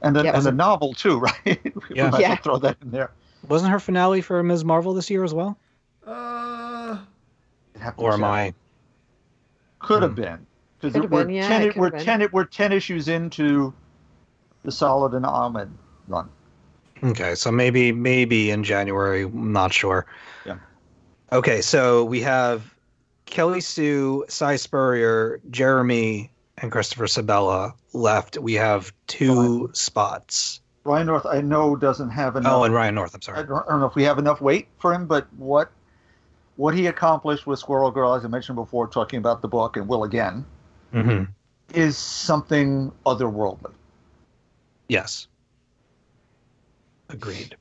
and 0.01 0.17
a, 0.17 0.23
Yep. 0.23 0.35
and 0.37 0.47
a 0.47 0.53
novel 0.53 0.95
too, 0.95 1.19
right? 1.45 1.45
we 1.47 1.97
Yeah. 1.97 2.11
might 2.11 2.21
Yeah. 2.21 2.37
throw 2.37 2.59
that 2.59 2.77
in 2.83 2.91
there. 2.93 3.11
Wasn't 3.49 3.71
her 3.73 3.81
finale 3.81 4.21
for 4.21 4.41
Ms. 4.43 4.65
Marvel 4.65 4.95
this 4.95 5.11
year 5.11 5.25
as 5.25 5.35
well? 5.35 5.59
Uh, 6.07 6.99
It'd 7.75 7.83
have 7.83 7.97
to 7.97 8.03
Or 8.03 8.11
be 8.17 8.23
am. 8.23 8.25
I? 8.25 8.55
Could 9.81 10.03
have 10.03 10.13
Hmm. 10.13 10.21
been 10.23 10.47
because 10.79 10.93
Could 10.95 11.03
have 11.05 11.11
we're 11.13 11.25
been, 11.25 11.35
yeah, 11.35 11.49
ten. 11.49 11.63
it 11.63 11.73
could 11.73 11.81
we're 11.81 11.87
have 11.87 11.93
been. 11.95 12.05
ten. 12.05 12.29
We're 12.31 12.45
ten 12.45 12.71
issues 12.73 13.09
into 13.09 13.75
the 14.63 14.71
Saladin 14.71 15.25
Ahmed 15.25 15.71
run. 16.07 16.29
Okay, 17.03 17.35
so 17.35 17.51
maybe 17.51 17.91
maybe 17.91 18.53
in 18.53 18.63
January. 18.63 19.23
I'm 19.25 19.53
not 19.53 19.73
sure. 19.73 20.07
Yeah. 20.47 20.59
Okay, 21.33 21.61
so 21.63 22.05
we 22.05 22.21
have 22.21 22.72
Kelly 23.27 23.61
Sue, 23.61 24.25
Cy 24.29 24.57
Spurrier, 24.57 25.41
Jeremy, 25.51 26.31
and 26.59 26.71
Christopher 26.71 27.05
Sebela 27.05 27.73
left. 27.93 28.39
We 28.39 28.55
have 28.55 28.93
two 29.07 29.71
spots. 29.73 30.61
Ryan 30.85 31.07
North, 31.07 31.27
I 31.27 31.41
know, 31.41 31.77
doesn't 31.77 32.11
have 32.11 32.37
enough. 32.37 32.53
Oh, 32.53 32.65
and 32.65 32.75
Ryan 32.75 32.95
North. 32.95 33.15
I'm 33.15 33.21
I 33.23 33.25
sorry. 33.25 33.47
don't, 33.47 33.65
I 33.67 33.71
don't 33.71 33.81
know 33.81 33.87
if 33.87 33.95
we 33.95 34.03
have 34.05 34.19
enough 34.19 34.41
weight 34.41 34.69
for 34.79 34.93
him, 34.93 35.07
but 35.07 35.33
what 35.35 35.71
what 36.57 36.75
he 36.75 36.87
accomplished 36.87 37.47
with 37.47 37.59
Squirrel 37.59 37.91
Girl, 37.91 38.15
as 38.15 38.25
I 38.25 38.29
mentioned 38.29 38.57
before, 38.57 38.87
talking 38.89 39.19
about 39.19 39.43
the 39.43 39.49
book 39.49 39.77
and 39.77 39.89
will 39.89 40.05
again, 40.05 40.45
hmm 40.93 41.25
is 41.73 41.97
something 41.97 42.93
otherworldly. 43.07 43.73
Yes. 44.89 45.27
Agreed. 47.09 47.57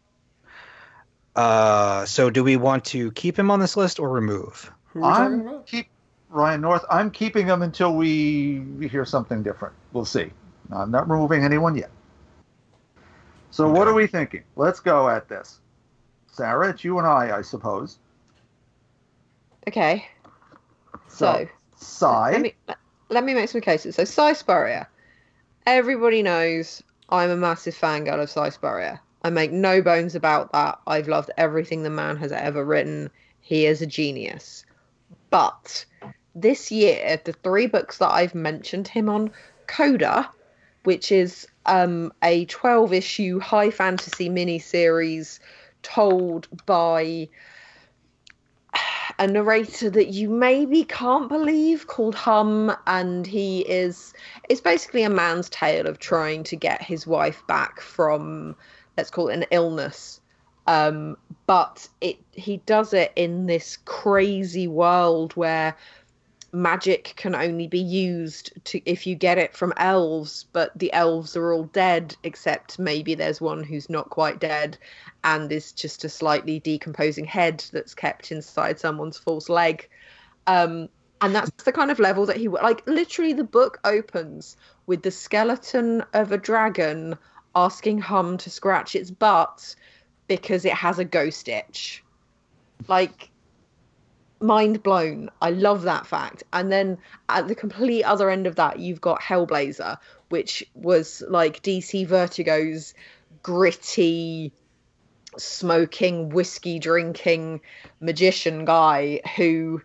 Uh, 1.36 2.06
so 2.06 2.30
do 2.30 2.44
we 2.44 2.58
want 2.58 2.84
to 2.86 3.12
keep 3.14 3.40
him 3.40 3.50
on 3.50 3.62
this 3.62 3.78
list 3.78 4.00
or 4.00 4.10
remove? 4.10 4.70
Who 4.94 5.04
are 5.04 5.04
we 5.04 5.10
I'm 5.10 5.42
about? 5.42 5.68
keep 5.68 5.88
Ryan 6.30 6.62
North. 6.62 6.86
I'm 6.90 7.12
keeping 7.12 7.46
him 7.46 7.62
until 7.62 7.96
we, 7.96 8.60
we 8.78 8.88
hear 8.88 9.06
something 9.06 9.44
different. 9.44 9.76
We'll 9.94 10.06
see. 10.06 10.32
I'm 10.72 10.92
not 10.92 11.10
removing 11.10 11.44
anyone 11.44 11.76
yet. 11.76 11.92
So 13.52 13.70
what 13.70 13.88
are 13.88 13.94
we 13.94 14.08
thinking? 14.08 14.44
Let's 14.56 14.80
go 14.80 15.10
at 15.10 15.28
this. 15.28 15.60
Sarah, 16.28 16.70
it's 16.70 16.84
you 16.84 16.98
and 16.98 17.08
I, 17.08 17.38
I 17.38 17.42
suppose. 17.42 17.98
okay. 19.68 20.06
So, 21.10 21.48
Cy. 21.76 22.32
let 22.32 22.42
me 22.42 22.56
let 23.10 23.24
me 23.26 23.34
make 23.34 23.50
some 23.50 23.60
cases. 23.60 23.96
So 23.96 24.06
Cy 24.06 24.34
Spurrier, 24.34 24.88
everybody 25.66 26.24
knows 26.24 26.82
I'm 27.10 27.30
a 27.30 27.36
massive 27.36 27.76
fangirl 27.76 28.22
of 28.22 28.30
Cy 28.30 28.50
Spurrier. 28.50 29.00
I 29.24 29.30
make 29.30 29.52
no 29.52 29.82
bones 29.82 30.16
about 30.16 30.52
that. 30.54 30.80
I've 30.88 31.10
loved 31.10 31.30
everything 31.38 31.84
the 31.84 31.90
man 31.90 32.16
has 32.18 32.32
ever 32.32 32.64
written. 32.64 33.12
He 33.42 33.66
is 33.66 33.82
a 33.82 33.86
genius. 33.86 34.66
But 35.32 35.86
this 36.36 36.72
year, 36.72 37.20
the 37.26 37.34
three 37.34 37.66
books 37.66 37.98
that 37.98 38.12
I've 38.12 38.36
mentioned 38.36 38.88
him 38.88 39.10
on, 39.10 39.32
Coda, 39.66 40.30
which 40.84 41.12
is 41.12 41.48
um, 41.66 42.14
a 42.24 42.46
12 42.46 42.94
issue 42.94 43.40
high 43.40 43.72
fantasy 43.72 44.30
mini 44.30 44.60
series 44.60 45.40
told 45.82 46.48
by 46.66 47.30
a 49.20 49.28
narrator 49.28 49.90
that 49.90 50.10
you 50.10 50.30
maybe 50.30 50.84
can't 50.84 51.30
believe 51.30 51.88
called 51.88 52.16
Hum, 52.16 52.76
and 52.88 53.28
he 53.28 53.62
is 53.62 54.14
it's 54.50 54.62
basically 54.62 55.04
a 55.04 55.10
man's 55.10 55.50
tale 55.50 55.88
of 55.88 56.00
trying 56.00 56.44
to 56.46 56.56
get 56.56 56.82
his 56.82 57.06
wife 57.06 57.46
back 57.48 57.82
from 57.82 58.56
let's 58.98 59.10
call 59.10 59.30
it 59.30 59.36
an 59.36 59.46
illness. 59.52 60.21
Um, 60.68 61.18
but 61.48 61.88
it 62.00 62.18
he 62.32 62.58
does 62.66 62.94
it 62.94 63.12
in 63.16 63.46
this 63.46 63.78
crazy 63.86 64.68
world 64.68 65.36
where 65.36 65.76
magic 66.54 67.14
can 67.16 67.34
only 67.34 67.68
be 67.68 67.80
used 67.80 68.52
to 68.66 68.82
if 68.86 69.08
you 69.08 69.16
get 69.16 69.38
it 69.38 69.56
from 69.56 69.74
elves 69.78 70.46
but 70.52 70.78
the 70.78 70.92
elves 70.92 71.38
are 71.38 71.54
all 71.54 71.64
dead 71.64 72.16
except 72.24 72.78
maybe 72.78 73.16
there's 73.16 73.40
one 73.40 73.64
who's 73.64 73.90
not 73.90 74.10
quite 74.10 74.40
dead 74.40 74.78
and 75.24 75.52
is 75.52 75.72
just 75.72 76.04
a 76.04 76.10
slightly 76.10 76.60
decomposing 76.60 77.26
head 77.26 77.64
that's 77.72 77.94
kept 77.94 78.32
inside 78.32 78.80
someone's 78.80 79.18
false 79.18 79.50
leg. 79.50 79.88
Um 80.48 80.90
and 81.22 81.36
that's 81.36 81.52
the 81.64 81.72
kind 81.72 81.92
of 81.92 82.00
level 82.00 82.26
that 82.26 82.38
he 82.38 82.48
like 82.48 82.82
literally 82.88 83.34
the 83.34 83.44
book 83.44 83.80
opens 83.84 84.58
with 84.88 85.04
the 85.04 85.12
skeleton 85.12 86.04
of 86.14 86.32
a 86.32 86.38
dragon 86.38 87.18
asking 87.56 88.00
hum 88.00 88.38
to 88.38 88.50
scratch 88.50 88.96
its 88.96 89.12
butt 89.12 89.76
because 90.38 90.64
it 90.64 90.72
has 90.72 90.98
a 90.98 91.04
ghost 91.04 91.50
itch 91.50 92.02
like 92.88 93.30
mind 94.40 94.82
blown. 94.82 95.30
I 95.42 95.50
love 95.50 95.82
that 95.82 96.08
fact. 96.08 96.42
And 96.54 96.72
then 96.72 96.98
at 97.28 97.50
the 97.50 97.54
complete 97.54 98.04
other 98.04 98.30
end 98.30 98.48
of 98.48 98.56
that, 98.56 98.80
you've 98.80 99.02
got 99.02 99.20
Hellblazer, 99.20 99.98
which 100.30 100.64
was 100.74 101.22
like 101.28 101.62
DC 101.64 102.08
Vertigo's 102.08 102.94
gritty, 103.44 104.54
smoking, 105.38 106.30
whiskey 106.30 106.80
drinking 106.80 107.60
magician 108.00 108.64
guy 108.64 109.20
who 109.36 109.82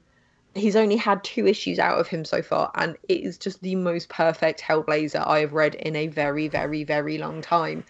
he's 0.55 0.77
only 0.77 0.97
had 0.97 1.25
two 1.25 1.49
issues 1.49 1.81
out 1.81 1.99
of 1.99 2.07
him 2.07 2.25
so 2.25 2.41
far, 2.41 2.71
and 2.77 2.97
it 3.09 3.21
is 3.21 3.37
just 3.37 3.61
the 3.63 3.75
most 3.75 4.09
perfect 4.09 4.61
Hellblazer 4.61 5.27
I 5.27 5.41
have 5.41 5.55
read 5.55 5.75
in 5.75 5.97
a 5.97 6.07
very, 6.07 6.47
very, 6.47 6.85
very 6.85 7.19
long 7.19 7.43
time. 7.43 7.83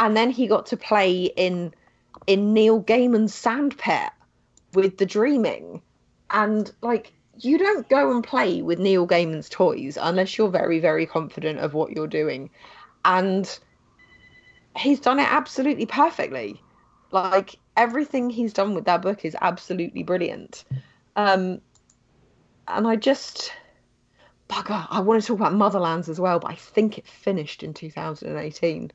And 0.00 0.16
then 0.16 0.30
he 0.30 0.48
got 0.48 0.66
to 0.66 0.76
play 0.76 1.26
in 1.36 1.72
in 2.26 2.52
Neil 2.52 2.82
Gaiman's 2.82 3.34
Sandpit 3.34 4.10
with 4.74 4.98
the 4.98 5.06
Dreaming. 5.06 5.82
And 6.30 6.70
like 6.82 7.12
you 7.38 7.58
don't 7.58 7.88
go 7.88 8.10
and 8.10 8.22
play 8.24 8.62
with 8.62 8.78
Neil 8.78 9.06
Gaiman's 9.06 9.48
toys 9.48 9.98
unless 10.00 10.36
you're 10.36 10.48
very 10.48 10.80
very 10.80 11.06
confident 11.06 11.58
of 11.60 11.74
what 11.74 11.92
you're 11.92 12.06
doing. 12.06 12.50
And 13.04 13.58
he's 14.76 15.00
done 15.00 15.18
it 15.18 15.30
absolutely 15.30 15.86
perfectly. 15.86 16.62
Like 17.10 17.56
everything 17.76 18.30
he's 18.30 18.52
done 18.52 18.74
with 18.74 18.84
that 18.84 19.02
book 19.02 19.24
is 19.24 19.36
absolutely 19.40 20.02
brilliant. 20.02 20.64
Um 21.16 21.60
and 22.68 22.86
I 22.86 22.96
just 22.96 23.52
bugger 24.48 24.86
I 24.90 25.00
want 25.00 25.20
to 25.20 25.26
talk 25.26 25.40
about 25.40 25.52
Motherlands 25.52 26.08
as 26.08 26.20
well 26.20 26.38
but 26.38 26.50
I 26.50 26.54
think 26.54 26.98
it 26.98 27.06
finished 27.06 27.62
in 27.62 27.74
2018 27.74 28.92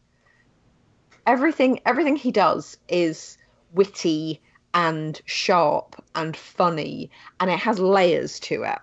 everything 1.27 1.81
everything 1.85 2.15
he 2.15 2.31
does 2.31 2.77
is 2.87 3.37
witty 3.73 4.41
and 4.73 5.21
sharp 5.25 6.01
and 6.15 6.35
funny 6.35 7.11
and 7.39 7.51
it 7.51 7.59
has 7.59 7.79
layers 7.79 8.39
to 8.39 8.63
it. 8.63 8.79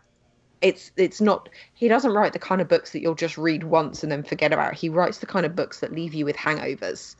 It's 0.61 0.93
it's 0.97 1.21
not 1.21 1.49
he 1.73 1.89
doesn't 1.89 2.13
write 2.13 2.35
the 2.35 2.39
kind 2.39 2.61
of 2.61 2.69
books 2.69 2.93
that 2.93 3.01
you'll 3.01 3.15
just 3.15 3.39
read 3.39 3.65
once 3.65 4.03
and 4.03 4.13
then 4.13 4.23
forget 4.23 4.53
about. 4.53 4.75
He 4.75 4.89
writes 4.89 5.19
the 5.19 5.27
kind 5.27 5.47
of 5.47 5.57
books 5.57 5.81
that 5.81 5.93
leave 5.93 6.15
you 6.15 6.27
with 6.27 6.37
hangovers 6.37 7.17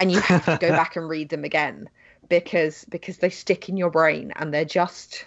and 0.00 0.10
you 0.12 0.20
have 0.20 0.44
to 0.46 0.58
go 0.58 0.70
back 0.80 0.96
and 0.96 1.08
read 1.08 1.28
them 1.28 1.44
again 1.44 1.88
because 2.28 2.84
because 2.86 3.18
they 3.18 3.30
stick 3.30 3.68
in 3.68 3.76
your 3.76 3.90
brain 3.90 4.32
and 4.36 4.54
they're 4.54 4.64
just 4.64 5.26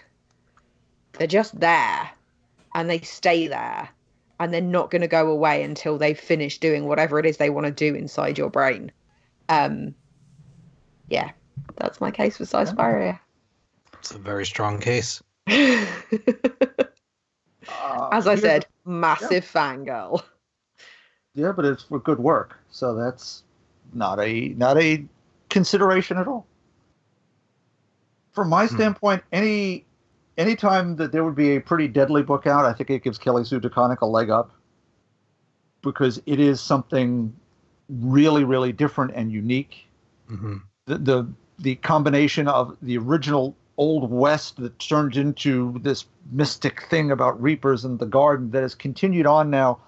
they're 1.12 1.26
just 1.26 1.58
there 1.60 2.10
and 2.74 2.88
they 2.88 3.00
stay 3.00 3.48
there 3.48 3.88
and 4.40 4.52
they're 4.52 4.60
not 4.60 4.90
going 4.90 5.02
to 5.02 5.08
go 5.08 5.30
away 5.30 5.62
until 5.62 5.98
they've 5.98 6.18
finished 6.18 6.60
doing 6.60 6.86
whatever 6.86 7.18
it 7.18 7.26
is 7.26 7.36
they 7.36 7.50
want 7.50 7.66
to 7.66 7.72
do 7.72 7.94
inside 7.94 8.38
your 8.38 8.50
brain 8.50 8.92
um 9.48 9.94
yeah 11.08 11.30
that's 11.76 12.00
my 12.00 12.10
case 12.10 12.36
for 12.36 12.44
Cy 12.46 12.64
Spurrier. 12.64 13.20
It's 13.94 14.10
a 14.12 14.18
very 14.18 14.46
strong 14.46 14.78
case. 14.80 15.22
Uh, 15.48 15.48
As 18.12 18.26
I 18.26 18.30
here's- 18.36 18.40
said, 18.40 18.66
massive 18.84 19.44
fangirl. 19.44 20.22
yeah, 21.34 21.52
but 21.52 21.64
it's 21.64 21.82
for 21.82 21.98
good 21.98 22.18
work, 22.18 22.58
so 22.70 22.94
that's 22.94 23.42
not 23.92 24.18
a 24.20 24.48
not 24.56 24.78
a 24.78 25.04
consideration 25.50 26.16
at 26.18 26.26
all. 26.28 26.46
From 28.32 28.48
my 28.48 28.66
Hmm. 28.66 28.74
standpoint, 28.76 29.22
any 29.32 29.84
any 30.38 30.54
time 30.56 30.96
that 30.96 31.12
there 31.12 31.24
would 31.24 31.34
be 31.34 31.56
a 31.56 31.60
pretty 31.60 31.88
deadly 31.88 32.22
book 32.22 32.46
out, 32.46 32.64
I 32.64 32.72
think 32.72 32.90
it 32.90 33.02
gives 33.02 33.18
Kelly 33.18 33.44
Sue 33.44 33.60
DeConnick 33.60 34.00
a 34.02 34.06
leg 34.06 34.30
up 34.30 34.50
because 35.82 36.20
it 36.26 36.38
is 36.40 36.60
something 36.60 37.34
really, 37.88 38.44
really 38.44 38.72
different 38.72 39.12
and 39.14 39.32
unique. 39.32 39.86
hmm 40.28 40.56
the 40.86 40.98
the 40.98 41.28
the 41.58 41.74
combination 41.76 42.46
of 42.48 42.76
the 42.82 42.96
original 42.98 43.56
old 43.76 44.10
west 44.10 44.56
that 44.56 44.78
turned 44.78 45.16
into 45.16 45.78
this 45.82 46.06
mystic 46.30 46.82
thing 46.84 47.10
about 47.10 47.40
reapers 47.42 47.84
and 47.84 47.98
the 47.98 48.06
garden 48.06 48.50
that 48.50 48.62
has 48.62 48.74
continued 48.74 49.26
on 49.26 49.50
now 49.50 49.78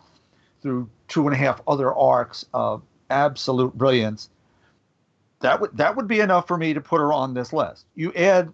through 0.60 0.88
two 1.08 1.26
and 1.26 1.34
a 1.34 1.38
half 1.38 1.60
other 1.66 1.94
arcs 1.94 2.44
of 2.52 2.82
absolute 3.10 3.72
brilliance 3.76 4.28
that 5.40 5.60
would 5.60 5.76
that 5.76 5.94
would 5.96 6.08
be 6.08 6.20
enough 6.20 6.46
for 6.48 6.56
me 6.56 6.74
to 6.74 6.80
put 6.80 6.98
her 6.98 7.12
on 7.12 7.34
this 7.34 7.52
list. 7.52 7.86
You 7.94 8.12
add 8.14 8.52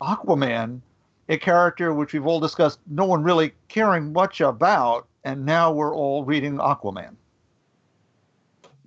aquaman 0.00 0.80
a 1.28 1.38
character 1.38 1.94
which 1.94 2.12
we've 2.12 2.26
all 2.26 2.40
discussed 2.40 2.78
no 2.86 3.04
one 3.04 3.22
really 3.22 3.52
caring 3.68 4.12
much 4.12 4.40
about 4.40 5.06
and 5.24 5.44
now 5.44 5.72
we're 5.72 5.94
all 5.94 6.24
reading 6.24 6.56
aquaman 6.58 7.14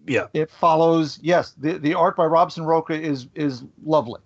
Yeah. 0.09 0.27
it 0.33 0.49
follows 0.49 1.19
yes 1.21 1.53
the, 1.57 1.77
the 1.77 1.93
art 1.93 2.15
by 2.15 2.25
robson 2.25 2.65
rocha 2.65 2.99
is 2.99 3.27
is 3.35 3.63
lovely 3.85 4.19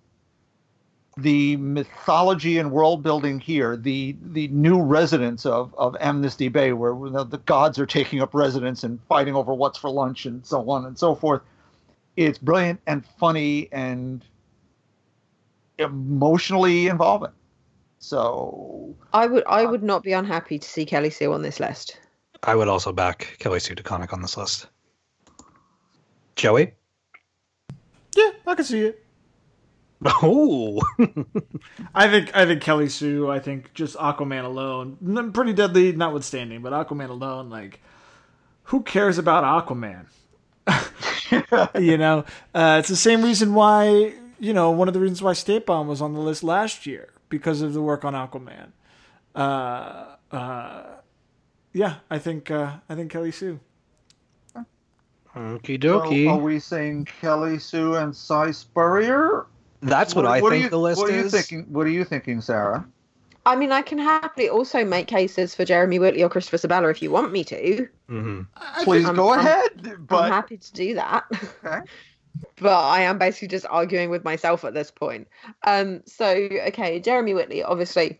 the 1.16 1.56
mythology 1.58 2.58
and 2.58 2.72
world 2.72 3.02
building 3.02 3.38
here 3.38 3.76
the 3.76 4.16
the 4.32 4.48
new 4.48 4.82
residents 4.82 5.44
of 5.46 5.74
of 5.76 5.96
amnesty 6.00 6.48
bay 6.48 6.72
where 6.72 6.94
the, 7.10 7.24
the 7.24 7.38
gods 7.38 7.78
are 7.78 7.86
taking 7.86 8.20
up 8.20 8.34
residence 8.34 8.82
and 8.82 8.98
fighting 9.08 9.34
over 9.36 9.52
what's 9.52 9.78
for 9.78 9.90
lunch 9.90 10.26
and 10.26 10.44
so 10.44 10.68
on 10.70 10.86
and 10.86 10.98
so 10.98 11.14
forth 11.14 11.42
it's 12.16 12.38
brilliant 12.38 12.80
and 12.86 13.04
funny 13.18 13.68
and 13.70 14.24
emotionally 15.78 16.88
involving 16.88 17.32
so 18.04 18.94
I 19.14 19.26
would 19.26 19.44
I 19.46 19.64
uh, 19.64 19.70
would 19.70 19.82
not 19.82 20.02
be 20.02 20.12
unhappy 20.12 20.58
to 20.58 20.68
see 20.68 20.84
Kelly 20.84 21.08
Sue 21.08 21.32
on 21.32 21.40
this 21.40 21.58
list. 21.58 21.98
I 22.42 22.54
would 22.54 22.68
also 22.68 22.92
back 22.92 23.36
Kelly 23.38 23.60
Sue 23.60 23.74
DeConnick 23.74 24.12
on 24.12 24.20
this 24.20 24.36
list. 24.36 24.66
Joey? 26.36 26.74
Yeah, 28.16 28.30
I 28.46 28.54
can 28.54 28.64
see 28.64 28.80
it. 28.80 29.00
Oh, 30.06 30.82
I 31.94 32.08
think 32.10 32.36
I 32.36 32.44
think 32.44 32.60
Kelly 32.60 32.90
Sue. 32.90 33.30
I 33.30 33.38
think 33.38 33.72
just 33.72 33.96
Aquaman 33.96 34.44
alone, 34.44 35.32
pretty 35.32 35.54
deadly, 35.54 35.92
notwithstanding, 35.92 36.60
but 36.60 36.74
Aquaman 36.74 37.08
alone, 37.08 37.48
like, 37.48 37.80
who 38.64 38.82
cares 38.82 39.16
about 39.16 39.44
Aquaman? 39.44 40.06
you 41.80 41.96
know, 41.96 42.26
uh, 42.54 42.76
it's 42.80 42.90
the 42.90 42.96
same 42.96 43.22
reason 43.22 43.54
why 43.54 44.12
you 44.38 44.52
know 44.52 44.70
one 44.72 44.88
of 44.88 44.94
the 44.94 45.00
reasons 45.00 45.22
why 45.22 45.32
State 45.32 45.64
Bomb 45.64 45.88
was 45.88 46.02
on 46.02 46.12
the 46.12 46.20
list 46.20 46.42
last 46.42 46.84
year 46.84 47.08
because 47.30 47.62
of 47.62 47.72
the 47.72 47.80
work 47.80 48.04
on 48.04 48.12
Aquaman. 48.12 48.72
Uh, 49.34 50.16
uh, 50.30 50.82
yeah, 51.72 51.96
I 52.10 52.18
think 52.18 52.50
uh, 52.50 52.76
I 52.90 52.94
think 52.94 53.10
Kelly 53.10 53.32
Sue. 53.32 53.58
Okie 55.36 55.82
so 55.82 56.00
dokie. 56.00 56.28
are 56.30 56.38
we 56.38 56.58
saying 56.60 57.06
kelly 57.20 57.58
sue 57.58 57.96
and 57.96 58.14
cy 58.14 58.50
spurrier 58.50 59.46
That's 59.80 60.14
what, 60.14 60.26
I 60.26 60.40
are 60.40 60.50
think 60.50 60.64
you, 60.64 60.70
the 60.70 60.78
list 60.78 61.00
what 61.00 61.10
are 61.10 61.14
you 61.16 61.24
is. 61.24 61.32
thinking 61.32 61.66
what 61.72 61.86
are 61.86 61.90
you 61.90 62.04
thinking 62.04 62.40
sarah 62.40 62.86
I 63.46 63.56
mean, 63.56 63.72
I 63.72 63.82
can 63.82 63.98
happily 63.98 64.48
also 64.48 64.86
make 64.86 65.06
cases 65.06 65.54
for 65.54 65.66
Jeremy 65.66 65.98
Whitley 65.98 66.22
or 66.22 66.30
Christopher 66.30 66.56
Sebela 66.56 66.90
if 66.90 67.02
you 67.02 67.10
want 67.10 67.30
me 67.30 67.44
to. 67.44 67.86
hmm 68.08 68.40
please 68.84 69.04
I'm- 69.04 69.16
go 69.16 69.28
I'm- 69.30 69.40
ahead 69.40 69.96
I'm 70.08 70.32
happy 70.32 70.56
to 70.56 70.72
do 70.72 70.94
that. 70.94 71.24
Okay. 71.62 71.80
but 72.56 72.84
I 72.84 73.02
am 73.02 73.18
basically 73.18 73.48
just 73.48 73.66
arguing 73.68 74.08
with 74.08 74.24
myself 74.24 74.64
at 74.64 74.72
this 74.72 74.90
point. 74.90 75.28
Um, 75.66 76.02
so 76.06 76.26
okay, 76.68 77.00
Jeremy 77.00 77.34
Whitley, 77.34 77.62
obviously, 77.62 78.18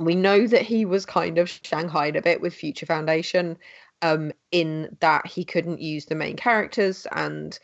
we 0.00 0.14
know 0.16 0.46
that 0.48 0.62
he 0.62 0.84
was 0.84 1.06
kind 1.06 1.38
of 1.38 1.48
shanghaied 1.48 2.16
a 2.16 2.22
bit 2.22 2.40
with 2.40 2.52
Future 2.54 2.86
Foundation, 2.86 3.56
um, 4.02 4.32
in 4.52 4.96
that 5.00 5.26
he 5.26 5.44
couldn't 5.44 5.80
use 5.80 6.06
the 6.06 6.14
main 6.14 6.36
characters, 6.36 7.06
and 7.12 7.58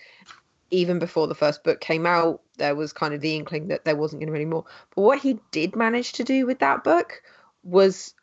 even 0.70 0.98
before 0.98 1.26
the 1.26 1.34
first 1.34 1.62
book 1.64 1.80
came 1.80 2.06
out, 2.06 2.42
there 2.58 2.74
was 2.74 2.92
kind 2.92 3.14
of 3.14 3.20
the 3.20 3.36
inkling 3.36 3.68
that 3.68 3.84
there 3.84 3.96
wasn't 3.96 4.20
going 4.20 4.28
to 4.28 4.32
be 4.32 4.40
any 4.40 4.50
more. 4.50 4.64
But 4.94 5.02
what 5.02 5.18
he 5.18 5.38
did 5.50 5.76
manage 5.76 6.12
to 6.14 6.24
do 6.24 6.46
with 6.46 6.58
that 6.60 6.84
book 6.84 7.22
was 7.62 8.14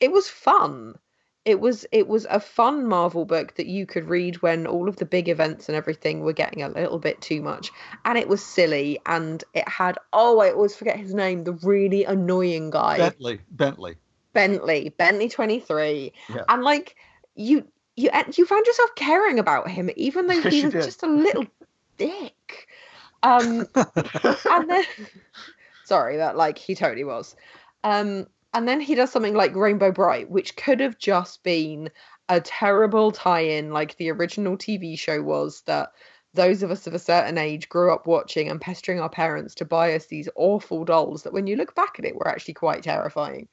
it 0.00 0.12
was 0.12 0.28
fun. 0.28 0.96
It 1.44 1.58
was 1.58 1.84
it 1.90 2.06
was 2.06 2.24
a 2.30 2.38
fun 2.38 2.86
Marvel 2.86 3.24
book 3.24 3.56
that 3.56 3.66
you 3.66 3.84
could 3.84 4.08
read 4.08 4.42
when 4.42 4.66
all 4.66 4.88
of 4.88 4.96
the 4.96 5.04
big 5.04 5.28
events 5.28 5.68
and 5.68 5.74
everything 5.74 6.20
were 6.20 6.32
getting 6.32 6.62
a 6.62 6.68
little 6.68 7.00
bit 7.00 7.20
too 7.20 7.42
much, 7.42 7.72
and 8.04 8.16
it 8.16 8.28
was 8.28 8.44
silly. 8.44 9.00
And 9.06 9.42
it 9.54 9.68
had 9.68 9.98
oh, 10.12 10.40
I 10.40 10.52
always 10.52 10.76
forget 10.76 10.98
his 10.98 11.14
name, 11.14 11.44
the 11.44 11.54
really 11.54 12.04
annoying 12.04 12.70
guy. 12.70 12.98
Bentley. 12.98 13.40
Bentley. 13.50 13.96
Bentley, 14.32 14.88
Bentley 14.96 15.28
23. 15.28 16.12
Yeah. 16.30 16.44
And 16.48 16.62
like 16.62 16.96
you 17.34 17.66
you 17.96 18.10
you 18.34 18.46
found 18.46 18.66
yourself 18.66 18.90
caring 18.94 19.38
about 19.38 19.70
him 19.70 19.90
even 19.96 20.26
though 20.26 20.40
he 20.50 20.64
was 20.64 20.72
just 20.72 21.02
a 21.02 21.08
little 21.08 21.46
dick. 21.96 22.68
Um 23.22 23.66
and 23.74 24.70
then 24.70 24.84
sorry, 25.84 26.16
that 26.16 26.36
like 26.36 26.58
he 26.58 26.74
totally 26.74 27.04
was. 27.04 27.36
Um 27.84 28.26
and 28.54 28.68
then 28.68 28.80
he 28.80 28.94
does 28.94 29.10
something 29.10 29.34
like 29.34 29.54
Rainbow 29.54 29.92
Brite, 29.92 30.30
which 30.30 30.56
could 30.56 30.80
have 30.80 30.98
just 30.98 31.42
been 31.42 31.90
a 32.28 32.40
terrible 32.40 33.10
tie-in 33.10 33.72
like 33.72 33.96
the 33.96 34.10
original 34.10 34.56
TV 34.56 34.98
show 34.98 35.22
was 35.22 35.62
that 35.62 35.92
those 36.34 36.62
of 36.62 36.70
us 36.70 36.86
of 36.86 36.94
a 36.94 36.98
certain 36.98 37.36
age 37.36 37.68
grew 37.68 37.92
up 37.92 38.06
watching 38.06 38.48
and 38.48 38.60
pestering 38.60 39.00
our 39.00 39.08
parents 39.08 39.54
to 39.56 39.64
buy 39.64 39.94
us 39.94 40.06
these 40.06 40.28
awful 40.34 40.84
dolls 40.84 41.22
that 41.22 41.32
when 41.32 41.46
you 41.46 41.56
look 41.56 41.74
back 41.74 41.98
at 41.98 42.04
it 42.04 42.16
were 42.16 42.28
actually 42.28 42.54
quite 42.54 42.82
terrifying. 42.82 43.48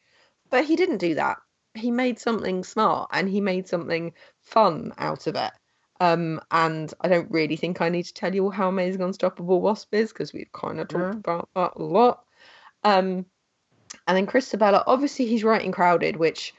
But 0.49 0.65
he 0.65 0.75
didn't 0.75 0.97
do 0.97 1.15
that. 1.15 1.37
He 1.75 1.91
made 1.91 2.19
something 2.19 2.63
smart 2.63 3.09
and 3.13 3.29
he 3.29 3.41
made 3.41 3.67
something 3.67 4.13
fun 4.41 4.93
out 4.97 5.27
of 5.27 5.35
it. 5.35 5.51
Um, 6.01 6.39
and 6.51 6.93
I 7.01 7.09
don't 7.09 7.29
really 7.29 7.57
think 7.57 7.81
I 7.81 7.89
need 7.89 8.03
to 8.03 8.13
tell 8.13 8.33
you 8.33 8.45
all 8.45 8.49
how 8.51 8.69
amazing 8.69 9.01
Unstoppable 9.01 9.61
Wasp 9.61 9.93
is 9.93 10.11
because 10.13 10.33
we've 10.33 10.51
kind 10.53 10.79
of 10.79 10.87
talked 10.87 11.13
Yeah. 11.13 11.19
about 11.19 11.49
that 11.55 11.73
a 11.75 11.83
lot. 11.83 12.23
Um, 12.83 13.25
and 14.07 14.17
then 14.17 14.25
Chris 14.25 14.51
Sebela, 14.51 14.83
obviously 14.87 15.25
he's 15.25 15.43
writing 15.43 15.71
Crowded, 15.71 16.15
which 16.15 16.53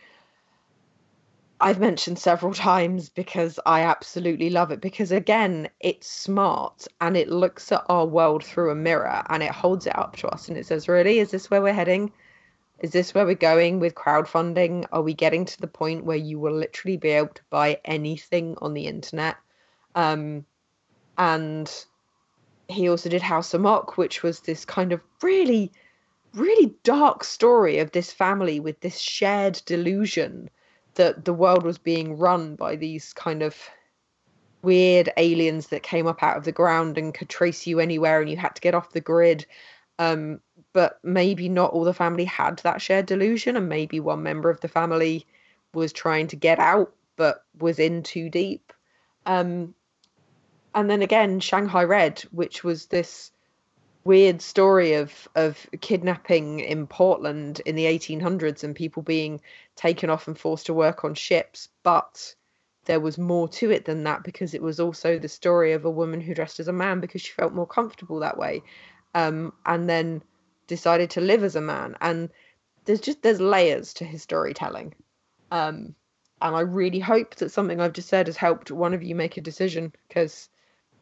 I've 1.61 1.81
mentioned 1.81 2.19
several 2.19 2.53
times 2.71 3.09
because 3.09 3.59
I 3.67 3.83
absolutely 3.83 4.51
love 4.51 4.71
it. 4.71 4.81
Because 4.81 5.11
again, 5.13 5.69
it's 5.81 6.11
smart 6.11 6.87
and 7.01 7.17
it 7.17 7.29
looks 7.29 7.73
at 7.73 7.85
our 7.89 8.07
world 8.07 8.45
through 8.45 8.71
a 8.71 8.75
mirror 8.75 9.23
and 9.29 9.43
it 9.43 9.51
holds 9.51 9.87
it 9.87 9.99
up 9.99 10.17
to 10.17 10.29
us 10.29 10.49
and 10.49 10.57
it 10.59 10.67
says, 10.67 10.89
Really, 10.89 11.19
is 11.19 11.31
this 11.31 11.51
where 11.51 11.63
we're 11.63 11.73
heading? 11.73 12.13
Is 12.81 12.93
this 12.93 13.14
where 13.14 13.26
we're 13.26 13.35
going 13.35 13.78
with 13.78 13.95
crowdfunding? 13.95 14.87
Are 14.91 15.03
we 15.03 15.12
getting 15.12 15.45
to 15.45 15.61
the 15.61 15.66
point 15.66 16.05
where 16.05 16.16
you 16.16 16.39
will 16.39 16.55
literally 16.55 16.97
be 16.97 17.11
able 17.11 17.35
to 17.35 17.43
buy 17.51 17.78
anything 17.85 18.57
on 18.62 18.72
the 18.72 18.87
internet? 18.87 19.37
Um, 19.95 20.47
and 21.18 21.70
he 22.68 22.89
also 22.89 23.11
did 23.11 23.20
House 23.20 23.53
of 23.53 23.61
Mock, 23.61 23.99
which 23.99 24.22
was 24.22 24.41
this 24.41 24.64
kind 24.64 24.93
of 24.93 25.03
really, 25.22 25.72
really 26.33 26.74
dark 26.83 27.22
story 27.22 27.78
of 27.78 27.91
this 27.91 28.12
family 28.12 28.61
with 28.61 28.81
this 28.81 28.99
shared 28.99 29.61
delusion 29.66 30.49
that 30.95 31.26
the 31.26 31.35
world 31.35 31.64
was 31.64 31.78
being 31.78 32.16
run 32.16 32.57
by 32.57 32.76
these 32.76 33.12
kind 33.12 33.43
of 33.43 33.57
weird 34.62 35.11
aliens 35.16 35.68
that 35.68 35.83
came 35.83 36.07
up 36.07 36.22
out 36.22 36.37
of 36.37 36.45
the 36.45 36.53
ground 36.53 36.99
and 36.99 37.14
could 37.14 37.28
trace 37.28 37.66
you 37.66 37.81
anywhere 37.81 38.20
and 38.20 38.31
you 38.31 38.37
had 38.37 38.55
to 38.55 38.61
get 38.61 38.74
off 38.74 38.93
the 38.93 39.01
grid. 39.01 39.47
Um, 39.99 40.41
but 40.73 40.99
maybe 41.03 41.49
not 41.49 41.73
all 41.73 41.85
the 41.85 41.95
family 41.95 42.25
had 42.25 42.59
that 42.61 42.81
shared 42.83 43.07
delusion, 43.07 43.57
and 43.57 43.68
maybe 43.68 44.01
one 44.01 44.23
member 44.23 44.51
of 44.51 44.61
the 44.61 44.68
family 44.68 45.27
was 45.75 45.93
trying 45.93 46.27
to 46.29 46.37
get 46.37 46.59
out 46.59 46.93
but 47.16 47.45
was 47.59 47.79
in 47.79 48.03
too 48.03 48.31
deep. 48.31 48.73
Um, 49.27 49.75
and 50.75 50.89
then 50.89 51.03
again, 51.03 51.41
Shanghai 51.41 51.85
Red, 51.85 52.21
which 52.31 52.64
was 52.64 52.87
this 52.87 53.31
weird 54.05 54.41
story 54.41 54.95
of 54.95 55.29
of 55.35 55.66
kidnapping 55.81 56.61
in 56.61 56.87
Portland 56.87 57.61
in 57.66 57.77
the 57.77 57.85
1800s 57.85 58.64
and 58.64 58.75
people 58.75 59.03
being 59.03 59.41
taken 59.77 60.09
off 60.09 60.27
and 60.27 60.39
forced 60.39 60.66
to 60.66 60.75
work 60.75 61.05
on 61.05 61.14
ships, 61.14 61.68
but 61.83 62.35
there 62.87 63.01
was 63.01 63.18
more 63.18 63.47
to 63.49 63.71
it 63.71 63.85
than 63.85 64.05
that 64.05 64.25
because 64.25 64.55
it 64.55 64.62
was 64.62 64.81
also 64.81 65.18
the 65.18 65.29
story 65.29 65.73
of 65.73 65.85
a 65.85 65.91
woman 65.91 66.21
who 66.21 66.35
dressed 66.35 66.61
as 66.61 66.68
a 66.68 66.73
man 66.73 67.01
because 67.01 67.21
she 67.21 67.33
felt 67.33 67.53
more 67.53 67.66
comfortable 67.66 68.21
that 68.21 68.39
way 68.39 68.62
um, 69.14 69.53
and 69.66 69.89
then 69.89 70.23
decided 70.71 71.11
to 71.11 71.21
live 71.21 71.45
as 71.45 71.57
a 71.57 71.61
man 71.61 71.97
and 72.01 72.31
there's 72.85 73.01
just 73.01 73.21
there's 73.23 73.41
layers 73.41 73.93
to 73.93 74.05
his 74.05 74.23
storytelling 74.23 74.95
um, 75.51 75.95
and 76.41 76.57
i 76.57 76.61
really 76.61 77.01
hope 77.01 77.35
that 77.35 77.51
something 77.51 77.81
i've 77.81 77.93
just 77.93 78.09
said 78.09 78.27
has 78.29 78.37
helped 78.37 78.71
one 78.71 78.95
of 78.95 79.03
you 79.03 79.14
make 79.16 79.37
a 79.37 79.41
decision 79.41 79.93
because 80.07 80.49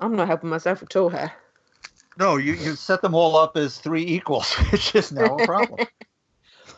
i'm 0.00 0.16
not 0.16 0.26
helping 0.26 0.48
myself 0.48 0.82
at 0.82 0.96
all 0.96 1.10
here 1.10 1.30
No, 2.18 2.36
you, 2.36 2.54
you 2.54 2.74
set 2.74 3.00
them 3.00 3.14
all 3.14 3.36
up 3.36 3.56
as 3.56 3.78
three 3.78 4.04
equals, 4.04 4.52
which 4.72 4.94
is 4.96 5.12
now 5.12 5.36
a 5.38 5.46
problem. 5.46 5.86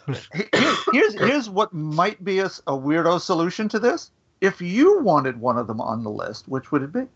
Here's 0.93 1.15
here's 1.15 1.49
what 1.49 1.73
might 1.73 2.23
be 2.23 2.41
a 2.41 2.49
weirdo 2.49 3.21
solution 3.21 3.69
to 3.71 3.79
this. 3.79 4.11
If 4.41 4.61
you 4.61 5.01
wanted 5.01 5.41
one 5.41 5.57
of 5.57 5.67
them 5.67 5.81
on 5.81 6.03
the 6.03 6.11
list, 6.11 6.49
which 6.49 6.73
would 6.73 6.83
it 6.83 6.93
be? 6.93 7.07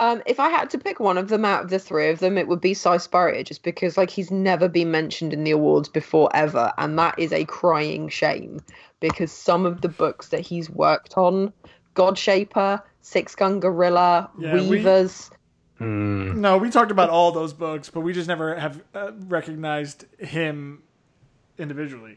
Um, 0.00 0.22
if 0.26 0.40
I 0.40 0.48
had 0.50 0.70
to 0.70 0.78
pick 0.78 0.98
one 0.98 1.16
of 1.18 1.28
them 1.28 1.44
out 1.44 1.62
of 1.64 1.70
the 1.70 1.78
three 1.78 2.10
of 2.10 2.18
them, 2.18 2.36
it 2.36 2.48
would 2.48 2.60
be 2.60 2.74
Cy 2.74 2.96
Spurrier, 2.96 3.44
just 3.44 3.62
because 3.62 3.96
like 3.96 4.10
he's 4.10 4.30
never 4.30 4.68
been 4.68 4.90
mentioned 4.90 5.32
in 5.32 5.44
the 5.44 5.52
awards 5.52 5.88
before 5.88 6.28
ever, 6.34 6.72
and 6.78 6.98
that 6.98 7.16
is 7.18 7.32
a 7.32 7.44
crying 7.44 8.08
shame. 8.08 8.60
Because 9.00 9.30
some 9.30 9.64
of 9.66 9.82
the 9.82 9.88
books 9.88 10.28
that 10.28 10.40
he's 10.40 10.68
worked 10.68 11.16
on, 11.16 11.52
Godshaper, 11.94 12.82
Six 13.02 13.34
Gun 13.34 13.60
Gorilla, 13.60 14.30
Yeah, 14.38 14.54
we- 14.54 14.68
Weavers, 14.68 15.30
Hmm. 15.78 16.40
No, 16.40 16.56
we 16.56 16.70
talked 16.70 16.92
about 16.92 17.10
all 17.10 17.32
those 17.32 17.52
books, 17.52 17.90
but 17.90 18.00
we 18.02 18.12
just 18.12 18.28
never 18.28 18.54
have 18.54 18.80
uh, 18.94 19.10
recognized 19.26 20.04
him 20.20 20.82
individually. 21.58 22.16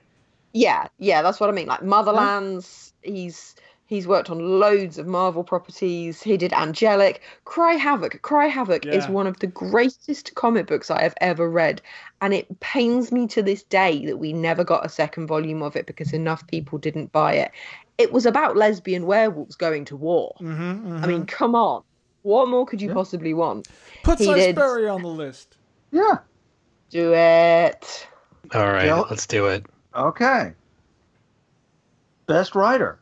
yeah, 0.53 0.87
yeah, 0.99 1.21
that's 1.23 1.39
what 1.39 1.49
I 1.49 1.53
mean. 1.53 1.67
Like 1.67 1.81
Motherlands, 1.81 2.93
he's 3.01 3.55
he's 3.87 4.07
worked 4.07 4.29
on 4.29 4.59
loads 4.59 4.97
of 4.97 5.07
Marvel 5.07 5.43
properties. 5.43 6.21
He 6.21 6.37
did 6.37 6.53
Angelic, 6.53 7.21
Cry 7.45 7.73
Havoc. 7.73 8.21
Cry 8.21 8.45
Havoc 8.45 8.85
is 8.85 9.07
one 9.07 9.25
of 9.25 9.39
the 9.39 9.47
greatest 9.47 10.35
comic 10.35 10.67
books 10.67 10.91
I 10.91 11.01
have 11.01 11.15
ever 11.19 11.49
read, 11.49 11.81
and 12.21 12.33
it 12.33 12.59
pains 12.59 13.11
me 13.11 13.27
to 13.27 13.41
this 13.41 13.63
day 13.63 14.05
that 14.05 14.17
we 14.17 14.33
never 14.33 14.63
got 14.63 14.85
a 14.85 14.89
second 14.89 15.27
volume 15.27 15.63
of 15.63 15.75
it 15.75 15.87
because 15.87 16.13
enough 16.13 16.45
people 16.47 16.77
didn't 16.77 17.11
buy 17.11 17.33
it. 17.33 17.51
It 17.97 18.13
was 18.13 18.27
about 18.27 18.55
lesbian 18.55 19.07
werewolves 19.07 19.55
going 19.55 19.85
to 19.85 19.95
war. 19.95 20.35
Mm-hmm, 20.39 21.03
I 21.03 21.07
mean, 21.07 21.25
come 21.25 21.55
on. 21.55 21.81
What 22.21 22.47
more 22.49 22.65
could 22.65 22.81
you 22.81 22.93
possibly 22.93 23.33
want? 23.33 23.67
put 24.03 24.19
he 24.19 24.25
Cy 24.25 24.51
did- 24.51 24.57
on 24.57 25.01
the 25.01 25.07
list. 25.07 25.57
Yeah. 25.91 26.19
Do 26.89 27.13
it. 27.13 28.07
All 28.53 28.67
right, 28.67 28.83
Bill? 28.83 29.07
let's 29.09 29.25
do 29.25 29.47
it. 29.47 29.65
Okay. 29.95 30.53
Best 32.27 32.55
writer: 32.55 32.99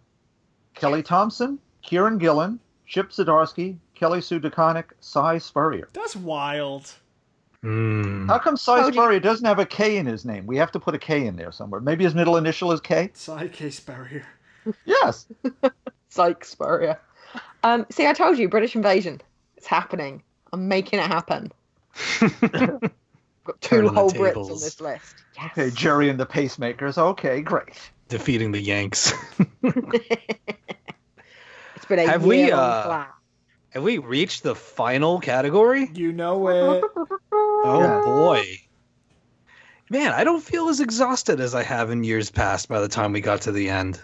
Kelly 0.76 1.02
Thompson, 1.04 1.60
Kieran 1.82 2.18
Gillen, 2.18 2.60
Chip 2.86 3.10
Zdarsky, 3.10 3.78
Kelly 3.96 4.22
Sue 4.22 4.40
DeConnick, 4.40 4.86
Cy 5.00 5.38
Spurrier. 5.38 5.90
That's 5.94 6.16
wild. 6.16 6.94
Hmm. 7.62 8.28
How 8.28 8.38
come 8.38 8.58
Cy 8.58 8.80
Oh, 8.80 8.82
do 8.82 8.88
you- 8.88 8.94
Spurrier 8.94 9.20
doesn't 9.20 9.46
have 9.46 9.58
a 9.60 9.66
K 9.66 9.98
in 9.98 10.06
his 10.06 10.26
name? 10.26 10.46
We 10.46 10.58
have 10.58 10.72
to 10.74 10.80
put 10.80 10.94
a 10.94 11.00
K 11.00 11.26
in 11.26 11.36
there 11.36 11.52
somewhere. 11.52 11.82
Maybe 11.82 12.04
his 12.04 12.14
middle 12.14 12.38
initial 12.38 12.72
is 12.72 12.80
K. 12.82 13.10
Cy 13.14 13.48
K. 13.48 13.70
Spurrier. 13.72 14.26
Yes. 14.86 15.28
Psych 16.10 16.44
Spurrier. 16.46 17.00
Um, 17.64 17.86
see, 17.90 18.08
I 18.08 18.14
told 18.14 18.38
you, 18.38 18.48
British 18.50 18.76
invasion. 18.76 19.22
It's 19.58 19.68
happening. 19.68 20.22
I'm 20.54 20.68
making 20.68 21.00
it 21.00 21.08
happen. 21.08 21.52
Got 22.52 23.62
two 23.62 23.78
Turning 23.78 23.94
whole 23.94 24.10
Brits 24.10 24.38
on 24.38 24.60
this 24.60 24.80
list. 24.82 25.16
Yes. 25.36 25.52
Okay, 25.58 25.70
Gerry 25.76 26.10
and 26.10 26.20
the 26.20 26.26
Pacemakers. 26.26 26.98
Okay, 26.98 27.42
great. 27.42 27.92
Defeating 28.10 28.52
the 28.52 28.62
Yanks. 28.62 29.14
It's 31.76 31.86
been 31.88 32.00
a 32.00 32.08
Have 32.08 32.26
we, 32.26 32.52
uh. 32.52 33.06
Have 33.70 33.84
we 33.84 33.98
reached 34.00 34.42
the 34.44 34.56
final 34.56 35.20
category? 35.20 35.90
You 35.94 36.12
know 36.14 36.48
it. 36.48 36.84
Oh 37.32 37.80
Yeah. 37.82 38.02
boy. 38.04 38.44
Man, 39.90 40.12
I 40.14 40.24
don't 40.24 40.42
feel 40.42 40.70
as 40.70 40.80
exhausted 40.80 41.40
as 41.40 41.54
I 41.54 41.62
have 41.62 41.92
in 41.92 42.04
years 42.04 42.32
past 42.32 42.70
by 42.70 42.80
the 42.80 42.88
time 42.88 43.12
we 43.12 43.22
got 43.22 43.42
to 43.42 43.52
the 43.52 43.70
end. 43.70 44.02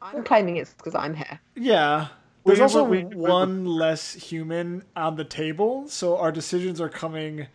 I'm 0.00 0.22
claiming 0.24 0.56
it's 0.56 0.72
because 0.72 0.94
I'm 0.94 1.12
here. 1.14 1.38
Yeah. 1.56 2.06
There's 2.46 2.58
We- 2.58 2.62
also 2.62 2.84
we- 2.84 3.04
we- 3.04 3.16
one 3.16 3.66
less 3.66 4.14
human 4.14 4.82
on 4.96 5.16
the 5.16 5.24
table, 5.24 5.88
so 5.88 6.16
our 6.16 6.32
decisions 6.32 6.80
are 6.80 6.88
coming 6.88 7.48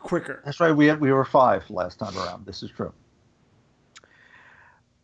quicker. 0.00 0.42
That's 0.44 0.60
right. 0.60 0.72
We 0.76 0.88
had, 0.88 1.00
we 1.00 1.10
were 1.12 1.24
five 1.24 1.70
last 1.70 1.98
time 2.00 2.18
around. 2.18 2.44
This 2.44 2.62
is 2.62 2.70
true. 2.70 2.92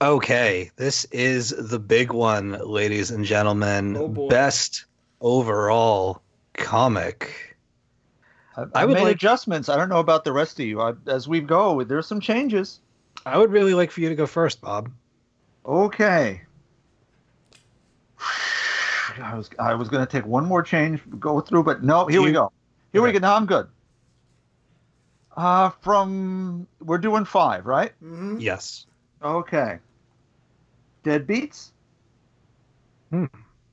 Okay, 0.00 0.70
this 0.76 1.04
is 1.06 1.50
the 1.50 1.78
big 1.78 2.12
one, 2.12 2.52
ladies 2.64 3.10
and 3.10 3.24
gentlemen. 3.24 3.96
Oh. 3.96 4.28
Best 4.28 4.84
overall 5.20 6.22
comic. 6.54 7.56
I, 8.56 8.62
I 8.62 8.66
I 8.74 8.84
would 8.84 8.94
made 8.94 9.04
like- 9.04 9.16
adjustments. 9.16 9.68
I 9.68 9.76
don't 9.76 9.88
know 9.88 9.98
about 9.98 10.24
the 10.24 10.32
rest 10.32 10.60
of 10.60 10.66
you. 10.66 10.80
I, 10.80 10.92
as 11.08 11.26
we 11.26 11.40
go, 11.40 11.82
there's 11.82 12.06
some 12.06 12.20
changes. 12.20 12.80
I 13.26 13.38
would 13.38 13.50
really 13.50 13.74
like 13.74 13.90
for 13.90 14.00
you 14.00 14.08
to 14.08 14.14
go 14.14 14.26
first, 14.26 14.60
Bob. 14.60 14.90
Okay. 15.66 16.42
I 19.20 19.34
was 19.34 19.50
I 19.58 19.74
was 19.74 19.88
going 19.88 20.06
to 20.06 20.10
take 20.10 20.24
one 20.24 20.44
more 20.44 20.62
change, 20.62 21.00
go 21.18 21.40
through, 21.40 21.64
but 21.64 21.82
no. 21.82 22.06
Here 22.06 22.22
we 22.22 22.30
go. 22.30 22.52
Here 22.92 23.02
we 23.02 23.10
go. 23.10 23.18
Now 23.18 23.34
I'm 23.34 23.46
good. 23.46 23.66
Uh, 25.36 25.70
from 25.82 26.68
we're 26.80 26.98
doing 26.98 27.24
five, 27.24 27.66
right? 27.66 27.92
Mm-hmm. 28.02 28.38
Yes. 28.38 28.86
Okay. 29.22 29.78
Deadbeats, 31.08 31.70
Hmm. 33.10 33.24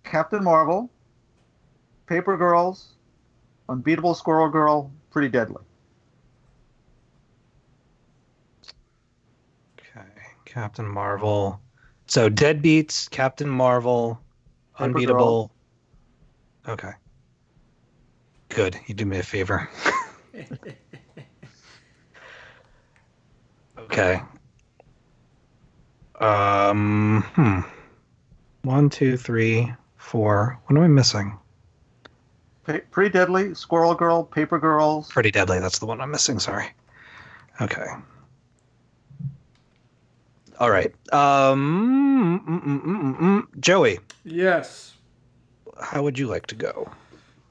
Captain 0.03 0.41
Marvel, 0.41 0.89
Paper 2.07 2.37
Girls, 2.37 2.93
Unbeatable 3.67 4.13
Squirrel 4.13 4.47
Girl, 4.47 4.89
Pretty 5.09 5.27
Deadly. 5.27 5.61
Okay. 9.77 10.07
Captain 10.45 10.87
Marvel. 10.87 11.59
So 12.07 12.29
Deadbeats, 12.29 13.09
Captain 13.09 13.49
Marvel, 13.49 14.21
Paper 14.77 14.85
Unbeatable. 14.85 15.51
Okay. 16.69 16.91
Good. 18.47 18.79
You 18.87 18.95
do 18.95 19.05
me 19.05 19.19
a 19.19 19.23
favor. 19.23 19.69
okay. 23.77 24.21
Um. 26.25 27.21
Hmm. 27.35 27.59
One, 28.67 28.89
two, 28.89 29.15
three, 29.17 29.71
four. 29.97 30.59
What 30.65 30.75
am 30.77 30.83
I 30.83 30.87
missing? 30.87 31.37
Pa- 32.65 32.79
Pretty 32.89 33.11
Deadly, 33.11 33.53
Squirrel 33.53 33.93
Girl, 33.93 34.23
Paper 34.23 34.57
Girls. 34.57 35.09
Pretty 35.11 35.29
Deadly. 35.29 35.59
That's 35.59 35.77
the 35.79 35.85
one 35.85 36.01
I'm 36.01 36.09
missing. 36.11 36.39
Sorry. 36.39 36.65
Okay. 37.61 37.85
All 40.59 40.71
right. 40.71 40.93
Um. 41.13 42.41
mm, 42.47 42.59
mm, 42.63 42.63
mm, 42.65 42.83
mm, 42.85 43.19
mm. 43.19 43.59
Joey, 43.59 43.99
Yes. 44.23 44.93
how 45.79 46.01
would 46.01 46.17
you 46.17 46.27
like 46.27 46.47
to 46.47 46.55
go? 46.55 46.89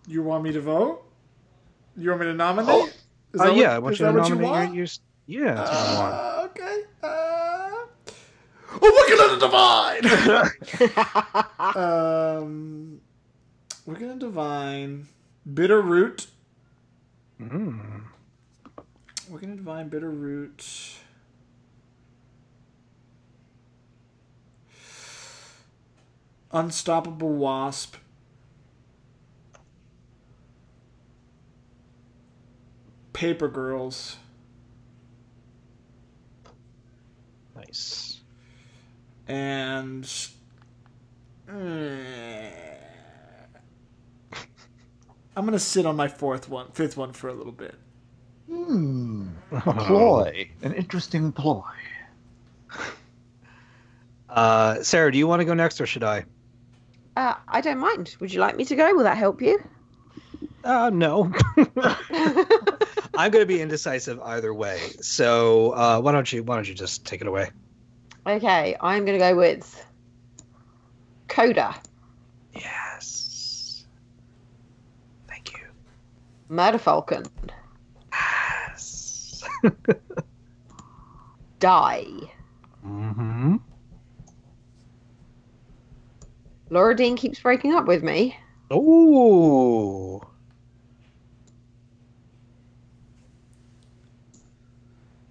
You 0.08 0.22
want 0.22 0.42
me 0.42 0.52
to 0.52 0.60
vote? 0.60 1.02
You 1.96 2.08
want 2.10 2.20
me 2.22 2.26
to 2.26 2.34
nominate? 2.34 2.94
Is 3.32 3.40
Uh, 3.40 3.44
that 3.44 3.56
yeah, 3.56 3.74
I 3.74 3.78
want 3.78 3.92
is 3.94 4.00
you 4.00 4.06
to 4.06 4.12
that 4.12 4.18
what 4.20 4.28
you 4.28 4.34
nominate 4.36 4.50
want? 4.50 4.74
your, 4.74 4.86
your. 4.86 5.44
Yeah, 5.46 5.54
that's 5.54 5.70
what 5.70 5.78
I 5.78 5.98
want. 6.00 6.14
Uh, 6.14 6.42
okay. 6.46 6.82
Uh, 7.02 7.34
oh, 8.82 9.06
we're 9.08 9.16
gonna 9.16 9.38
divine. 9.40 10.04
um, 11.76 13.00
we're 13.86 13.98
gonna 13.98 14.16
divine 14.16 15.08
Bitterroot. 15.48 16.26
Mm. 17.40 18.04
We're 19.28 19.38
gonna 19.38 19.56
divine 19.56 19.90
Bitterroot. 19.90 20.98
Unstoppable 26.52 27.32
wasp. 27.32 27.96
Paper 33.12 33.48
girls. 33.48 34.16
Nice. 37.56 38.13
And. 39.28 40.08
I'm 45.36 45.44
gonna 45.44 45.58
sit 45.58 45.84
on 45.86 45.96
my 45.96 46.08
fourth 46.08 46.48
one, 46.48 46.70
fifth 46.72 46.96
one 46.96 47.12
for 47.12 47.28
a 47.28 47.34
little 47.34 47.52
bit. 47.52 47.74
Hmm. 48.48 49.28
A 49.52 49.62
Oh. 49.66 49.72
ploy. 49.84 50.48
An 50.62 50.72
interesting 50.74 51.32
ploy. 51.32 51.62
Uh, 54.28 54.82
Sarah, 54.82 55.12
do 55.12 55.18
you 55.18 55.28
want 55.28 55.38
to 55.38 55.44
go 55.44 55.54
next 55.54 55.80
or 55.80 55.86
should 55.86 56.02
I? 56.02 56.24
Uh, 57.16 57.34
I 57.46 57.60
don't 57.60 57.78
mind. 57.78 58.16
Would 58.18 58.32
you 58.32 58.40
like 58.40 58.56
me 58.56 58.64
to 58.64 58.74
go? 58.74 58.92
Will 58.92 59.04
that 59.04 59.16
help 59.16 59.40
you? 59.40 59.62
Uh, 60.64 60.90
no. 60.92 61.32
I'm 63.14 63.30
going 63.30 63.42
to 63.42 63.46
be 63.46 63.60
indecisive 63.60 64.20
either 64.22 64.52
way. 64.52 64.80
So 65.00 65.70
uh, 65.70 66.00
why 66.00 66.10
don't 66.10 66.32
you 66.32 66.42
why 66.42 66.56
don't 66.56 66.66
you 66.66 66.74
just 66.74 67.04
take 67.06 67.20
it 67.20 67.28
away? 67.28 67.50
Okay, 68.26 68.76
I'm 68.80 69.04
going 69.04 69.18
to 69.18 69.24
go 69.24 69.36
with 69.36 69.86
Coda, 71.28 71.74
Yes. 72.54 73.84
Thank 75.28 75.52
you. 75.52 75.66
Murder 76.48 76.78
Falcon, 76.78 77.24
Yes. 78.12 79.42
Die, 81.58 82.06
mm-hmm. 82.86 83.56
Laura 86.70 86.94
Dean 86.96 87.16
keeps 87.16 87.40
breaking 87.40 87.74
up 87.74 87.86
with 87.86 88.02
me, 88.02 88.36
Ooh. 88.72 90.20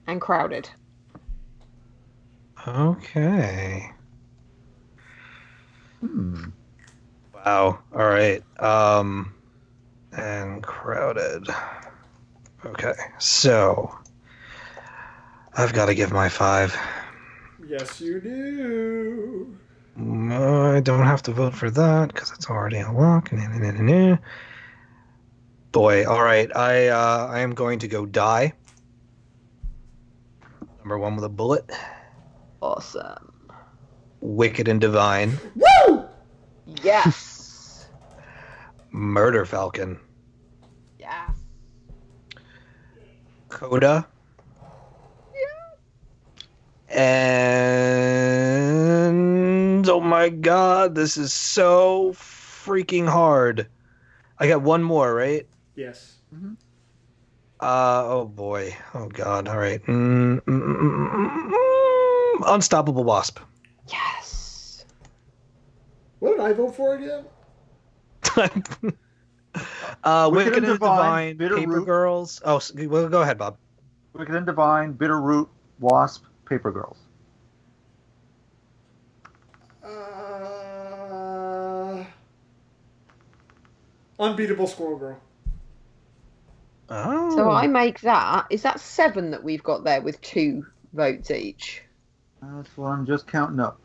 and 0.08 0.22
Crowded. 0.22 0.70
Okay. 2.68 3.92
Hmm. 6.00 6.46
Wow. 7.34 7.80
All 7.92 8.06
right. 8.06 8.42
Um, 8.60 9.34
and 10.14 10.64
crowded. 10.64 11.48
Okay. 12.66 12.94
So 13.20 13.94
I've 15.56 15.74
got 15.74 15.88
to 15.88 15.96
give 15.96 16.12
my 16.12 16.30
five. 16.30 16.76
Yes, 17.68 18.00
you 18.00 18.22
do. 18.22 19.58
I 19.98 20.80
don't 20.80 21.06
have 21.06 21.22
to 21.24 21.32
vote 21.32 21.54
for 21.54 21.70
that 21.70 22.14
because 22.14 22.32
it's 22.32 22.50
already 22.50 22.80
a 22.80 22.92
lock. 22.92 23.32
Nah, 23.32 23.48
nah, 23.48 23.72
nah. 23.72 24.18
Boy, 25.72 26.06
all 26.06 26.24
right. 26.24 26.56
I 26.56 26.88
uh, 26.88 27.28
I 27.30 27.40
am 27.40 27.54
going 27.54 27.80
to 27.80 27.88
go 27.88 28.06
die. 28.06 28.54
Number 30.80 30.98
one 30.98 31.16
with 31.16 31.26
a 31.26 31.30
bullet. 31.30 31.70
Awesome. 32.64 33.52
Wicked 34.22 34.70
and 34.70 34.80
divine. 34.80 35.38
Woo! 35.54 36.06
Yes. 36.82 37.90
Murder 38.92 39.44
Falcon. 39.44 40.00
yes. 40.98 41.36
Coda. 43.50 44.08
Yeah. 45.36 45.42
And 46.96 47.60
oh 49.90 50.00
my 50.00 50.30
god, 50.30 50.96
this 50.96 51.18
is 51.18 51.34
so 51.34 52.14
freaking 52.16 53.10
hard. 53.10 53.68
I 54.40 54.48
got 54.48 54.62
one 54.62 54.84
more, 54.84 55.14
right? 55.14 55.46
Yes. 55.76 56.20
Mm-hmm. 56.34 56.54
Uh 57.60 58.04
oh 58.06 58.26
boy. 58.26 58.74
Oh 58.94 59.10
god. 59.10 59.50
All 59.50 59.58
right. 59.58 59.86
Mm, 59.86 60.40
mm, 60.40 60.42
mm, 60.46 61.12
mm 61.12 61.73
Unstoppable 62.46 63.04
Wasp. 63.04 63.40
Yes. 63.90 64.86
What 66.20 66.32
did 66.32 66.40
I 66.40 66.54
vote 66.54 66.76
for 66.76 66.96
again? 66.96 67.26
uh, 70.04 70.30
Wicked 70.32 70.34
Wicked 70.34 70.64
and 70.64 70.66
and 70.66 70.66
Divine, 70.66 70.78
Divine, 70.78 71.38
Bitter 71.38 71.56
Paper 71.58 71.72
Root. 71.72 71.86
Girls. 71.86 72.42
Oh, 72.46 72.62
well, 72.88 73.10
go 73.10 73.22
ahead, 73.22 73.38
Bob. 73.38 73.58
Wicked 74.14 74.36
and 74.36 74.46
Divine, 74.46 74.94
Bitterroot, 74.94 75.50
Wasp, 75.80 76.24
Paper 76.46 76.72
Girls. 76.72 76.98
Uh, 79.84 82.04
unbeatable 84.20 84.68
Squirrel 84.68 84.98
Girl. 84.98 85.20
Oh. 86.90 87.36
So 87.36 87.50
I 87.50 87.68
make 87.68 88.02
that. 88.02 88.46
Is 88.50 88.62
that 88.62 88.80
seven 88.80 89.32
that 89.32 89.44
we've 89.44 89.64
got 89.64 89.84
there 89.84 90.02
with 90.02 90.22
two 90.22 90.66
votes 90.94 91.32
each? 91.32 91.82
That's 92.52 92.78
what 92.78 92.88
I'm 92.88 93.06
just 93.06 93.28
counting 93.28 93.60
up. 93.60 93.80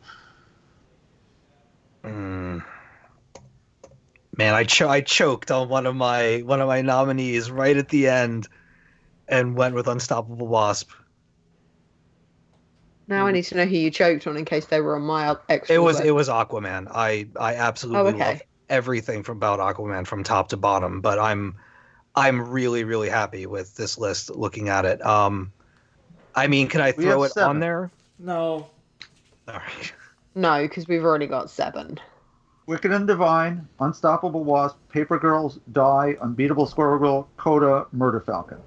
Mm. 2.03 2.63
Man, 4.37 4.53
I 4.53 4.63
cho- 4.63 4.89
I 4.89 5.01
choked 5.01 5.51
on 5.51 5.69
one 5.69 5.85
of 5.85 5.95
my 5.95 6.39
one 6.45 6.61
of 6.61 6.67
my 6.67 6.81
nominees 6.81 7.51
right 7.51 7.75
at 7.75 7.89
the 7.89 8.07
end, 8.07 8.47
and 9.27 9.55
went 9.55 9.75
with 9.75 9.87
Unstoppable 9.87 10.47
Wasp. 10.47 10.89
Now 13.07 13.25
I 13.27 13.31
need 13.31 13.43
to 13.45 13.55
know 13.55 13.65
who 13.65 13.75
you 13.75 13.91
choked 13.91 14.27
on 14.27 14.37
in 14.37 14.45
case 14.45 14.67
they 14.67 14.81
were 14.81 14.95
on 14.95 15.01
my 15.01 15.35
extra. 15.49 15.75
It 15.75 15.79
was 15.79 15.97
vote. 15.97 16.05
it 16.05 16.11
was 16.11 16.29
Aquaman. 16.29 16.87
I 16.89 17.27
I 17.39 17.55
absolutely 17.55 18.13
Oh, 18.13 18.15
okay. 18.15 18.25
love 18.25 18.41
everything 18.69 19.23
from 19.23 19.37
about 19.37 19.59
Aquaman 19.59 20.05
from 20.05 20.23
top 20.23 20.49
to 20.49 20.57
bottom. 20.57 21.01
But 21.01 21.19
I'm 21.19 21.57
I'm 22.15 22.49
really 22.49 22.83
really 22.83 23.09
happy 23.09 23.45
with 23.45 23.75
this 23.75 23.97
list. 23.97 24.29
Looking 24.29 24.69
at 24.69 24.85
it, 24.85 25.03
um, 25.05 25.51
I 26.35 26.47
mean, 26.47 26.67
can 26.69 26.81
I 26.81 26.91
throw 26.91 27.23
it 27.23 27.31
seven. 27.31 27.49
on 27.49 27.59
there? 27.59 27.91
No. 28.19 28.69
All 29.47 29.55
right. 29.55 29.93
No, 30.35 30.61
because 30.61 30.87
we've 30.87 31.03
already 31.03 31.27
got 31.27 31.49
seven. 31.49 31.99
Wicked 32.67 32.91
and 32.91 33.07
Divine, 33.07 33.67
Unstoppable 33.79 34.43
Wasp, 34.43 34.77
Paper 34.89 35.17
Girls, 35.17 35.59
Die, 35.71 36.15
Unbeatable 36.21 36.67
Squirrel 36.67 36.99
Girl, 36.99 37.29
Coda, 37.37 37.87
Murder 37.91 38.19
Falcon. 38.19 38.59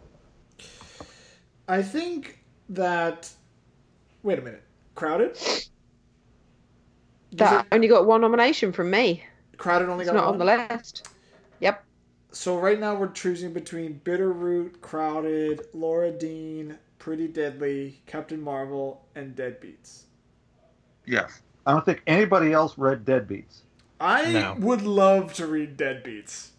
I 1.68 1.82
think 1.82 2.42
that. 2.70 3.30
Wait 4.24 4.38
a 4.38 4.42
minute. 4.42 4.62
Crowded? 4.94 5.34
Does 5.34 5.68
That 7.30 7.66
only 7.72 7.88
got 7.88 8.06
one 8.06 8.20
nomination 8.20 8.72
from 8.72 8.90
me. 8.90 9.22
Crowded 9.56 9.88
only 9.88 10.02
It's 10.02 10.10
got 10.10 10.16
not 10.16 10.24
one? 10.38 10.40
on 10.40 10.46
the 10.68 10.74
list. 10.74 11.08
Yep. 11.60 11.84
So 12.32 12.58
right 12.58 12.78
now 12.80 12.94
we're 12.94 13.12
choosing 13.12 13.52
between 13.52 14.00
Bitterroot, 14.04 14.80
Crowded, 14.80 15.62
Laura 15.72 16.10
Dean, 16.10 16.76
Pretty 17.02 17.26
Deadly, 17.26 18.00
Captain 18.06 18.40
Marvel, 18.40 19.04
and 19.16 19.34
Deadbeats. 19.34 20.02
Yes. 21.04 21.42
I 21.66 21.72
don't 21.72 21.84
think 21.84 22.00
anybody 22.06 22.52
else 22.52 22.78
read 22.78 23.04
Deadbeats. 23.04 23.62
I 24.00 24.30
No. 24.30 24.54
would 24.60 24.82
love 24.82 25.32
to 25.34 25.48
read 25.48 25.76
Deadbeats. 25.76 26.50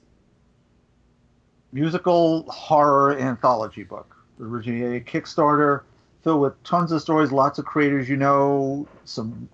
Musical 1.72 2.44
horror 2.52 3.18
anthology 3.18 3.84
book. 3.84 4.18
Originally 4.38 4.98
a 4.98 5.00
Kickstarter 5.00 5.84
filled 6.26 6.42
with 6.42 6.62
tons 6.64 6.92
of 6.92 7.02
stories, 7.02 7.32
lots 7.32 7.58
of 7.58 7.64
creators 7.64 8.10
you 8.10 8.18
know, 8.18 8.86
some 9.06 9.48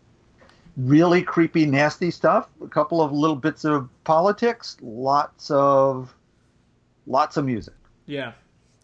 really 0.75 1.21
creepy, 1.21 1.67
nasty 1.67 2.09
stuff, 2.09 2.49
a 2.63 2.67
couple 2.67 2.99
of 2.99 3.11
little 3.11 3.35
bits 3.35 3.63
of 3.63 3.87
politics, 4.05 4.75
lots 4.81 5.51
of 5.51 6.15
lots 7.05 7.37
of 7.37 7.45
music. 7.45 7.75
Yeah, 8.07 8.31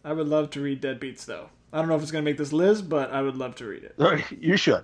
I 0.04 0.12
would 0.12 0.28
love 0.28 0.50
to 0.50 0.60
read 0.60 0.80
Deadbeats 0.80 1.24
though. 1.24 1.48
I 1.76 1.80
don't 1.80 1.88
know 1.88 1.96
if 1.96 2.00
it's 2.00 2.10
gonna 2.10 2.22
make 2.22 2.38
this 2.38 2.54
list, 2.54 2.88
but 2.88 3.12
I 3.12 3.20
would 3.20 3.36
love 3.36 3.54
to 3.56 3.66
read 3.66 3.82
it. 3.84 3.94
You 4.40 4.56
should. 4.56 4.82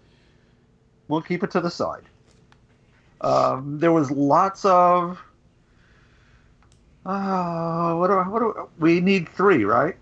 We'll 1.09 1.23
keep 1.23 1.43
it 1.43 1.51
to 1.53 1.61
the 1.61 1.71
side. 1.71 2.03
Um, 3.23 3.79
there 3.79 3.93
was 3.93 4.11
lots 4.11 4.63
of. 4.67 5.19
Uh, 7.07 7.95
what 7.95 8.09
do, 8.09 8.13
I- 8.13 8.29
what 8.29 8.41
do, 8.41 8.69
we 8.79 9.01
need 9.01 9.27
three, 9.31 9.65
right? 9.65 9.97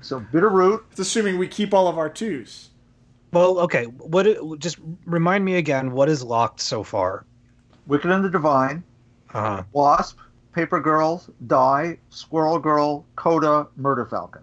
So 0.00 0.18
Bitterroot, 0.20 0.84
It's 0.90 1.00
assuming 1.00 1.36
we 1.36 1.48
keep 1.48 1.74
all 1.74 1.86
of 1.86 1.98
our 1.98 2.08
twos. 2.08 2.70
Well, 3.32 3.58
okay. 3.60 3.84
What? 3.84 4.26
Just 4.58 4.78
remind 5.04 5.44
me 5.44 5.56
again. 5.56 5.92
What 5.92 6.08
is 6.08 6.22
locked 6.22 6.60
so 6.60 6.82
far? 6.82 7.26
Wicked 7.86 8.10
and 8.10 8.24
the 8.24 8.30
Divine, 8.30 8.82
uh-huh. 9.34 9.64
Wasp, 9.72 10.18
Paper 10.52 10.80
Girls, 10.80 11.28
Die, 11.46 11.98
Squirrel 12.08 12.58
Girl, 12.58 13.04
Coda, 13.16 13.66
Murder 13.76 14.06
Falcon. 14.06 14.42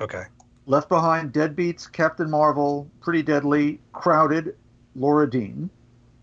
okay. 0.00 0.24
Left 0.70 0.88
Behind, 0.88 1.32
Deadbeats, 1.32 1.90
Captain 1.90 2.30
Marvel, 2.30 2.88
Pretty 3.00 3.22
Deadly, 3.22 3.80
Crowded, 3.92 4.54
Laura 4.94 5.28
Dean, 5.28 5.68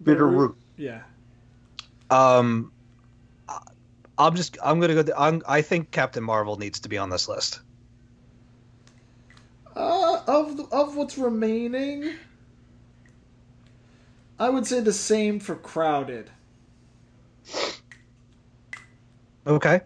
Bitterroot. 0.05 0.55
Yeah. 0.77 1.01
Um, 2.09 2.71
I- 3.49 3.59
I'm 4.17 4.37
just. 4.37 4.57
I'm 4.63 4.79
gonna 4.79 5.03
go. 5.03 5.13
I'm, 5.17 5.43
I 5.49 5.61
think 5.61 5.91
Captain 5.91 6.23
Marvel 6.23 6.55
needs 6.55 6.79
to 6.79 6.87
be 6.87 6.97
on 6.97 7.09
this 7.09 7.27
list. 7.27 7.59
Uh, 9.75 10.21
of 10.25 10.71
of 10.71 10.95
what's 10.95 11.17
remaining, 11.17 12.13
I 14.39 14.47
would 14.47 14.65
say 14.65 14.79
the 14.79 14.93
same 14.93 15.41
for 15.41 15.55
Crowded. 15.55 16.31
Okay. 19.45 19.81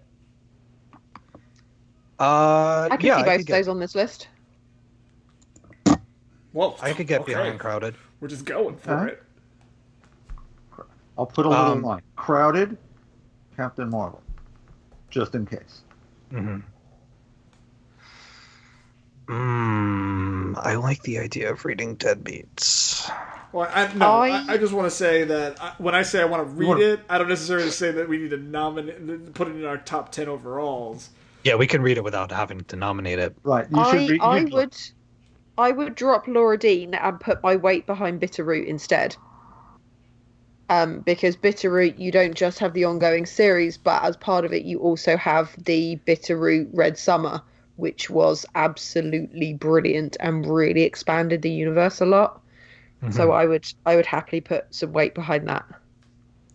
Uh, 2.20 2.90
I 2.92 2.98
can 2.98 3.08
yeah, 3.08 3.18
see 3.18 3.24
both 3.24 3.38
could 3.38 3.48
get, 3.48 3.54
those 3.54 3.68
on 3.68 3.80
this 3.80 3.96
list. 3.96 4.28
Whoa! 6.54 6.76
I 6.82 6.94
could 6.94 7.08
get 7.08 7.22
okay. 7.22 7.34
behind 7.34 7.60
Crowded. 7.60 7.96
We're 8.20 8.28
just 8.28 8.46
going 8.46 8.78
for 8.78 8.98
Huh? 8.98 9.06
it. 9.06 9.24
I'll 11.18 11.26
put 11.26 11.46
a 11.46 11.50
little 11.50 11.66
Um, 11.66 11.82
line. 11.82 12.02
Crowded, 12.16 12.78
Captain 13.56 13.90
Marvel, 13.90 14.22
just 15.10 15.36
in 15.36 15.46
case. 15.46 15.82
Mm-hmm. 16.34 16.60
Mm, 19.28 20.58
I 20.58 20.76
like 20.76 21.02
the 21.04 21.20
idea 21.20 21.52
of 21.52 21.64
reading 21.64 21.96
Deadbeats. 21.98 23.10
Well, 23.54 23.70
I, 23.74 23.92
no, 23.94 24.06
I, 24.06 24.30
I- 24.30 24.46
I 24.54 24.58
just 24.58 24.74
want 24.74 24.86
to 24.88 24.96
say 24.96 25.24
that 25.26 25.62
I, 25.62 25.74
when 25.78 25.94
I 25.94 26.04
say 26.04 26.22
I 26.22 26.26
want 26.26 26.48
to 26.48 26.54
read 26.54 26.68
wanna- 26.68 26.82
it, 26.86 27.00
I 27.10 27.18
don't 27.18 27.30
necessarily 27.30 27.70
say 27.70 27.92
that 27.92 28.08
we 28.10 28.18
need 28.18 28.30
to 28.32 28.38
nominate, 28.38 29.34
put 29.34 29.48
it 29.48 29.56
in 29.56 29.66
our 29.66 29.78
top 29.78 30.12
ten 30.12 30.28
overalls. 30.28 31.10
Yeah, 31.44 31.56
we 31.56 31.68
can 31.68 31.82
read 31.82 31.98
it 31.98 32.04
without 32.04 32.32
having 32.32 32.62
to 32.66 32.76
nominate 32.76 33.20
it. 33.20 33.36
Right. 33.44 33.68
You 33.72 33.80
I, 33.80 33.92
should 33.92 34.10
read. 34.12 34.22
I 34.22 34.38
you- 34.40 34.48
would, 34.56 34.78
I 35.62 35.72
would 35.72 35.96
drop 35.96 36.28
Laura 36.28 36.58
Dean 36.58 36.96
and 36.96 37.20
put 37.20 37.44
my 37.44 37.56
weight 37.56 37.86
behind 37.86 38.20
Bitterroot 38.20 38.66
instead. 38.66 39.16
Um, 40.70 41.02
because 41.02 41.36
Bitterroot, 41.36 42.00
you 42.00 42.12
don't 42.12 42.34
just 42.34 42.58
have 42.60 42.74
the 42.74 42.86
ongoing 42.86 43.26
series, 43.26 43.78
but 43.78 44.04
as 44.04 44.18
part 44.18 44.44
of 44.44 44.54
it, 44.54 44.64
you 44.64 44.80
also 44.80 45.18
have 45.18 45.54
the 45.64 46.00
Bitterroot 46.08 46.70
Red 46.74 46.98
Summer, 46.98 47.42
which 47.76 48.10
was 48.10 48.46
absolutely 48.56 49.54
brilliant 49.54 50.18
and 50.20 50.48
really 50.48 50.82
expanded 50.82 51.42
the 51.42 51.52
universe 51.52 52.02
a 52.02 52.06
lot. 52.06 52.42
Mm-hmm. 53.04 53.12
So 53.12 53.32
I 53.32 53.46
would, 53.46 53.66
I 53.86 53.96
would 53.96 54.06
happily 54.06 54.42
put 54.42 54.74
some 54.74 54.94
weight 54.94 55.14
behind 55.14 55.48
that. 55.48 55.66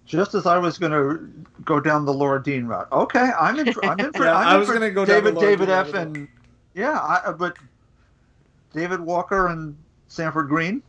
Just 0.04 0.34
as 0.34 0.46
I 0.46 0.58
was 0.58 0.78
going 0.78 0.92
to 0.92 1.28
go 1.64 1.78
down 1.78 2.06
the 2.06 2.14
Laura 2.14 2.42
Dean 2.42 2.66
route. 2.66 2.88
Okay, 2.90 3.30
I'm 3.38 3.58
in. 3.58 3.72
For, 3.72 3.84
I'm 3.84 4.00
in 4.00 4.12
for. 4.14 4.24
Yeah, 4.24 4.36
I'm 4.36 4.46
I 4.48 4.56
was 4.56 4.68
gonna 4.68 4.90
go 4.90 5.04
down 5.04 5.24
the 5.24 5.32
David, 5.32 5.34
Laura 5.34 5.48
David 5.48 5.66
Dean 5.66 5.74
F. 5.74 5.94
and 5.94 6.28
yeah, 6.74 7.00
I, 7.00 7.32
but 7.32 7.56
David 8.76 9.00
Walker 9.00 9.48
and 9.48 9.74
Sanford 10.06 10.48
Greene. 10.48 10.82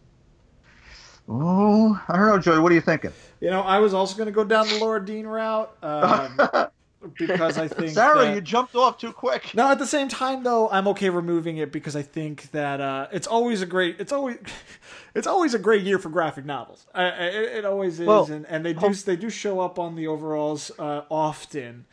Oh, 1.30 2.00
I 2.10 2.18
don't 2.18 2.28
know, 2.28 2.38
Joey. 2.38 2.60
What 2.60 2.72
are 2.74 2.76
you 2.76 2.82
thinking? 2.82 3.14
You 3.40 3.50
know, 3.50 3.62
I 3.62 3.80
was 3.80 3.94
also 3.94 4.16
going 4.18 4.28
to 4.28 4.34
go 4.34 4.44
down 4.44 4.68
the 4.68 4.78
Laura 4.78 5.04
Dean 5.04 5.26
route 5.26 5.72
um, 5.82 6.38
because 7.18 7.58
I 7.58 7.70
think 7.70 7.92
Sarah, 7.92 8.26
that- 8.26 8.36
you 8.36 8.42
jumped 8.42 8.76
off 8.76 8.98
too 8.98 9.14
quick. 9.14 9.54
No, 9.56 9.70
at 9.72 9.80
the 9.80 9.86
same 9.86 10.10
time, 10.10 10.44
though, 10.44 10.70
I'm 10.70 10.88
okay 10.90 11.10
removing 11.10 11.58
it 11.58 11.72
because 11.72 11.96
I 11.96 12.02
think 12.02 12.52
that 12.52 12.82
uh, 12.82 13.08
it's 13.14 13.28
always 13.28 13.62
a 13.62 13.66
great, 13.66 14.00
it's 14.00 14.12
always, 14.12 14.38
it's 15.16 15.28
always 15.28 15.54
a 15.54 15.60
great 15.60 15.84
year 15.84 15.98
for 15.98 16.10
graphic 16.10 16.46
novels. 16.46 16.86
I, 16.94 17.04
I, 17.04 17.26
it, 17.28 17.66
always 17.66 18.02
is, 18.02 18.08
Well, 18.08 18.26
and, 18.26 18.46
and 18.48 18.66
they 18.66 18.74
do 18.74 18.94
they 18.94 19.16
do 19.16 19.30
show 19.30 19.62
up 19.62 19.80
on 19.80 19.96
the 19.96 20.08
overalls 20.08 20.72
uh, 20.78 21.04
often, 21.10 21.86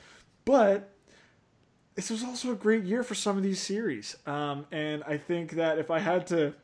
but 0.44 0.93
this 1.94 2.10
was 2.10 2.24
also 2.24 2.52
a 2.52 2.56
great 2.56 2.84
year 2.84 3.02
for 3.02 3.14
some 3.14 3.36
of 3.36 3.42
these 3.42 3.60
series. 3.60 4.16
Um, 4.26 4.66
and 4.72 5.02
I 5.04 5.16
think 5.16 5.52
that 5.52 5.78
if 5.78 5.90
I 5.90 5.98
had 6.00 6.26
to, 6.28 6.54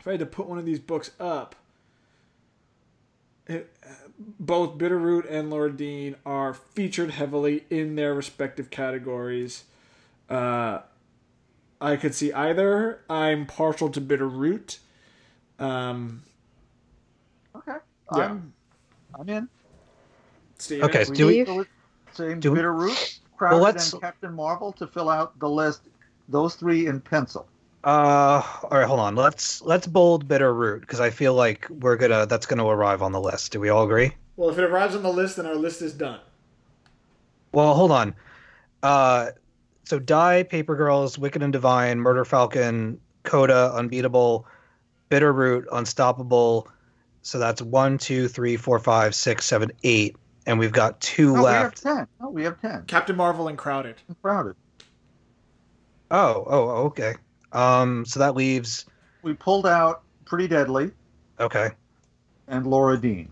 if 0.00 0.06
I 0.06 0.12
had 0.12 0.20
to 0.20 0.26
put 0.26 0.46
one 0.46 0.58
of 0.58 0.64
these 0.64 0.78
books 0.78 1.10
up, 1.18 1.54
it, 3.46 3.74
both 4.38 4.78
Bitterroot 4.78 5.26
and 5.28 5.50
Laura 5.50 5.72
Dean 5.72 6.14
are 6.24 6.54
featured 6.54 7.10
heavily 7.10 7.64
in 7.70 7.96
their 7.96 8.14
respective 8.14 8.70
categories. 8.70 9.64
Uh, 10.30 10.80
I 11.80 11.96
could 11.96 12.14
see 12.14 12.32
either. 12.32 13.00
I'm 13.10 13.46
partial 13.46 13.88
to 13.90 14.00
Bitterroot. 14.00 14.78
Um, 15.58 16.22
Okay, 17.54 17.72
Yeah. 18.16 18.22
I'm. 18.30 18.52
I'm 19.18 19.28
in. 19.28 19.48
Steven? 20.58 20.84
Okay, 20.88 21.04
We 21.10 21.16
do 21.16 21.26
we? 21.26 21.32
need 21.38 21.46
to 21.46 21.66
Same 22.14 22.40
do 22.40 22.52
we- 22.52 22.58
Bitterroot, 22.60 23.18
Crowded, 23.42 23.62
let's- 23.62 23.92
and 23.92 24.02
Captain 24.02 24.32
Marvel 24.32 24.72
to 24.74 24.86
fill 24.86 25.08
out 25.08 25.38
the 25.40 25.48
list. 25.48 25.82
Those 26.28 26.54
three 26.54 26.86
in 26.86 27.00
pencil. 27.00 27.46
Uh, 27.82 28.40
all 28.62 28.70
right, 28.70 28.86
hold 28.86 29.00
on. 29.00 29.16
Let's 29.16 29.60
let's 29.62 29.88
bold 29.88 30.28
bitter 30.28 30.54
root 30.54 30.82
because 30.82 31.00
I 31.00 31.10
feel 31.10 31.34
like 31.34 31.66
we're 31.68 31.96
gonna 31.96 32.26
that's 32.26 32.46
gonna 32.46 32.64
arrive 32.64 33.02
on 33.02 33.10
the 33.10 33.20
list. 33.20 33.50
Do 33.50 33.58
we 33.58 33.70
all 33.70 33.82
agree? 33.82 34.12
Well, 34.36 34.50
if 34.50 34.58
it 34.58 34.62
arrives 34.64 34.94
on 34.94 35.02
the 35.02 35.12
list, 35.12 35.36
then 35.36 35.46
our 35.46 35.56
list 35.56 35.82
is 35.82 35.92
done. 35.92 36.20
Well, 37.50 37.74
hold 37.74 37.90
on. 37.90 38.14
Uh, 38.84 39.30
so 39.82 39.98
Die, 39.98 40.44
Paper 40.44 40.76
Girls, 40.76 41.18
Wicked 41.18 41.42
and 41.42 41.52
Divine, 41.52 41.98
Murder 41.98 42.24
Falcon, 42.24 43.00
Coda, 43.24 43.72
Unbeatable, 43.74 44.46
Bitter 45.08 45.32
Root, 45.32 45.66
Unstoppable. 45.72 46.68
So 47.22 47.40
that's 47.40 47.60
one, 47.60 47.98
two, 47.98 48.28
three, 48.28 48.56
four, 48.56 48.78
five, 48.78 49.14
six, 49.16 49.44
seven, 49.44 49.72
eight, 49.82 50.14
and 50.46 50.58
we've 50.58 50.72
got 50.72 51.00
two 51.00 51.34
No, 51.34 51.42
left. 51.42 51.84
we 51.84 51.88
have 51.88 51.96
ten. 51.98 52.06
No, 52.20 52.30
we 52.30 52.44
have 52.44 52.60
ten. 52.60 52.84
Captain 52.86 53.16
Marvel 53.16 53.48
and 53.48 53.56
Crowded. 53.58 53.96
Crowded. 54.22 54.54
Oh, 56.10 56.44
oh, 56.46 56.68
okay. 56.86 57.14
Um, 57.52 58.04
so 58.04 58.20
that 58.20 58.34
leaves 58.34 58.84
We 59.22 59.34
pulled 59.34 59.66
out 59.66 60.02
Pretty 60.24 60.48
Deadly 60.48 60.90
okay, 61.40 61.70
and 62.48 62.66
Laura 62.66 62.98
Dean. 62.98 63.28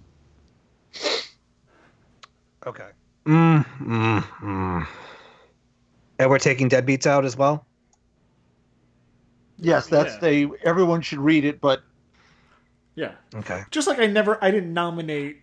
okay. 2.67 2.89
Mm, 3.27 3.65
mm, 3.81 4.23
mm. 4.23 4.87
And 6.19 6.31
we're 6.31 6.39
taking 6.39 6.69
Deadbeats 6.69 7.07
out 7.07 7.25
as 7.25 7.37
well. 7.37 7.67
Yes, 9.59 9.87
that's 9.89 10.15
Yeah. 10.15 10.21
they. 10.21 10.49
Everyone 10.65 11.01
should 11.03 11.19
read 11.19 11.45
it, 11.45 11.61
but 11.61 11.83
Yeah. 12.95 13.13
Okay. 13.35 13.63
Just 13.71 13.87
like 13.89 13.99
I 13.99 14.07
never, 14.07 14.43
I 14.43 14.51
didn't 14.51 14.73
nominate 14.75 15.39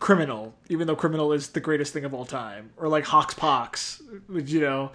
Criminal, 0.00 0.54
even 0.68 0.86
though 0.86 0.96
Criminal 0.96 1.32
is 1.32 1.48
the 1.50 1.60
greatest 1.60 1.92
thing 1.92 2.04
of 2.04 2.14
all 2.14 2.24
time, 2.24 2.70
or 2.76 2.88
like 2.88 3.04
Hawks 3.04 3.34
Pox, 3.34 4.02
you 4.32 4.60
know, 4.60 4.92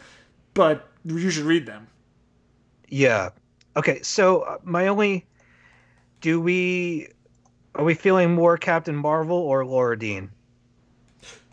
but 0.54 0.89
you 1.04 1.30
should 1.30 1.43
read 1.45 1.66
them. 1.66 1.88
Yeah. 2.88 3.30
Okay. 3.76 4.01
So 4.01 4.41
uh, 4.41 4.58
my 4.64 4.88
only, 4.88 5.26
do 6.22 6.39
we, 6.41 7.10
are 7.76 7.84
we 7.84 7.93
feeling 7.95 8.34
more 8.34 8.58
Captain 8.58 8.95
Marvel 8.95 9.38
or 9.38 9.66
Laura 9.66 9.97
Dean? 9.97 10.32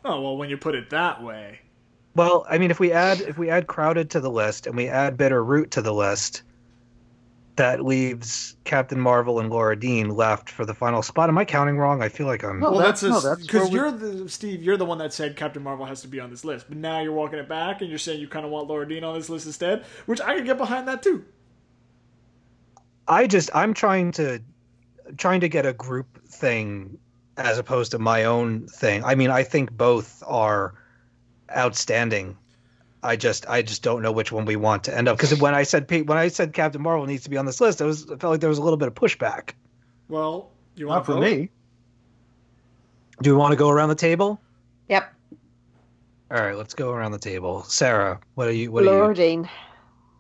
Oh 0.05 0.21
well, 0.21 0.37
when 0.37 0.49
you 0.51 0.57
put 0.57 0.75
it 0.75 0.91
that 0.91 1.23
way, 1.23 1.61
Well, 2.15 2.47
I 2.49 2.59
mean, 2.59 2.71
if 2.71 2.81
we 2.81 2.93
add 2.93 3.21
if 3.21 3.39
we 3.39 3.51
add 3.51 3.67
Crowded 3.67 4.11
to 4.11 4.21
the 4.21 4.31
list 4.31 4.67
and 4.67 4.77
we 4.77 4.89
add 4.89 5.17
Bitter 5.17 5.43
Root 5.45 5.71
to 5.73 5.83
the 5.83 5.93
list, 5.95 6.43
that 7.57 7.85
leaves 7.85 8.57
Captain 8.65 8.99
Marvel 8.99 9.39
and 9.41 9.51
Laura 9.51 9.79
Dean 9.79 10.09
left 10.11 10.49
for 10.51 10.65
the 10.65 10.73
final 10.73 11.03
spot. 11.03 11.29
Am 11.29 11.37
I 11.37 11.45
counting 11.45 11.77
wrong? 11.77 12.03
I 12.03 12.09
feel 12.09 12.27
like 12.27 12.43
I'm. 12.45 12.61
No. 12.61 12.71
well, 12.71 12.79
that's- 12.81 13.01
that's 13.03 13.13
no, 13.13 13.21
that's 13.21 13.43
because 13.47 13.69
we- 13.71 13.77
you're 13.77 13.91
the 13.91 14.29
Steve. 14.29 14.63
You're 14.63 14.77
the 14.77 14.87
one 14.87 14.99
that 14.99 15.13
said 15.13 15.37
Captain 15.37 15.63
Marvel 15.63 15.85
has 15.85 16.01
to 16.03 16.09
be 16.09 16.21
on 16.21 16.31
this 16.31 16.45
list, 16.45 16.67
but 16.69 16.79
now 16.79 17.01
you're 17.01 17.13
walking 17.13 17.39
it 17.39 17.49
back 17.49 17.81
and 17.81 17.91
you're 17.91 17.99
saying 17.99 18.21
you 18.21 18.29
kind 18.29 18.47
of 18.47 18.51
want 18.53 18.69
Laura 18.69 18.89
Dean 18.89 19.05
on 19.05 19.15
this 19.15 19.29
list 19.29 19.47
instead, 19.47 19.85
which 20.07 20.21
I 20.21 20.37
could 20.37 20.47
get 20.47 20.57
behind 20.59 20.89
that 20.89 21.03
too. 21.03 21.25
I 23.09 23.27
just 23.27 23.51
I'm 23.55 23.75
trying 23.75 24.13
to 24.13 24.41
trying 25.17 25.41
to 25.41 25.49
get 25.49 25.67
a 25.67 25.73
group 25.73 26.25
thing 26.29 26.97
as 27.37 27.59
opposed 27.59 27.91
to 27.93 27.99
my 27.99 28.25
own 28.25 28.69
thing. 28.69 29.03
I 29.05 29.15
mean, 29.15 29.31
I 29.31 29.43
think 29.43 29.73
both 29.73 30.23
are 30.27 30.75
outstanding. 31.57 32.37
I 33.03 33.17
just 33.17 33.49
I 33.49 33.63
just 33.63 33.83
don't 33.83 34.03
know 34.03 34.13
which 34.13 34.31
one 34.31 34.45
we 34.45 34.57
want 34.57 34.85
to 34.85 34.97
end 34.97 35.09
up 35.09 35.17
because 35.17 35.39
when 35.41 35.55
I 35.55 35.63
said 35.63 35.89
Pete- 35.89 36.07
when 36.07 36.19
I 36.19 36.29
said 36.29 36.53
Captain 36.53 36.83
Marvel 36.83 37.07
needs 37.07 37.25
to 37.25 37.31
be 37.31 37.37
on 37.37 37.47
this 37.47 37.61
list, 37.61 37.81
it 37.81 37.85
was 37.85 38.05
I 38.05 38.17
felt 38.17 38.25
like 38.33 38.41
there 38.41 38.49
was 38.51 38.59
a 38.59 38.63
little 38.63 38.77
bit 38.77 38.89
of 38.89 38.95
pushback. 38.95 39.53
Well, 40.09 40.51
you 40.77 40.87
want 40.89 40.99
Not 40.99 41.07
for 41.07 41.21
me. 41.21 41.51
Do 43.23 43.31
we 43.31 43.37
want 43.37 43.53
to 43.53 43.57
go 43.57 43.71
around 43.71 43.89
the 43.91 43.95
table? 43.95 44.41
Yep. 44.89 45.13
All 46.31 46.41
right, 46.41 46.57
let's 46.57 46.75
go 46.75 46.91
around 46.91 47.13
the 47.13 47.19
table. 47.19 47.63
Sarah, 47.65 48.21
what 48.35 48.49
are 48.49 48.53
you? 48.53 48.71
What 48.71 48.83
are 48.85 48.87
Laura 48.87 49.09
you? 49.09 49.15
Dean. 49.15 49.49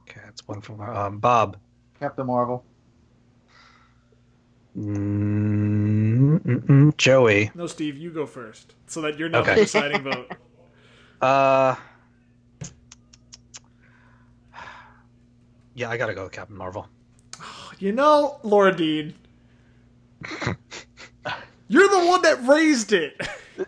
Okay, 0.09 0.21
that's 0.25 0.47
one 0.49 0.61
from 0.61 0.81
um, 0.81 1.19
Bob. 1.19 1.57
Captain 1.99 2.27
Marvel. 2.27 2.65
Mm, 4.77 6.41
mm, 6.41 6.61
mm, 6.67 6.97
Joey. 6.97 7.51
No, 7.55 7.67
Steve, 7.67 7.97
you 7.97 8.11
go 8.11 8.25
first, 8.27 8.75
so 8.87 9.01
that 9.03 9.19
you're 9.19 9.29
not 9.29 9.43
Okay. 9.43 9.55
the 9.57 9.61
deciding 9.63 10.03
vote. 10.03 10.33
Uh, 11.21 11.77
yeah, 15.81 15.89
I 15.91 15.97
gotta 15.97 16.13
go 16.15 16.25
with 16.25 16.33
Captain 16.33 16.57
Marvel. 16.57 16.87
You 17.79 17.93
know, 17.93 18.39
Laura 18.43 18.77
Dean, 18.77 19.15
you're 21.69 21.89
the 21.89 22.05
one 22.07 22.21
that 22.23 22.47
raised 22.47 22.93
it. 22.93 23.15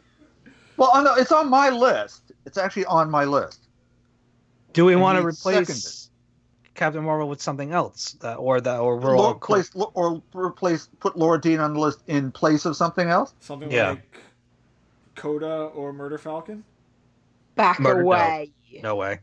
Well, 0.79 0.91
I 0.95 1.03
know 1.05 1.15
it's 1.15 1.31
on 1.31 1.49
my 1.49 1.69
list. 1.69 2.33
It's 2.45 2.59
actually 2.59 2.87
on 2.87 3.09
my 3.11 3.25
list. 3.25 3.69
Do 4.73 4.85
we 4.85 4.95
And 4.95 5.03
want 5.03 5.17
to 5.17 5.21
he 5.23 5.27
replace 5.29 6.11
Captain 6.75 7.05
Marvel 7.05 7.29
with 7.29 7.41
something 7.41 7.73
else, 7.73 8.13
that, 8.21 8.35
or 8.37 8.61
that, 8.61 8.81
or 8.81 8.97
we're 8.97 9.15
all 9.17 9.23
Lo- 9.25 9.35
place 9.35 9.71
or 9.75 10.21
replace 10.35 10.89
put 10.99 11.17
Laura 11.17 11.41
Dean 11.41 11.61
on 11.61 11.75
the 11.75 11.79
list 11.81 12.03
in 12.09 12.33
place 12.33 12.65
of 12.65 12.75
something 12.77 13.09
else. 13.09 13.35
Something 13.41 13.71
Yeah. 13.71 13.91
like 13.91 14.17
Coda 15.15 15.67
or 15.75 15.93
Murder 15.93 16.19
Falcon. 16.19 16.65
Back 17.55 17.79
Murder- 17.79 18.01
no. 18.03 18.07
away. 18.07 18.51
No 18.83 18.97
way. 18.97 19.21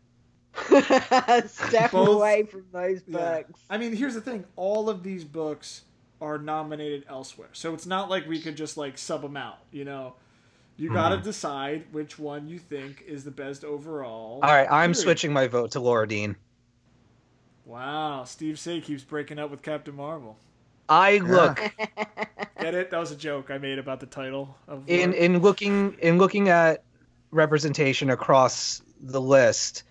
Step 1.47 1.91
Both- 1.91 2.09
away 2.09 2.43
from 2.43 2.65
those 2.71 3.01
Yeah. 3.07 3.17
books. 3.43 3.59
I 3.69 3.77
mean, 3.77 3.95
here's 3.95 4.15
the 4.15 4.21
thing: 4.21 4.45
all 4.55 4.89
of 4.89 5.03
these 5.03 5.23
books 5.23 5.83
are 6.21 6.37
nominated 6.37 7.05
elsewhere, 7.09 7.49
so 7.53 7.73
it's 7.73 7.85
not 7.85 8.09
like 8.09 8.27
we 8.27 8.39
could 8.41 8.57
just 8.57 8.77
like 8.77 8.97
sub 8.97 9.21
them 9.21 9.37
out. 9.37 9.59
You 9.71 9.85
know, 9.85 10.15
you 10.77 10.91
got 10.91 11.09
to 11.09 11.15
Mm-hmm. 11.15 11.23
decide 11.25 11.85
which 11.91 12.19
one 12.19 12.47
you 12.47 12.59
think 12.59 13.03
is 13.07 13.23
the 13.23 13.31
best 13.31 13.63
overall. 13.63 14.39
All 14.43 14.49
right, 14.49 14.67
I'm 14.69 14.91
Period. 14.91 14.95
switching 14.97 15.33
my 15.33 15.47
vote 15.47 15.71
to 15.71 15.79
Laura 15.79 16.07
Dean. 16.07 16.35
Wow, 17.65 18.23
Steve 18.23 18.57
Say 18.59 18.81
keeps 18.81 19.03
breaking 19.03 19.39
up 19.39 19.51
with 19.51 19.61
Captain 19.61 19.95
Marvel. 19.95 20.37
I 20.87 21.17
look 21.19 21.57
Get 22.59 22.73
it? 22.73 22.89
That 22.89 22.99
was 22.99 23.11
a 23.11 23.15
joke 23.15 23.51
I 23.51 23.57
made 23.59 23.77
about 23.79 23.99
the 23.99 24.05
title 24.07 24.57
of 24.67 24.83
in 24.89 25.11
Laura. 25.11 25.23
in 25.23 25.39
looking 25.39 25.95
in 25.99 26.17
looking 26.17 26.49
at 26.49 26.83
representation 27.31 28.09
across 28.09 28.81
the 28.99 29.21
list. 29.21 29.83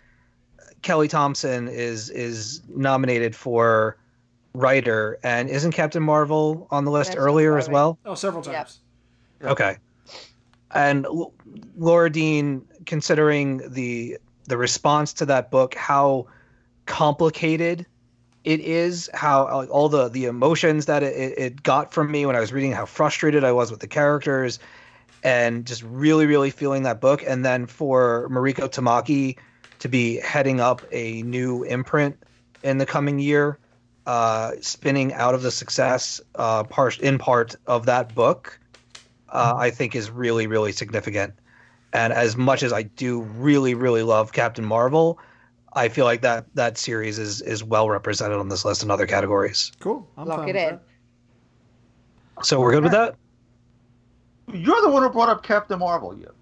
Kelly 0.83 1.09
Thompson 1.09 1.69
is 1.69 2.11
is 2.11 2.63
nominated 2.69 3.35
for 3.35 3.97
writer, 4.55 5.19
and 5.23 5.49
isn't 5.49 5.73
Captain 5.73 6.03
Marvel 6.03 6.67
on 6.71 6.85
the 6.85 6.91
list 6.91 7.13
Yes, 7.15 7.19
earlier 7.19 7.59
as 7.59 7.69
well? 7.69 7.99
Oh, 8.05 8.15
several 8.15 8.43
Yep. 8.45 8.55
times. 8.55 8.79
Okay. 9.43 9.77
And 10.73 11.07
L- 11.07 11.33
Laura 11.77 12.11
Dean, 12.11 12.67
considering 12.87 13.63
the 13.71 14.19
the 14.47 14.57
response 14.57 15.13
to 15.15 15.27
that 15.27 15.51
book, 15.51 15.75
how 15.75 16.27
complicated 16.87 17.87
it 18.45 18.61
is, 18.61 19.11
how 19.13 19.45
like, 19.55 19.71
all 19.71 19.89
the 19.89 20.09
the 20.09 20.25
emotions 20.27 20.87
that 20.87 21.03
it, 21.03 21.15
it, 21.15 21.39
it 21.39 21.63
got 21.63 21.93
from 21.93 22.11
me 22.11 22.25
when 22.27 22.37
I 22.37 22.41
was 22.41 22.53
reading, 22.53 22.73
how 22.73 22.87
frustrated 22.87 23.45
I 23.45 23.53
was 23.53 23.71
with 23.71 23.81
the 23.81 23.89
characters, 23.89 24.59
and 25.23 25.67
just 25.67 25.83
really, 25.83 26.27
really 26.27 26.51
feeling 26.51 26.85
that 26.85 27.01
book. 27.01 27.23
And 27.27 27.45
then 27.45 27.67
for 27.67 28.29
Mariko 28.31 28.69
Tamaki 28.69 29.37
to 29.81 29.89
be 29.89 30.19
heading 30.19 30.61
up 30.61 30.83
a 30.93 31.23
new 31.23 31.63
imprint 31.65 32.17
in 32.63 32.79
the 32.79 32.87
coming 32.87 33.19
year, 33.19 33.59
uh, 34.07 34.53
spinning 34.61 35.13
out 35.13 35.35
of 35.35 35.43
the 35.43 35.51
success 35.51 36.21
uh, 36.35 36.65
part 36.65 36.99
in 36.99 37.19
part 37.19 37.57
of 37.67 37.87
that 37.87 38.15
book 38.15 38.59
uh, 39.31 39.55
I 39.57 39.71
think 39.71 39.95
is 39.95 40.11
really, 40.11 40.47
really 40.47 40.73
significant. 40.73 41.35
And 41.93 42.13
as 42.13 42.37
much 42.37 42.63
as 42.63 42.73
I 42.73 42.83
do 42.83 43.23
really, 43.23 43.75
really 43.75 44.03
love 44.03 44.33
Captain 44.33 44.65
Marvel, 44.65 45.19
I 45.73 45.89
feel 45.89 46.05
like 46.05 46.23
that 46.23 46.47
that 46.55 46.77
series 46.79 47.19
is 47.19 47.41
is 47.41 47.63
well 47.63 47.89
represented 47.89 48.39
on 48.39 48.49
this 48.49 48.65
list 48.65 48.83
in 48.83 48.91
other 48.91 49.07
categories. 49.07 49.73
Cool. 49.81 50.07
I'm 50.17 50.27
Lock 50.27 50.41
it 50.49 50.55
with 50.55 50.57
in. 50.57 50.81
So 52.43 52.61
we're 52.61 52.73
good 52.73 52.83
with 52.83 52.93
that. 52.93 53.17
You're 54.53 54.81
the 54.81 54.91
one 54.91 55.03
who 55.03 55.11
brought 55.11 55.29
up 55.29 55.43
Captain 55.43 55.79
Marvel. 55.79 56.17
You. 56.17 56.33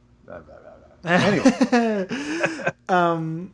That. 1.06 2.74
um, 2.88 3.52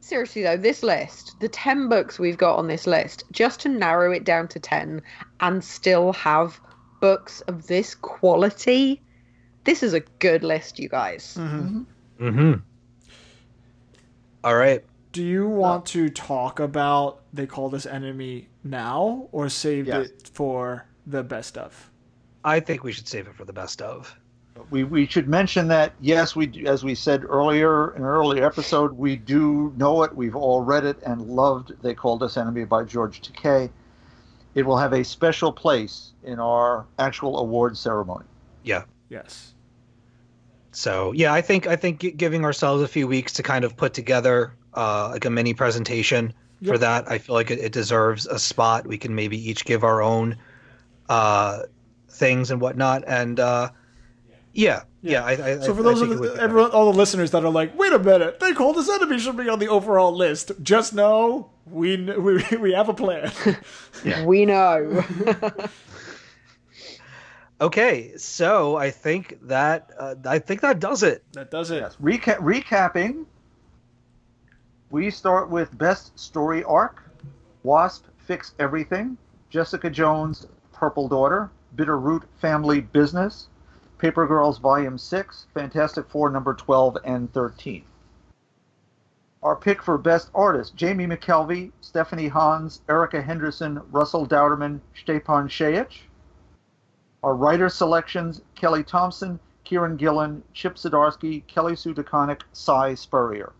Seriously 0.00 0.42
though, 0.42 0.56
this 0.58 0.82
list, 0.82 1.36
the 1.40 1.48
10 1.48 1.88
books 1.88 2.18
we've 2.18 2.36
got 2.36 2.56
on 2.58 2.66
this 2.68 2.86
list, 2.86 3.24
just 3.32 3.60
to 3.60 3.70
narrow 3.70 4.12
it 4.12 4.24
down 4.24 4.48
to 4.48 4.58
10 4.60 5.00
and 5.40 5.64
still 5.64 6.12
have 6.12 6.60
books 7.00 7.40
of 7.42 7.66
this 7.68 7.94
quality, 7.94 9.00
this 9.64 9.82
is 9.82 9.94
a 9.94 10.00
good 10.18 10.44
list, 10.44 10.78
you 10.78 10.90
guys. 10.90 11.38
Mm-hmm. 11.40 12.54
All 14.44 14.54
right. 14.56 14.84
do 15.12 15.22
you 15.24 15.48
want 15.48 15.86
to 15.86 16.10
talk 16.10 16.60
about 16.60 17.22
They 17.32 17.46
Call 17.46 17.70
This 17.70 17.86
Enemy 17.86 18.48
now, 18.62 19.28
or 19.32 19.48
save 19.48 19.86
Yes. 19.86 20.08
it 20.08 20.30
for 20.34 20.86
the 21.06 21.22
best 21.22 21.56
of? 21.56 21.90
I 22.44 22.60
think 22.60 22.84
we 22.84 22.92
should 22.92 23.08
save 23.08 23.26
it 23.26 23.34
for 23.36 23.46
the 23.46 23.52
best 23.54 23.80
of. 23.80 24.14
We, 24.70 24.84
we 24.84 25.06
should 25.06 25.28
mention 25.28 25.68
that 25.68 25.92
yes, 26.00 26.36
we 26.36 26.46
do, 26.46 26.66
as 26.66 26.84
we 26.84 26.94
said 26.94 27.24
earlier 27.24 27.90
in 27.94 28.02
an 28.02 28.08
earlier 28.08 28.46
episode, 28.46 28.92
we 28.92 29.16
do 29.16 29.72
know 29.76 30.02
it. 30.04 30.14
We've 30.14 30.36
all 30.36 30.62
read 30.62 30.84
it 30.84 30.98
and 31.04 31.22
loved. 31.22 31.72
They 31.82 31.94
called 31.94 32.22
us 32.22 32.36
enemy 32.36 32.64
by 32.64 32.84
George 32.84 33.20
Takei. 33.20 33.70
It 34.54 34.64
will 34.64 34.78
have 34.78 34.92
a 34.92 35.02
special 35.02 35.52
place 35.52 36.12
in 36.22 36.38
our 36.38 36.86
actual 36.98 37.38
award 37.38 37.76
ceremony. 37.76 38.26
Yeah. 38.62 38.84
Yes. 39.08 39.54
So 40.70 41.12
yeah, 41.12 41.32
I 41.32 41.40
think 41.40 41.66
I 41.66 41.76
think 41.76 42.16
giving 42.16 42.44
ourselves 42.44 42.82
a 42.82 42.88
few 42.88 43.06
weeks 43.06 43.32
to 43.34 43.42
kind 43.42 43.64
of 43.64 43.76
put 43.76 43.94
together 43.94 44.54
uh, 44.74 45.10
like 45.12 45.24
a 45.24 45.30
mini 45.30 45.54
presentation 45.54 46.32
for 46.64 46.78
that, 46.78 47.10
I 47.10 47.18
feel 47.18 47.34
like 47.34 47.50
it, 47.50 47.58
it 47.58 47.72
deserves 47.72 48.26
a 48.26 48.38
spot. 48.38 48.86
We 48.86 48.96
can 48.96 49.14
maybe 49.14 49.36
each 49.36 49.64
give 49.64 49.84
our 49.84 50.02
own 50.02 50.36
uh, 51.08 51.62
things 52.08 52.50
and 52.50 52.60
whatnot, 52.60 53.04
and 53.06 53.38
uh, 53.38 53.70
yeah, 54.54 54.84
yeah. 55.02 55.24
I, 55.24 55.32
I, 55.32 55.58
So 55.60 55.74
for 55.74 55.80
I- 55.80 55.82
those 55.82 56.00
I 56.00 56.04
of 56.04 56.10
think 56.10 56.12
it 56.12 56.28
would 56.30 56.36
the, 56.38 56.42
everyone, 56.42 56.70
all 56.70 56.90
the 56.92 56.96
listeners 56.98 57.30
that 57.32 57.44
are 57.44 57.50
like, 57.50 57.76
"Wait 57.78 57.92
a 57.92 57.98
minute, 57.98 58.40
They 58.40 58.52
Call 58.54 58.72
This 58.72 58.88
Enemy 58.88 59.18
should 59.18 59.36
be 59.36 59.48
on 59.48 59.58
the 59.58 59.68
overall 59.68 60.12
list," 60.14 60.52
just 60.62 60.94
know 60.94 61.50
we 61.66 61.96
we 62.18 62.42
we 62.58 62.72
have 62.72 62.88
a 62.88 62.94
plan. 62.94 63.30
We 64.26 64.44
know. 64.46 65.04
Okay, 67.60 68.16
so 68.16 68.76
I 68.76 68.90
think 68.90 69.38
that 69.42 69.90
uh, 69.98 70.16
I 70.26 70.38
think 70.40 70.60
that 70.62 70.80
does 70.80 71.02
it. 71.04 71.22
that 71.32 71.50
does 71.52 71.70
it. 71.70 71.82
Yes. 71.82 71.96
Reca- 72.02 72.38
recapping, 72.38 73.26
we 74.90 75.08
start 75.10 75.48
with 75.50 75.76
Best 75.78 76.18
Story 76.18 76.64
Arc, 76.64 77.02
Wasp 77.62 78.06
Fix 78.26 78.54
Everything, 78.58 79.16
Jessica 79.50 79.88
Jones, 79.88 80.46
Purple 80.72 81.06
Daughter, 81.08 81.48
Bitterroot 81.76 82.24
Family 82.40 82.80
Business, 82.80 83.46
Paper 84.04 84.26
Girls 84.26 84.58
Volume 84.58 84.98
6, 84.98 85.46
Fantastic 85.54 86.10
Four 86.10 86.28
number 86.28 86.52
12 86.52 86.98
and 87.06 87.32
13. 87.32 87.86
Our 89.42 89.56
pick 89.56 89.82
for 89.82 89.96
Best 89.96 90.28
Artist, 90.34 90.76
Jamie 90.76 91.06
McKelvie, 91.06 91.72
Stephanie 91.80 92.28
Hans, 92.28 92.82
Erica 92.90 93.22
Henderson, 93.22 93.80
Russell 93.90 94.26
Dauterman, 94.26 94.80
Stjepan 94.94 95.48
Sejic. 95.48 96.00
Our 97.22 97.34
writer 97.34 97.70
selections, 97.70 98.42
Kelly 98.54 98.84
Thompson, 98.84 99.40
Kieron 99.64 99.96
Gillen, 99.96 100.42
Chip 100.52 100.74
Zdarsky, 100.74 101.46
Kelly 101.46 101.74
Sue 101.74 101.94
DeConnick, 101.94 102.42
Cy 102.52 102.94
Spurrier. 102.94 103.54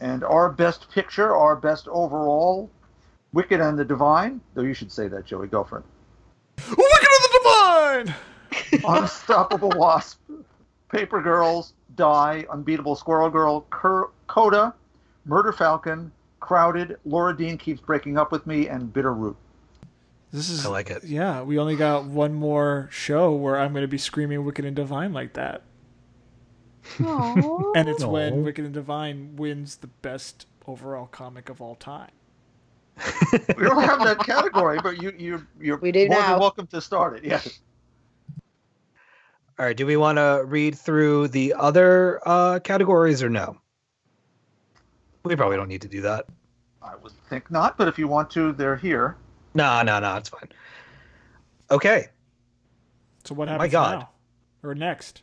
And 0.00 0.24
our 0.24 0.50
best 0.50 0.90
picture, 0.90 1.36
our 1.36 1.54
best 1.54 1.86
overall, 1.86 2.68
Wicked 3.32 3.60
and 3.60 3.78
the 3.78 3.84
Divine, 3.84 4.40
though 4.54 4.62
you 4.62 4.74
should 4.74 4.90
say 4.90 5.06
that, 5.06 5.24
Joey, 5.24 5.46
go. 5.46 5.62
Wicked 5.62 5.84
and 6.66 6.74
the 6.74 7.40
Divine. 7.44 8.14
Unstoppable 8.86 9.72
Wasp, 9.76 10.20
Paper 10.90 11.20
Girls, 11.22 11.74
Die, 11.96 12.44
Unbeatable 12.50 12.96
Squirrel 12.96 13.30
Girl, 13.30 13.66
Cur- 13.70 14.10
Coda, 14.26 14.74
Murder 15.24 15.52
Falcon, 15.52 16.10
Crowded, 16.40 16.96
Laura 17.04 17.36
Dean 17.36 17.56
Keeps 17.58 17.80
Breaking 17.80 18.18
Up 18.18 18.32
With 18.32 18.46
Me, 18.46 18.68
and 18.68 18.92
Bitter 18.92 19.12
Root. 19.14 19.36
This 20.32 20.48
is 20.48 20.64
I 20.64 20.70
like 20.70 20.90
it. 20.90 21.04
Yeah, 21.04 21.42
we 21.42 21.58
only 21.58 21.76
got 21.76 22.04
one 22.04 22.32
more 22.32 22.88
show 22.90 23.32
where 23.32 23.58
I'm 23.58 23.72
going 23.72 23.82
to 23.82 23.88
be 23.88 23.98
screaming 23.98 24.44
Wicked 24.44 24.64
and 24.64 24.74
Divine 24.74 25.12
like 25.12 25.34
that. 25.34 25.62
And 26.98 27.88
it's 27.88 28.04
when 28.04 28.42
Wicked 28.42 28.64
and 28.64 28.74
Divine 28.74 29.36
wins 29.36 29.76
the 29.76 29.86
best 29.86 30.46
overall 30.66 31.06
comic 31.06 31.48
of 31.48 31.60
all 31.60 31.74
time. 31.74 32.10
We 33.56 33.64
don't 33.64 33.82
have 33.82 34.02
that 34.04 34.18
category, 34.24 34.78
but 34.82 35.00
you 35.02 35.12
you 35.16 35.46
you're 35.60 35.78
We 35.78 35.92
do 35.92 36.06
more 36.08 36.18
now. 36.20 36.30
than 36.32 36.40
welcome 36.40 36.66
to 36.68 36.80
start 36.80 37.16
it. 37.16 37.24
Yes. 37.24 37.60
All 39.62 39.66
right. 39.68 39.76
Do 39.76 39.86
we 39.86 39.96
want 39.96 40.18
to 40.18 40.42
read 40.44 40.76
through 40.76 41.28
the 41.28 41.54
other 41.56 42.20
uh, 42.26 42.58
categories 42.58 43.22
or 43.22 43.30
no? 43.30 43.58
We 45.22 45.36
probably 45.36 45.56
don't 45.56 45.68
need 45.68 45.82
to 45.82 45.88
do 45.88 46.00
that. 46.00 46.26
I 46.82 46.96
would 46.96 47.12
think 47.30 47.48
not, 47.48 47.78
but 47.78 47.86
if 47.86 47.96
you 47.96 48.08
want 48.08 48.28
to, 48.32 48.50
they're 48.50 48.74
here. 48.74 49.16
No, 49.54 49.80
no, 49.82 50.00
no. 50.00 50.16
It's 50.16 50.30
fine. 50.30 50.48
Okay. 51.70 52.08
So 53.22 53.36
what 53.36 53.46
My 53.46 53.52
happens 53.52 53.70
God. 53.70 53.98
now? 54.00 54.10
Or 54.68 54.74
next? 54.74 55.22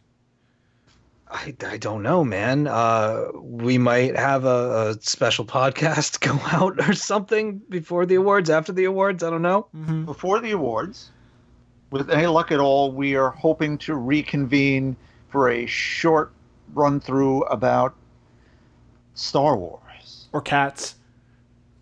I, 1.28 1.54
I 1.68 1.76
don't 1.76 2.02
know, 2.02 2.24
man. 2.24 2.66
Uh, 2.66 3.26
we 3.36 3.78
might 3.78 4.16
have 4.16 4.46
a, 4.46 4.92
a 4.92 5.02
special 5.02 5.44
podcast 5.44 6.20
go 6.22 6.40
out 6.46 6.88
or 6.88 6.94
something 6.94 7.58
before 7.68 8.06
the 8.06 8.16
awards, 8.16 8.50
after 8.50 8.72
the 8.72 8.86
awards. 8.86 9.22
I 9.22 9.32
don't 9.32 9.42
know. 9.42 9.68
Mm-hmm. 9.76 10.06
Before 10.06 10.40
the 10.40 10.52
awards, 10.52 11.12
with 11.92 12.10
any 12.10 12.28
luck 12.28 12.52
at 12.52 12.60
all, 12.60 12.92
we 12.92 13.16
are 13.16 13.30
hoping 13.32 13.78
to 13.80 13.96
reconvene 13.96 14.96
for 15.30 15.50
a 15.50 15.66
short 15.66 16.32
run 16.74 17.00
through 17.00 17.44
about 17.44 17.96
Star 19.14 19.58
Wars 19.58 20.28
Or 20.34 20.42
cats? 20.42 20.96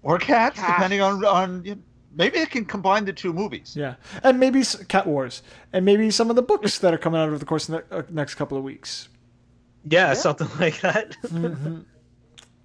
or 0.03 0.17
Cats, 0.17 0.57
Cats. 0.59 0.71
depending 0.73 1.01
on 1.01 1.25
on 1.25 1.83
maybe 2.15 2.37
it 2.39 2.49
can 2.49 2.63
combine 2.65 3.03
the 3.05 3.11
two 3.13 3.33
movies. 3.33 3.73
Yeah, 3.75 3.95
and 4.23 4.39
maybe 4.39 4.63
Cat 4.87 5.05
Wars, 5.05 5.43
and 5.73 5.83
maybe 5.83 6.09
some 6.11 6.29
of 6.29 6.35
the 6.37 6.41
books 6.41 6.79
that 6.79 6.93
are 6.93 6.97
coming 6.97 7.19
out 7.19 7.27
over 7.27 7.37
the 7.37 7.45
course 7.45 7.67
of 7.67 7.83
the 7.89 7.97
uh, 7.97 8.03
next 8.09 8.35
couple 8.35 8.57
of 8.57 8.63
weeks. 8.63 9.09
Yeah, 9.89 10.13
something 10.13 10.47
like 10.59 10.79
that. 10.81 11.15
Mm-hmm. 11.25 11.79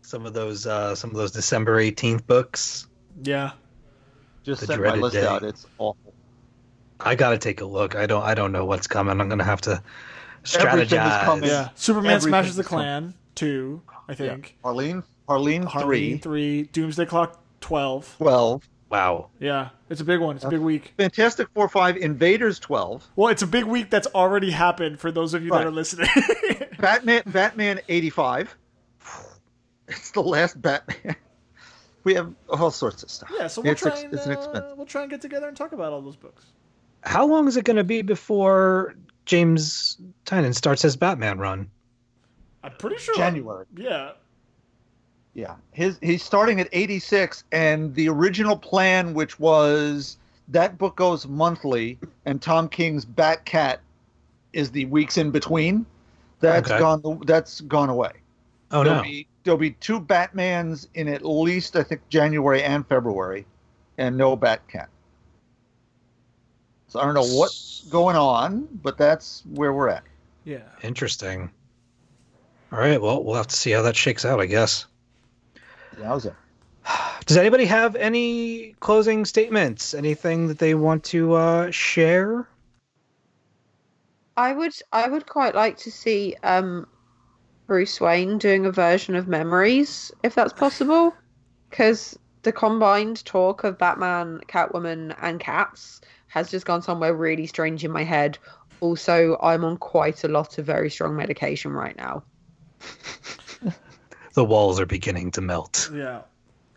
some 0.02 0.24
of 0.26 0.34
those, 0.34 0.66
uh, 0.66 0.94
some 0.94 1.10
of 1.10 1.16
those 1.16 1.32
December 1.32 1.80
eighteenth 1.80 2.26
books. 2.26 2.86
Yeah, 3.24 3.52
Just 4.44 4.60
The 4.60 4.66
sent 4.68 4.82
my 4.82 4.94
list 4.94 5.14
day. 5.14 5.26
out. 5.26 5.42
It's 5.42 5.66
awful. 5.78 6.11
I 7.04 7.14
gotta 7.14 7.38
take 7.38 7.60
a 7.60 7.64
look. 7.64 7.94
I 7.96 8.06
don't, 8.06 8.22
I 8.22 8.34
don't 8.34 8.52
know 8.52 8.64
what's 8.64 8.86
coming. 8.86 9.20
I'm 9.20 9.28
gonna 9.28 9.44
have 9.44 9.60
to 9.62 9.82
strategize. 10.44 11.44
yeah. 11.46 11.68
Superman 11.74 12.12
Everything 12.12 12.30
smashes 12.30 12.56
the 12.56 12.62
is 12.62 12.68
coming. 12.68 12.84
Klan 12.84 13.14
two, 13.34 13.82
I 14.08 14.14
think. 14.14 14.56
Harleen, 14.64 15.02
Harleen, 15.28 15.64
Harleen 15.64 15.82
three, 15.84 16.16
three, 16.18 16.62
Doomsday 16.64 17.06
Clock 17.06 17.40
twelve. 17.60 18.14
twelve. 18.18 18.68
Wow. 18.90 19.30
Yeah, 19.40 19.70
it's 19.88 20.02
a 20.02 20.04
big 20.04 20.20
one. 20.20 20.36
It's 20.36 20.44
a 20.44 20.50
big 20.50 20.60
week. 20.60 20.92
Fantastic 20.98 21.48
Four, 21.54 21.66
five, 21.68 21.96
Invaders, 21.96 22.58
twelve. 22.58 23.08
Well, 23.16 23.28
it's 23.28 23.40
a 23.40 23.46
big 23.46 23.64
week 23.64 23.88
that's 23.88 24.06
already 24.08 24.50
happened 24.50 25.00
for 25.00 25.10
those 25.10 25.32
of 25.32 25.42
you 25.42 25.50
that 25.50 25.66
are 25.66 25.70
listening. 25.70 26.08
Batman, 26.78 27.22
Batman, 27.26 27.80
eighty-five. 27.88 28.54
It's 29.88 30.10
the 30.10 30.22
last 30.22 30.60
Batman. 30.60 31.16
We 32.04 32.14
have 32.14 32.34
all 32.50 32.70
sorts 32.70 33.02
of 33.02 33.10
stuff. 33.10 33.30
yeah, 33.38 33.46
so 33.46 33.62
we'll 33.62 33.72
it's, 33.72 33.80
try 33.80 33.92
ex- 33.92 34.02
and 34.02 34.12
it's 34.12 34.26
an 34.26 34.32
uh, 34.32 34.74
we'll 34.76 34.86
try 34.86 35.02
and 35.02 35.10
get 35.10 35.20
together 35.20 35.48
and 35.48 35.56
talk 35.56 35.72
about 35.72 35.92
all 35.92 36.02
those 36.02 36.16
books. 36.16 36.46
How 37.02 37.26
long 37.26 37.48
is 37.48 37.56
it 37.56 37.64
gonna 37.64 37.84
be 37.84 38.02
before 38.02 38.94
James 39.26 39.98
Tynion 40.24 40.54
starts 40.54 40.82
his 40.82 40.96
Batman 40.96 41.38
run? 41.38 41.70
I'm 42.62 42.72
pretty 42.78 42.98
sure 42.98 43.14
January. 43.16 43.66
Yeah, 43.76 44.12
Yeah, 45.34 45.54
his 45.72 45.98
he's 46.02 46.22
starting 46.22 46.60
at 46.60 46.68
86, 46.72 47.42
and 47.52 47.94
the 47.94 48.08
original 48.08 48.56
plan, 48.56 49.14
which 49.14 49.38
was 49.40 50.16
that 50.48 50.78
book 50.78 50.96
goes 50.96 51.26
monthly, 51.26 51.98
and 52.26 52.40
Tom 52.40 52.68
King's 52.68 53.04
Batcat 53.04 53.78
is 54.52 54.70
the 54.70 54.84
weeks 54.86 55.16
in 55.18 55.30
between. 55.30 55.86
That's 56.40 56.70
Okay. 56.70 56.78
gone. 56.78 57.20
That's 57.24 57.60
gone 57.62 57.88
away. 57.88 58.12
Oh 58.70 58.84
there'll 58.84 58.98
no. 58.98 59.02
be 59.02 59.26
there'll 59.44 59.58
be 59.58 59.72
two 59.72 60.00
Batmans 60.00 60.86
in 60.94 61.08
at 61.08 61.24
least 61.24 61.74
I 61.76 61.82
think 61.82 62.06
January 62.10 62.62
and 62.62 62.86
February, 62.86 63.44
and 63.98 64.16
no 64.16 64.36
Bat 64.36 64.68
Cat. 64.68 64.88
So 66.92 67.00
I 67.00 67.06
don't 67.06 67.14
know 67.14 67.24
what's 67.38 67.84
going 67.88 68.16
on, 68.16 68.68
but 68.82 68.98
that's 68.98 69.44
where 69.46 69.72
we're 69.72 69.88
at. 69.88 70.04
yeah. 70.44 70.58
Interesting. 70.82 71.50
All 72.70 72.78
right. 72.78 73.00
Well, 73.00 73.24
we'll 73.24 73.36
have 73.36 73.46
to 73.46 73.56
see 73.56 73.70
how 73.70 73.80
that 73.80 73.96
shakes 73.96 74.26
out, 74.26 74.40
I 74.40 74.44
guess. 74.44 74.84
How's 76.02 76.26
it? 76.26 76.34
Does 77.24 77.38
anybody 77.38 77.64
have 77.64 77.96
any 77.96 78.74
closing 78.80 79.24
statements? 79.24 79.94
Anything 79.94 80.48
that 80.48 80.58
they 80.58 80.74
want 80.74 81.02
to 81.04 81.32
uh, 81.32 81.70
share? 81.70 82.46
I 84.36 84.52
would 84.52 84.74
I 84.92 85.08
would 85.08 85.24
quite 85.24 85.54
like 85.54 85.78
to 85.78 85.90
see 85.90 86.36
um 86.42 86.86
Bruce 87.66 88.02
Wayne 88.02 88.36
doing 88.36 88.66
a 88.66 88.70
version 88.70 89.14
of 89.14 89.28
Memories 89.28 90.12
if 90.22 90.34
that's 90.34 90.52
possible 90.52 91.14
cuz 91.70 92.18
the 92.42 92.52
combined 92.52 93.24
talk 93.24 93.64
of 93.64 93.78
Batman, 93.78 94.40
Catwoman 94.46 95.16
and 95.22 95.40
Cats 95.40 96.02
has 96.32 96.50
just 96.50 96.64
gone 96.66 96.80
somewhere 96.82 97.14
really 97.14 97.46
strange 97.46 97.84
in 97.84 97.90
my 97.90 98.04
head. 98.04 98.38
Also, 98.80 99.36
I'm 99.42 99.64
on 99.64 99.76
quite 99.76 100.24
a 100.24 100.28
lot 100.28 100.58
of 100.58 100.64
very 100.66 100.88
strong 100.90 101.14
medication 101.14 101.72
right 101.72 101.96
now. 101.96 102.22
The 104.34 104.44
walls 104.44 104.80
are 104.80 104.86
beginning 104.86 105.30
to 105.32 105.42
melt. 105.42 105.90
Yeah. 105.94 106.22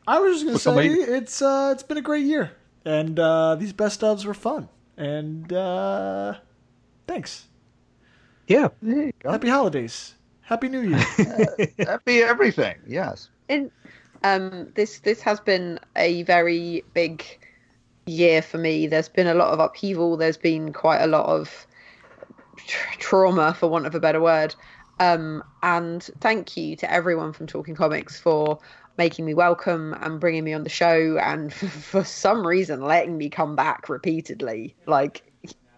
I 0.05 0.19
was 0.19 0.33
just 0.33 0.43
gonna 0.43 0.51
Well, 0.55 0.59
say 0.59 0.89
somebody- 0.89 1.11
it's 1.17 1.41
uh 1.41 1.69
it's 1.73 1.83
been 1.83 1.97
a 1.97 2.01
great 2.01 2.25
year. 2.25 2.51
And 2.83 3.17
uh 3.17 3.55
these 3.55 3.71
best 3.71 4.01
ofs 4.01 4.25
were 4.25 4.33
fun. 4.33 4.67
And 4.97 5.51
uh 5.53 6.33
thanks. 7.07 7.45
Yeah. 8.47 8.67
There 8.81 9.03
you 9.05 9.13
go. 9.19 9.31
Happy 9.31 9.47
holidays. 9.47 10.15
Happy 10.41 10.67
New 10.67 10.81
Year. 10.81 10.99
Happy 11.79 12.21
everything. 12.21 12.75
Yes. 12.85 13.29
in 13.47 13.71
um 14.25 14.71
this 14.75 14.99
this 14.99 15.21
has 15.21 15.39
been 15.39 15.79
a 15.95 16.23
very 16.23 16.83
big 16.93 17.23
year 18.05 18.41
for 18.41 18.57
me 18.57 18.87
there's 18.87 19.09
been 19.09 19.27
a 19.27 19.33
lot 19.33 19.51
of 19.53 19.59
upheaval 19.59 20.17
there's 20.17 20.37
been 20.37 20.73
quite 20.73 20.99
a 21.01 21.07
lot 21.07 21.25
of 21.25 21.67
tr- 22.57 22.97
trauma 22.99 23.53
for 23.53 23.67
want 23.69 23.85
of 23.85 23.95
a 23.95 23.99
better 23.99 24.21
word 24.21 24.55
um 24.99 25.43
and 25.63 26.09
thank 26.21 26.55
you 26.57 26.75
to 26.75 26.91
everyone 26.91 27.33
from 27.33 27.47
talking 27.47 27.75
comics 27.75 28.19
for 28.19 28.59
making 28.97 29.25
me 29.25 29.33
welcome 29.33 29.93
and 30.01 30.19
bringing 30.19 30.43
me 30.43 30.53
on 30.53 30.63
the 30.63 30.69
show 30.69 31.17
and 31.17 31.53
for 31.53 32.03
some 32.03 32.45
reason 32.45 32.81
letting 32.81 33.17
me 33.17 33.29
come 33.29 33.55
back 33.55 33.89
repeatedly 33.89 34.75
like 34.85 35.23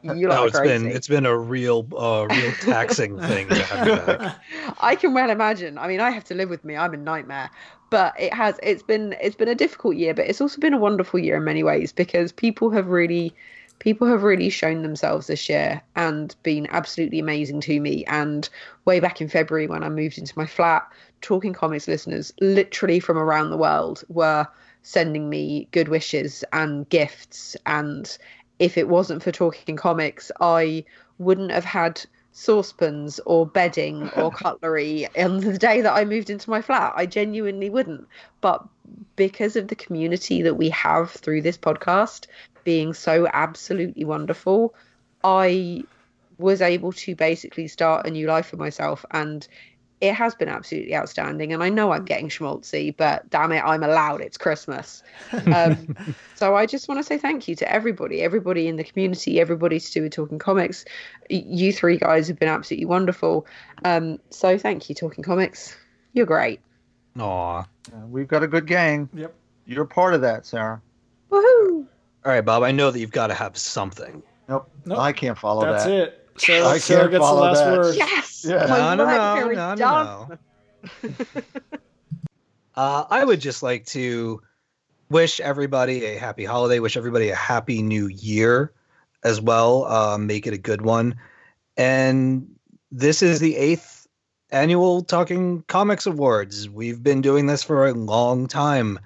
you 0.02 0.30
No, 0.30 0.44
are 0.44 0.46
it's 0.46 0.60
crazy. 0.60 0.88
been 0.90 0.92
it's 0.92 1.08
been 1.08 1.26
a 1.26 1.38
real 1.38 1.88
uh, 1.98 2.28
real 2.30 2.54
taxing 2.54 3.20
thing 3.20 3.56
to 3.56 3.66
have 3.66 3.84
you 3.84 3.94
back. 3.94 4.22
I 4.80 4.96
can 4.96 5.14
well 5.14 5.30
imagine. 5.30 5.78
I 5.78 5.88
mean, 5.88 6.00
I 6.00 6.12
have 6.12 6.24
to 6.26 6.36
live 6.36 6.50
with 6.50 6.64
me. 6.64 6.76
I'm 6.76 6.94
a 6.94 6.98
nightmare. 6.98 7.52
But 7.90 8.20
it 8.20 8.34
has. 8.34 8.60
It's 8.62 8.84
been. 8.84 9.16
It's 9.22 9.36
been 9.36 9.48
a 9.48 9.56
difficult 9.56 9.96
year, 9.96 10.14
but 10.14 10.28
it's 10.28 10.42
also 10.42 10.60
been 10.60 10.74
a 10.74 10.80
wonderful 10.80 11.20
year 11.20 11.38
in 11.38 11.44
many 11.44 11.64
ways 11.64 11.92
because 11.94 12.32
people 12.32 12.70
have 12.72 12.88
really, 12.88 13.34
people 13.80 14.08
have 14.08 14.24
really 14.24 14.50
shown 14.50 14.82
themselves 14.82 15.28
this 15.28 15.48
year 15.48 15.82
and 15.96 16.36
been 16.44 16.68
absolutely 16.70 17.20
amazing 17.20 17.62
to 17.62 17.80
me. 17.80 18.04
And 18.06 18.50
way 18.84 19.00
back 19.00 19.22
in 19.22 19.30
February 19.30 19.68
when 19.68 19.84
I 19.84 19.90
moved 19.90 20.18
into 20.18 20.38
my 20.38 20.46
flat, 20.46 20.86
talking 21.22 21.54
comics 21.54 21.88
listeners, 21.88 22.34
literally 22.42 23.00
from 23.00 23.18
around 23.18 23.52
the 23.52 23.58
world, 23.58 24.04
were 24.10 24.48
sending 24.84 25.30
me 25.30 25.68
good 25.72 25.88
wishes 25.88 26.44
and 26.52 26.88
gifts. 26.90 27.56
And 27.66 28.18
if 28.60 28.78
it 28.78 28.90
wasn't 28.90 29.24
for 29.24 29.32
talking 29.32 29.76
comics, 29.76 30.32
I 30.42 30.84
wouldn't 31.20 31.52
have 31.52 31.66
had 31.66 32.02
saucepans 32.38 33.20
or 33.26 33.48
bedding 33.48 34.10
or 34.16 34.30
cutlery 34.44 35.08
on 35.18 35.40
the 35.40 35.58
day 35.58 35.82
that 35.82 35.94
I 35.94 36.06
moved 36.06 36.30
into 36.30 36.52
my 36.52 36.62
flat. 36.62 36.94
I 36.96 37.08
genuinely 37.08 37.70
wouldn't. 37.70 38.08
But 38.42 38.64
because 39.16 39.56
of 39.56 39.70
the 39.70 39.76
community 39.76 40.44
that 40.44 40.54
we 40.54 40.70
have 40.70 41.10
through 41.10 41.42
this 41.42 41.58
podcast 41.58 42.28
being 42.64 42.94
so 42.94 43.28
absolutely 43.34 44.06
wonderful, 44.06 44.76
I 45.24 45.84
was 46.38 46.62
able 46.62 46.94
to 46.94 47.16
basically 47.16 47.68
start 47.68 48.06
a 48.06 48.12
new 48.12 48.28
life 48.28 48.46
for 48.46 48.58
myself 48.58 49.04
and 49.10 49.48
it 50.00 50.14
has 50.14 50.36
been 50.36 50.48
absolutely 50.48 50.96
outstanding 50.96 51.54
and 51.54 51.64
i 51.64 51.70
know 51.70 51.92
i'm 51.92 52.06
getting 52.06 52.30
schmaltzy 52.30 52.96
but 52.96 53.28
damn 53.30 53.52
it 53.52 53.64
i'm 53.64 53.84
allowed 53.84 54.22
it's 54.22 54.38
christmas 54.38 55.04
um, 55.54 55.96
so 56.36 56.56
i 56.56 56.66
just 56.66 56.88
want 56.88 57.00
to 57.00 57.04
say 57.04 57.18
thank 57.18 57.48
you 57.48 57.56
to 57.56 57.72
everybody 57.72 58.22
everybody 58.22 58.68
in 58.68 58.76
the 58.76 58.84
community 58.84 59.40
everybody 59.40 59.80
to 59.80 59.92
do 59.92 60.04
with 60.04 60.14
talking 60.14 60.40
comics 60.40 60.86
you 61.30 61.74
three 61.74 61.98
guys 61.98 62.28
have 62.28 62.38
been 62.40 62.50
absolutely 62.50 62.86
wonderful 62.86 63.46
um, 63.86 64.20
so 64.30 64.58
thank 64.58 64.90
you 64.90 64.96
talking 64.96 65.24
comics 65.24 65.76
you're 66.14 66.26
great 66.26 66.60
Aw. 67.20 67.60
Uh, 67.60 67.66
we've 68.08 68.28
got 68.28 68.44
a 68.44 68.48
good 68.48 68.68
gang. 68.68 69.10
yep. 69.14 69.34
You're 69.66 69.86
part 69.86 70.14
of 70.14 70.22
that, 70.22 70.46
Sarah. 70.46 70.82
woohoo 71.32 71.86
All 72.26 72.32
right, 72.32 72.42
Bob. 72.42 72.64
I 72.64 72.72
know 72.72 72.92
that 72.92 73.00
you've 73.00 73.12
got 73.12 73.28
to 73.28 73.34
have 73.34 73.58
something. 73.58 74.24
Nope. 74.48 74.70
Nope. 74.86 75.00
I 75.00 75.12
can't 75.12 75.38
follow 75.38 75.66
That's 75.66 75.86
that. 75.86 75.90
That's 75.90 76.14
it. 76.14 76.27
Sarah, 76.38 76.68
I 76.68 76.78
Sarah 76.78 77.02
can't 77.02 77.12
gets 77.12 77.26
the 77.26 77.34
last 77.34 77.58
that. 77.60 77.78
word. 77.78 77.96
yes 77.96 78.46
Yeah. 78.48 78.66
No, 78.66 78.96
no, 78.96 79.06
no, 79.06 79.52
no, 79.52 79.76
no, 79.76 80.28
no. 80.30 80.38
Uh, 82.76 83.06
I 83.10 83.24
would 83.26 83.42
just 83.42 83.64
like 83.64 83.86
to 83.88 84.42
wish 85.10 85.40
everybody 85.40 86.06
a 86.06 86.20
happy 86.20 86.46
holiday. 86.46 86.80
Wish 86.80 86.96
everybody 86.96 87.30
a 87.30 87.36
happy 87.36 87.82
new 87.82 88.08
year 88.08 88.72
as 89.24 89.42
well. 89.42 89.86
Uh, 89.86 90.18
make 90.18 90.46
it 90.46 90.54
a 90.54 90.60
good 90.60 90.84
one. 90.84 91.16
And 91.76 92.48
this 92.92 93.24
is 93.24 93.40
the 93.40 93.56
eighth 93.56 94.08
annual 94.52 95.02
Talking 95.02 95.64
Comics 95.68 96.06
Awards. 96.06 96.70
We've 96.70 97.02
been 97.02 97.22
doing 97.22 97.48
this 97.48 97.64
for 97.64 97.88
a 97.88 97.94
long 97.94 98.48
time, 98.48 99.00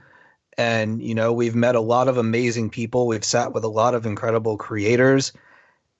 And, 0.57 1.01
you 1.01 1.15
know, 1.15 1.31
we've 1.31 1.55
met 1.55 1.75
a 1.75 1.81
lot 1.81 2.07
of 2.07 2.17
amazing 2.17 2.69
people. 2.69 3.07
We've 3.07 3.23
sat 3.23 3.53
with 3.53 3.63
a 3.63 3.69
lot 3.69 3.95
of 3.95 4.05
incredible 4.05 4.57
creators. 4.57 5.31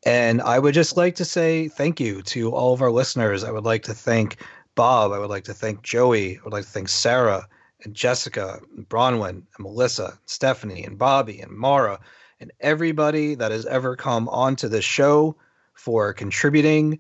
And 0.04 0.42
I 0.42 0.58
would 0.58 0.74
just 0.74 0.98
like 0.98 1.16
to 1.16 1.26
say 1.26 1.68
thank 1.68 2.00
you 2.00 2.22
to 2.24 2.52
all 2.52 2.74
of 2.74 2.82
our 2.82 2.92
listeners. 2.92 3.44
I 3.44 3.52
would 3.52 3.66
like 3.66 3.84
to 3.84 3.94
thank 3.94 4.38
Bob. 4.76 5.12
I 5.12 5.20
would 5.20 5.30
like 5.30 5.44
to 5.46 5.54
thank 5.54 5.84
Joey. 5.84 6.38
I 6.38 6.42
would 6.44 6.54
like 6.54 6.64
to 6.64 6.70
thank 6.70 6.90
Sarah 6.90 7.48
and 7.84 7.94
Jessica, 7.94 8.60
and 8.76 8.88
Bronwyn, 8.88 9.30
and 9.30 9.60
Melissa, 9.60 10.06
and 10.06 10.20
Stephanie, 10.26 10.84
and 10.84 10.98
Bobby, 10.98 11.40
and 11.42 11.52
Mara, 11.52 12.00
and 12.40 12.52
everybody 12.60 13.36
that 13.36 13.52
has 13.52 13.66
ever 13.66 13.96
come 13.96 14.30
onto 14.30 14.68
this 14.68 14.86
show 14.86 15.36
for 15.74 16.14
contributing 16.14 17.00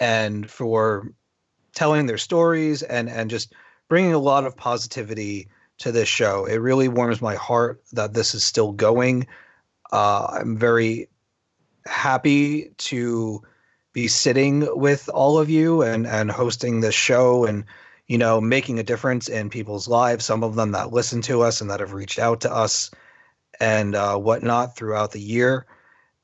and 0.00 0.50
for 0.50 1.12
telling 1.74 2.06
their 2.06 2.18
stories 2.18 2.82
and 2.82 3.08
and 3.08 3.30
just 3.30 3.52
bringing 3.88 4.14
a 4.14 4.18
lot 4.18 4.44
of 4.44 4.56
positivity 4.56 5.48
to 5.78 5.92
this 5.92 6.08
show. 6.08 6.44
It 6.44 6.56
really 6.56 6.88
warms 6.88 7.20
my 7.20 7.34
heart 7.34 7.82
that 7.92 8.14
this 8.14 8.34
is 8.34 8.44
still 8.44 8.72
going. 8.72 9.26
Uh, 9.90 10.38
I'm 10.40 10.56
very 10.56 11.08
happy 11.86 12.72
to 12.78 13.42
be 13.92 14.08
sitting 14.08 14.66
with 14.78 15.08
all 15.12 15.38
of 15.38 15.50
you 15.50 15.82
and 15.82 16.06
and 16.06 16.30
hosting 16.30 16.80
this 16.80 16.94
show 16.94 17.44
and 17.44 17.64
you 18.06 18.18
know 18.18 18.40
making 18.40 18.78
a 18.78 18.84
difference 18.84 19.28
in 19.28 19.50
people's 19.50 19.88
lives. 19.88 20.24
Some 20.24 20.44
of 20.44 20.54
them 20.54 20.72
that 20.72 20.92
listen 20.92 21.22
to 21.22 21.42
us 21.42 21.60
and 21.60 21.70
that 21.70 21.80
have 21.80 21.92
reached 21.92 22.18
out 22.18 22.42
to 22.42 22.52
us 22.52 22.90
and 23.60 23.94
uh, 23.94 24.16
whatnot 24.16 24.76
throughout 24.76 25.12
the 25.12 25.20
year. 25.20 25.66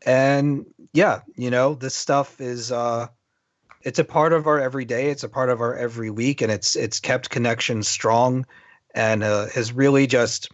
And 0.04 0.66
yeah, 0.92 1.20
you 1.36 1.50
know 1.50 1.74
this 1.74 1.94
stuff 1.94 2.40
is. 2.40 2.72
Uh, 2.72 3.08
it's 3.82 4.00
a 4.00 4.04
part 4.04 4.32
of 4.32 4.46
our 4.46 4.58
everyday. 4.60 5.10
It's 5.10 5.22
a 5.22 5.28
part 5.28 5.50
of 5.50 5.60
our 5.60 5.76
every 5.76 6.10
week, 6.10 6.42
and 6.42 6.50
it's 6.50 6.76
it's 6.76 7.00
kept 7.00 7.30
connections 7.30 7.88
strong, 7.88 8.46
and 8.94 9.22
uh, 9.22 9.46
has 9.48 9.72
really 9.72 10.06
just 10.06 10.50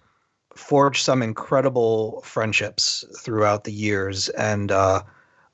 forged 0.56 1.04
some 1.04 1.22
incredible 1.22 2.22
friendships 2.24 3.04
throughout 3.18 3.64
the 3.64 3.72
years. 3.72 4.28
And 4.30 4.70
uh, 4.70 5.02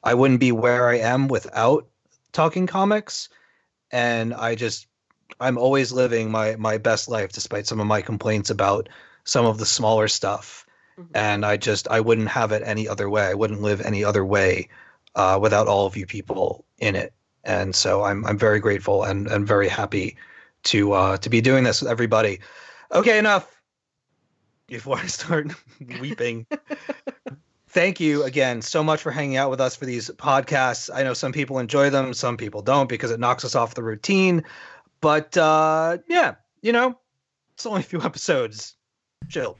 I 0.02 0.14
wouldn't 0.14 0.40
be 0.40 0.52
where 0.52 0.88
I 0.88 0.98
am 0.98 1.28
without 1.28 1.86
talking 2.32 2.66
comics. 2.66 3.28
And 3.90 4.34
I 4.34 4.54
just 4.54 4.86
I'm 5.40 5.58
always 5.58 5.92
living 5.92 6.30
my 6.30 6.56
my 6.56 6.78
best 6.78 7.08
life, 7.08 7.32
despite 7.32 7.66
some 7.66 7.80
of 7.80 7.86
my 7.86 8.02
complaints 8.02 8.50
about 8.50 8.88
some 9.24 9.46
of 9.46 9.58
the 9.58 9.66
smaller 9.66 10.08
stuff. 10.08 10.66
Mm-hmm. 10.98 11.16
And 11.16 11.46
I 11.46 11.56
just 11.56 11.88
I 11.88 12.00
wouldn't 12.00 12.28
have 12.28 12.52
it 12.52 12.62
any 12.64 12.88
other 12.88 13.08
way. 13.08 13.24
I 13.24 13.34
wouldn't 13.34 13.62
live 13.62 13.80
any 13.80 14.04
other 14.04 14.24
way 14.24 14.68
uh, 15.14 15.38
without 15.40 15.66
all 15.66 15.86
of 15.86 15.96
you 15.96 16.06
people 16.06 16.64
in 16.78 16.94
it 16.94 17.12
and 17.44 17.74
so 17.74 18.02
I'm 18.04 18.24
I'm 18.26 18.38
very 18.38 18.60
grateful 18.60 19.04
and 19.04 19.26
and 19.28 19.46
very 19.46 19.68
happy 19.68 20.16
to 20.64 20.92
uh, 20.92 21.16
to 21.18 21.30
be 21.30 21.40
doing 21.40 21.64
this 21.64 21.80
with 21.80 21.90
everybody. 21.90 22.40
Okay, 22.92 23.18
enough. 23.18 23.59
Before 24.70 24.96
I 24.96 25.06
start 25.06 25.48
weeping, 26.00 26.46
thank 27.68 27.98
you 27.98 28.22
again 28.22 28.62
so 28.62 28.84
much 28.84 29.02
for 29.02 29.10
hanging 29.10 29.36
out 29.36 29.50
with 29.50 29.60
us 29.60 29.74
for 29.74 29.84
these 29.84 30.10
podcasts. 30.10 30.88
I 30.94 31.02
know 31.02 31.12
some 31.12 31.32
people 31.32 31.58
enjoy 31.58 31.90
them, 31.90 32.14
some 32.14 32.36
people 32.36 32.62
don't 32.62 32.88
because 32.88 33.10
it 33.10 33.18
knocks 33.18 33.44
us 33.44 33.56
off 33.56 33.74
the 33.74 33.82
routine. 33.82 34.44
But 35.00 35.36
uh, 35.36 35.98
yeah, 36.06 36.36
you 36.62 36.70
know, 36.70 36.96
it's 37.54 37.66
only 37.66 37.80
a 37.80 37.84
few 37.84 38.00
episodes. 38.04 38.76
Chill. 39.28 39.58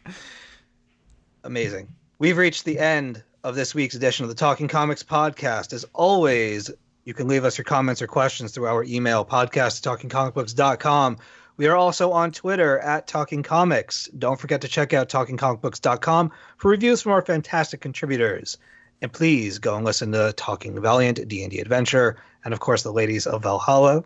Amazing. 1.43 1.89
We've 2.21 2.37
reached 2.37 2.65
the 2.65 2.79
end 2.79 3.25
of 3.43 3.57
this 3.57 3.75
week's 3.75 3.97
edition 3.97 4.23
of 4.25 4.29
the 4.29 4.37
Talking 4.37 4.69
Comics 4.69 5.03
podcast. 5.03 5.73
As 5.73 5.85
always, 5.93 6.71
you 7.05 7.15
can 7.15 7.27
leave 7.27 7.45
us 7.45 7.59
your 7.59 7.65
comments 7.65 8.01
or 8.01 8.07
questions 8.07 8.53
through 8.53 8.67
our 8.67 8.85
email, 8.85 9.25
podcast 9.25 9.85
at 9.85 10.01
talkingcomicbooks.com. 10.01 11.19
We 11.61 11.67
are 11.67 11.77
also 11.77 12.11
on 12.11 12.33
Twitter 12.33 12.79
at 12.79 13.07
Talking 13.07 13.43
Comics. 13.43 14.09
Don't 14.19 14.41
forget 14.41 14.63
to 14.63 14.67
check 14.67 14.95
out 14.95 15.11
talkingcomicbooks.com 15.11 16.33
for 16.57 16.71
reviews 16.71 17.03
from 17.03 17.13
our 17.13 17.21
fantastic 17.21 17.83
contributors. 17.83 18.57
And 19.03 19.13
please 19.13 19.59
go 19.59 19.77
and 19.77 19.85
listen 19.85 20.11
to 20.13 20.33
Talking 20.39 20.81
Valiant, 20.81 21.29
D&D 21.29 21.59
Adventure, 21.59 22.17
and 22.47 22.55
of 22.55 22.61
course 22.61 22.83
the 22.83 22.95
Ladies 22.95 23.27
of 23.27 23.43
Valhalla. 23.43 24.05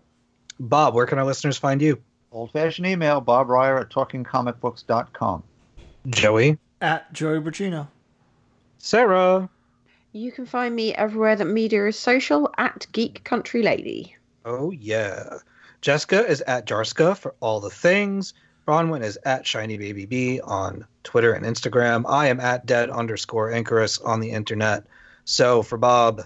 Bob, 0.58 0.94
where 0.94 1.06
can 1.06 1.20
our 1.20 1.24
listeners 1.24 1.56
find 1.56 1.80
you? 1.80 2.02
Old 2.32 2.50
fashioned 2.50 2.88
email, 2.88 3.20
Bob 3.20 3.48
Reyer 3.48 3.78
at 3.78 3.88
talkingcomicbooks.com. 3.88 5.44
Joey, 6.08 6.58
At 6.80 7.12
Joey 7.12 7.38
Braccino. 7.38 7.86
Sarah. 8.78 9.48
You 10.10 10.32
can 10.32 10.46
find 10.46 10.74
me 10.74 10.92
everywhere 10.92 11.36
that 11.36 11.44
media 11.44 11.86
is 11.86 11.96
social 11.96 12.52
at 12.58 12.88
Geek 12.90 13.22
Country 13.22 13.62
Lady. 13.62 14.16
Oh 14.44 14.72
yeah. 14.72 15.38
Jessica 15.88 16.26
is 16.26 16.40
at 16.46 16.64
Jarska 16.66 17.14
for 17.14 17.34
all 17.40 17.60
the 17.60 17.68
things. 17.68 18.32
Bronwyn 18.66 19.02
is 19.04 19.18
at 19.26 19.46
Shiny 19.46 19.76
Baby 19.76 20.06
B 20.06 20.40
on 20.40 20.86
Twitter 21.02 21.34
and 21.34 21.44
Instagram. 21.44 22.04
I 22.08 22.28
am 22.28 22.40
at 22.40 22.64
dead 22.64 22.88
underscore 22.88 23.50
Anchorus 23.52 24.00
on 24.02 24.20
the 24.20 24.30
internet. 24.30 24.84
So 25.26 25.62
for 25.62 25.76
Bob, 25.76 26.22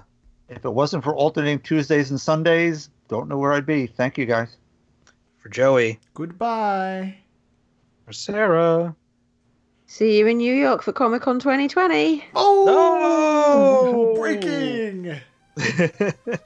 If 0.49 0.65
it 0.65 0.71
wasn't 0.71 1.03
for 1.03 1.13
alternating 1.13 1.59
Tuesdays 1.59 2.11
and 2.11 2.21
Sundays, 2.21 2.89
don't 3.09 3.29
know 3.29 3.37
where 3.37 3.53
I'd 3.53 3.67
be. 3.67 3.89
Thank 3.89 4.17
you 4.17 4.27
guys. 4.27 4.57
for 5.39 5.49
Joey, 5.49 5.99
Goodbye. 6.15 7.17
for 8.07 8.13
Sarah. 8.13 8.95
See 9.87 10.19
you 10.21 10.27
in 10.29 10.37
New 10.39 10.55
York 10.55 10.83
for 10.85 10.93
Comic 10.93 11.23
Con 11.23 11.41
2020. 11.41 12.25
Oh, 12.37 14.15
No! 14.15 14.21
breaking. 14.21 15.17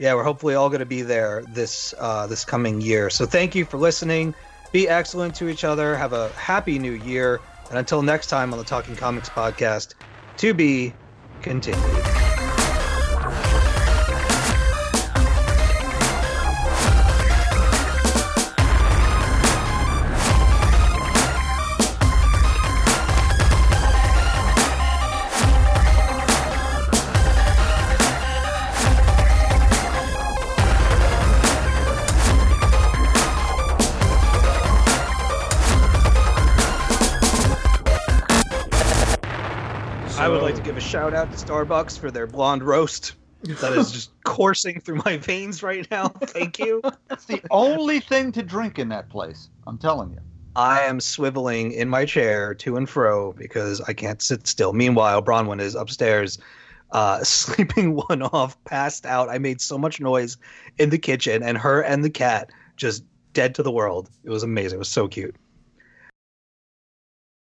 yeah, 0.00 0.14
we're 0.14 0.24
hopefully 0.24 0.54
all 0.54 0.70
going 0.70 0.80
to 0.80 0.86
be 0.86 1.02
there 1.02 1.44
this 1.48 1.94
uh, 1.98 2.26
this 2.26 2.44
coming 2.44 2.80
year. 2.80 3.10
So 3.10 3.26
thank 3.26 3.54
you 3.54 3.66
for 3.66 3.76
listening. 3.76 4.34
Be 4.72 4.88
excellent 4.88 5.34
to 5.36 5.48
each 5.48 5.62
other. 5.62 5.94
Have 5.94 6.14
a 6.14 6.30
happy 6.30 6.78
new 6.78 6.92
year. 6.92 7.40
And 7.68 7.78
until 7.78 8.02
next 8.02 8.28
time 8.28 8.52
on 8.52 8.58
the 8.58 8.64
Talking 8.64 8.96
Comics 8.96 9.28
podcast, 9.28 9.94
to 10.38 10.54
be 10.54 10.94
continued. 11.42 12.19
Shout 40.90 41.14
out 41.14 41.30
to 41.30 41.38
Starbucks 41.38 41.96
for 41.96 42.10
their 42.10 42.26
blonde 42.26 42.64
roast 42.64 43.14
that 43.44 43.72
is 43.74 43.92
just 43.92 44.10
coursing 44.24 44.80
through 44.80 45.00
my 45.04 45.18
veins 45.18 45.62
right 45.62 45.88
now. 45.88 46.08
Thank 46.08 46.58
you. 46.58 46.82
It's 47.10 47.26
the 47.26 47.40
only 47.52 48.00
thing 48.00 48.32
to 48.32 48.42
drink 48.42 48.80
in 48.80 48.88
that 48.88 49.08
place. 49.08 49.50
I'm 49.68 49.78
telling 49.78 50.10
you. 50.10 50.18
I 50.56 50.80
am 50.80 50.98
swiveling 50.98 51.72
in 51.72 51.88
my 51.88 52.04
chair 52.04 52.54
to 52.56 52.76
and 52.76 52.90
fro 52.90 53.32
because 53.34 53.80
I 53.82 53.92
can't 53.92 54.20
sit 54.20 54.48
still. 54.48 54.72
Meanwhile, 54.72 55.22
Bronwyn 55.22 55.60
is 55.60 55.76
upstairs, 55.76 56.38
uh, 56.90 57.20
sleeping 57.22 57.94
one 57.94 58.22
off, 58.22 58.62
passed 58.64 59.06
out. 59.06 59.28
I 59.28 59.38
made 59.38 59.60
so 59.60 59.78
much 59.78 60.00
noise 60.00 60.38
in 60.76 60.90
the 60.90 60.98
kitchen, 60.98 61.44
and 61.44 61.56
her 61.56 61.82
and 61.82 62.02
the 62.02 62.10
cat 62.10 62.50
just 62.76 63.04
dead 63.32 63.54
to 63.54 63.62
the 63.62 63.70
world. 63.70 64.10
It 64.24 64.30
was 64.30 64.42
amazing. 64.42 64.78
It 64.78 64.80
was 64.80 64.88
so 64.88 65.06
cute. 65.06 65.36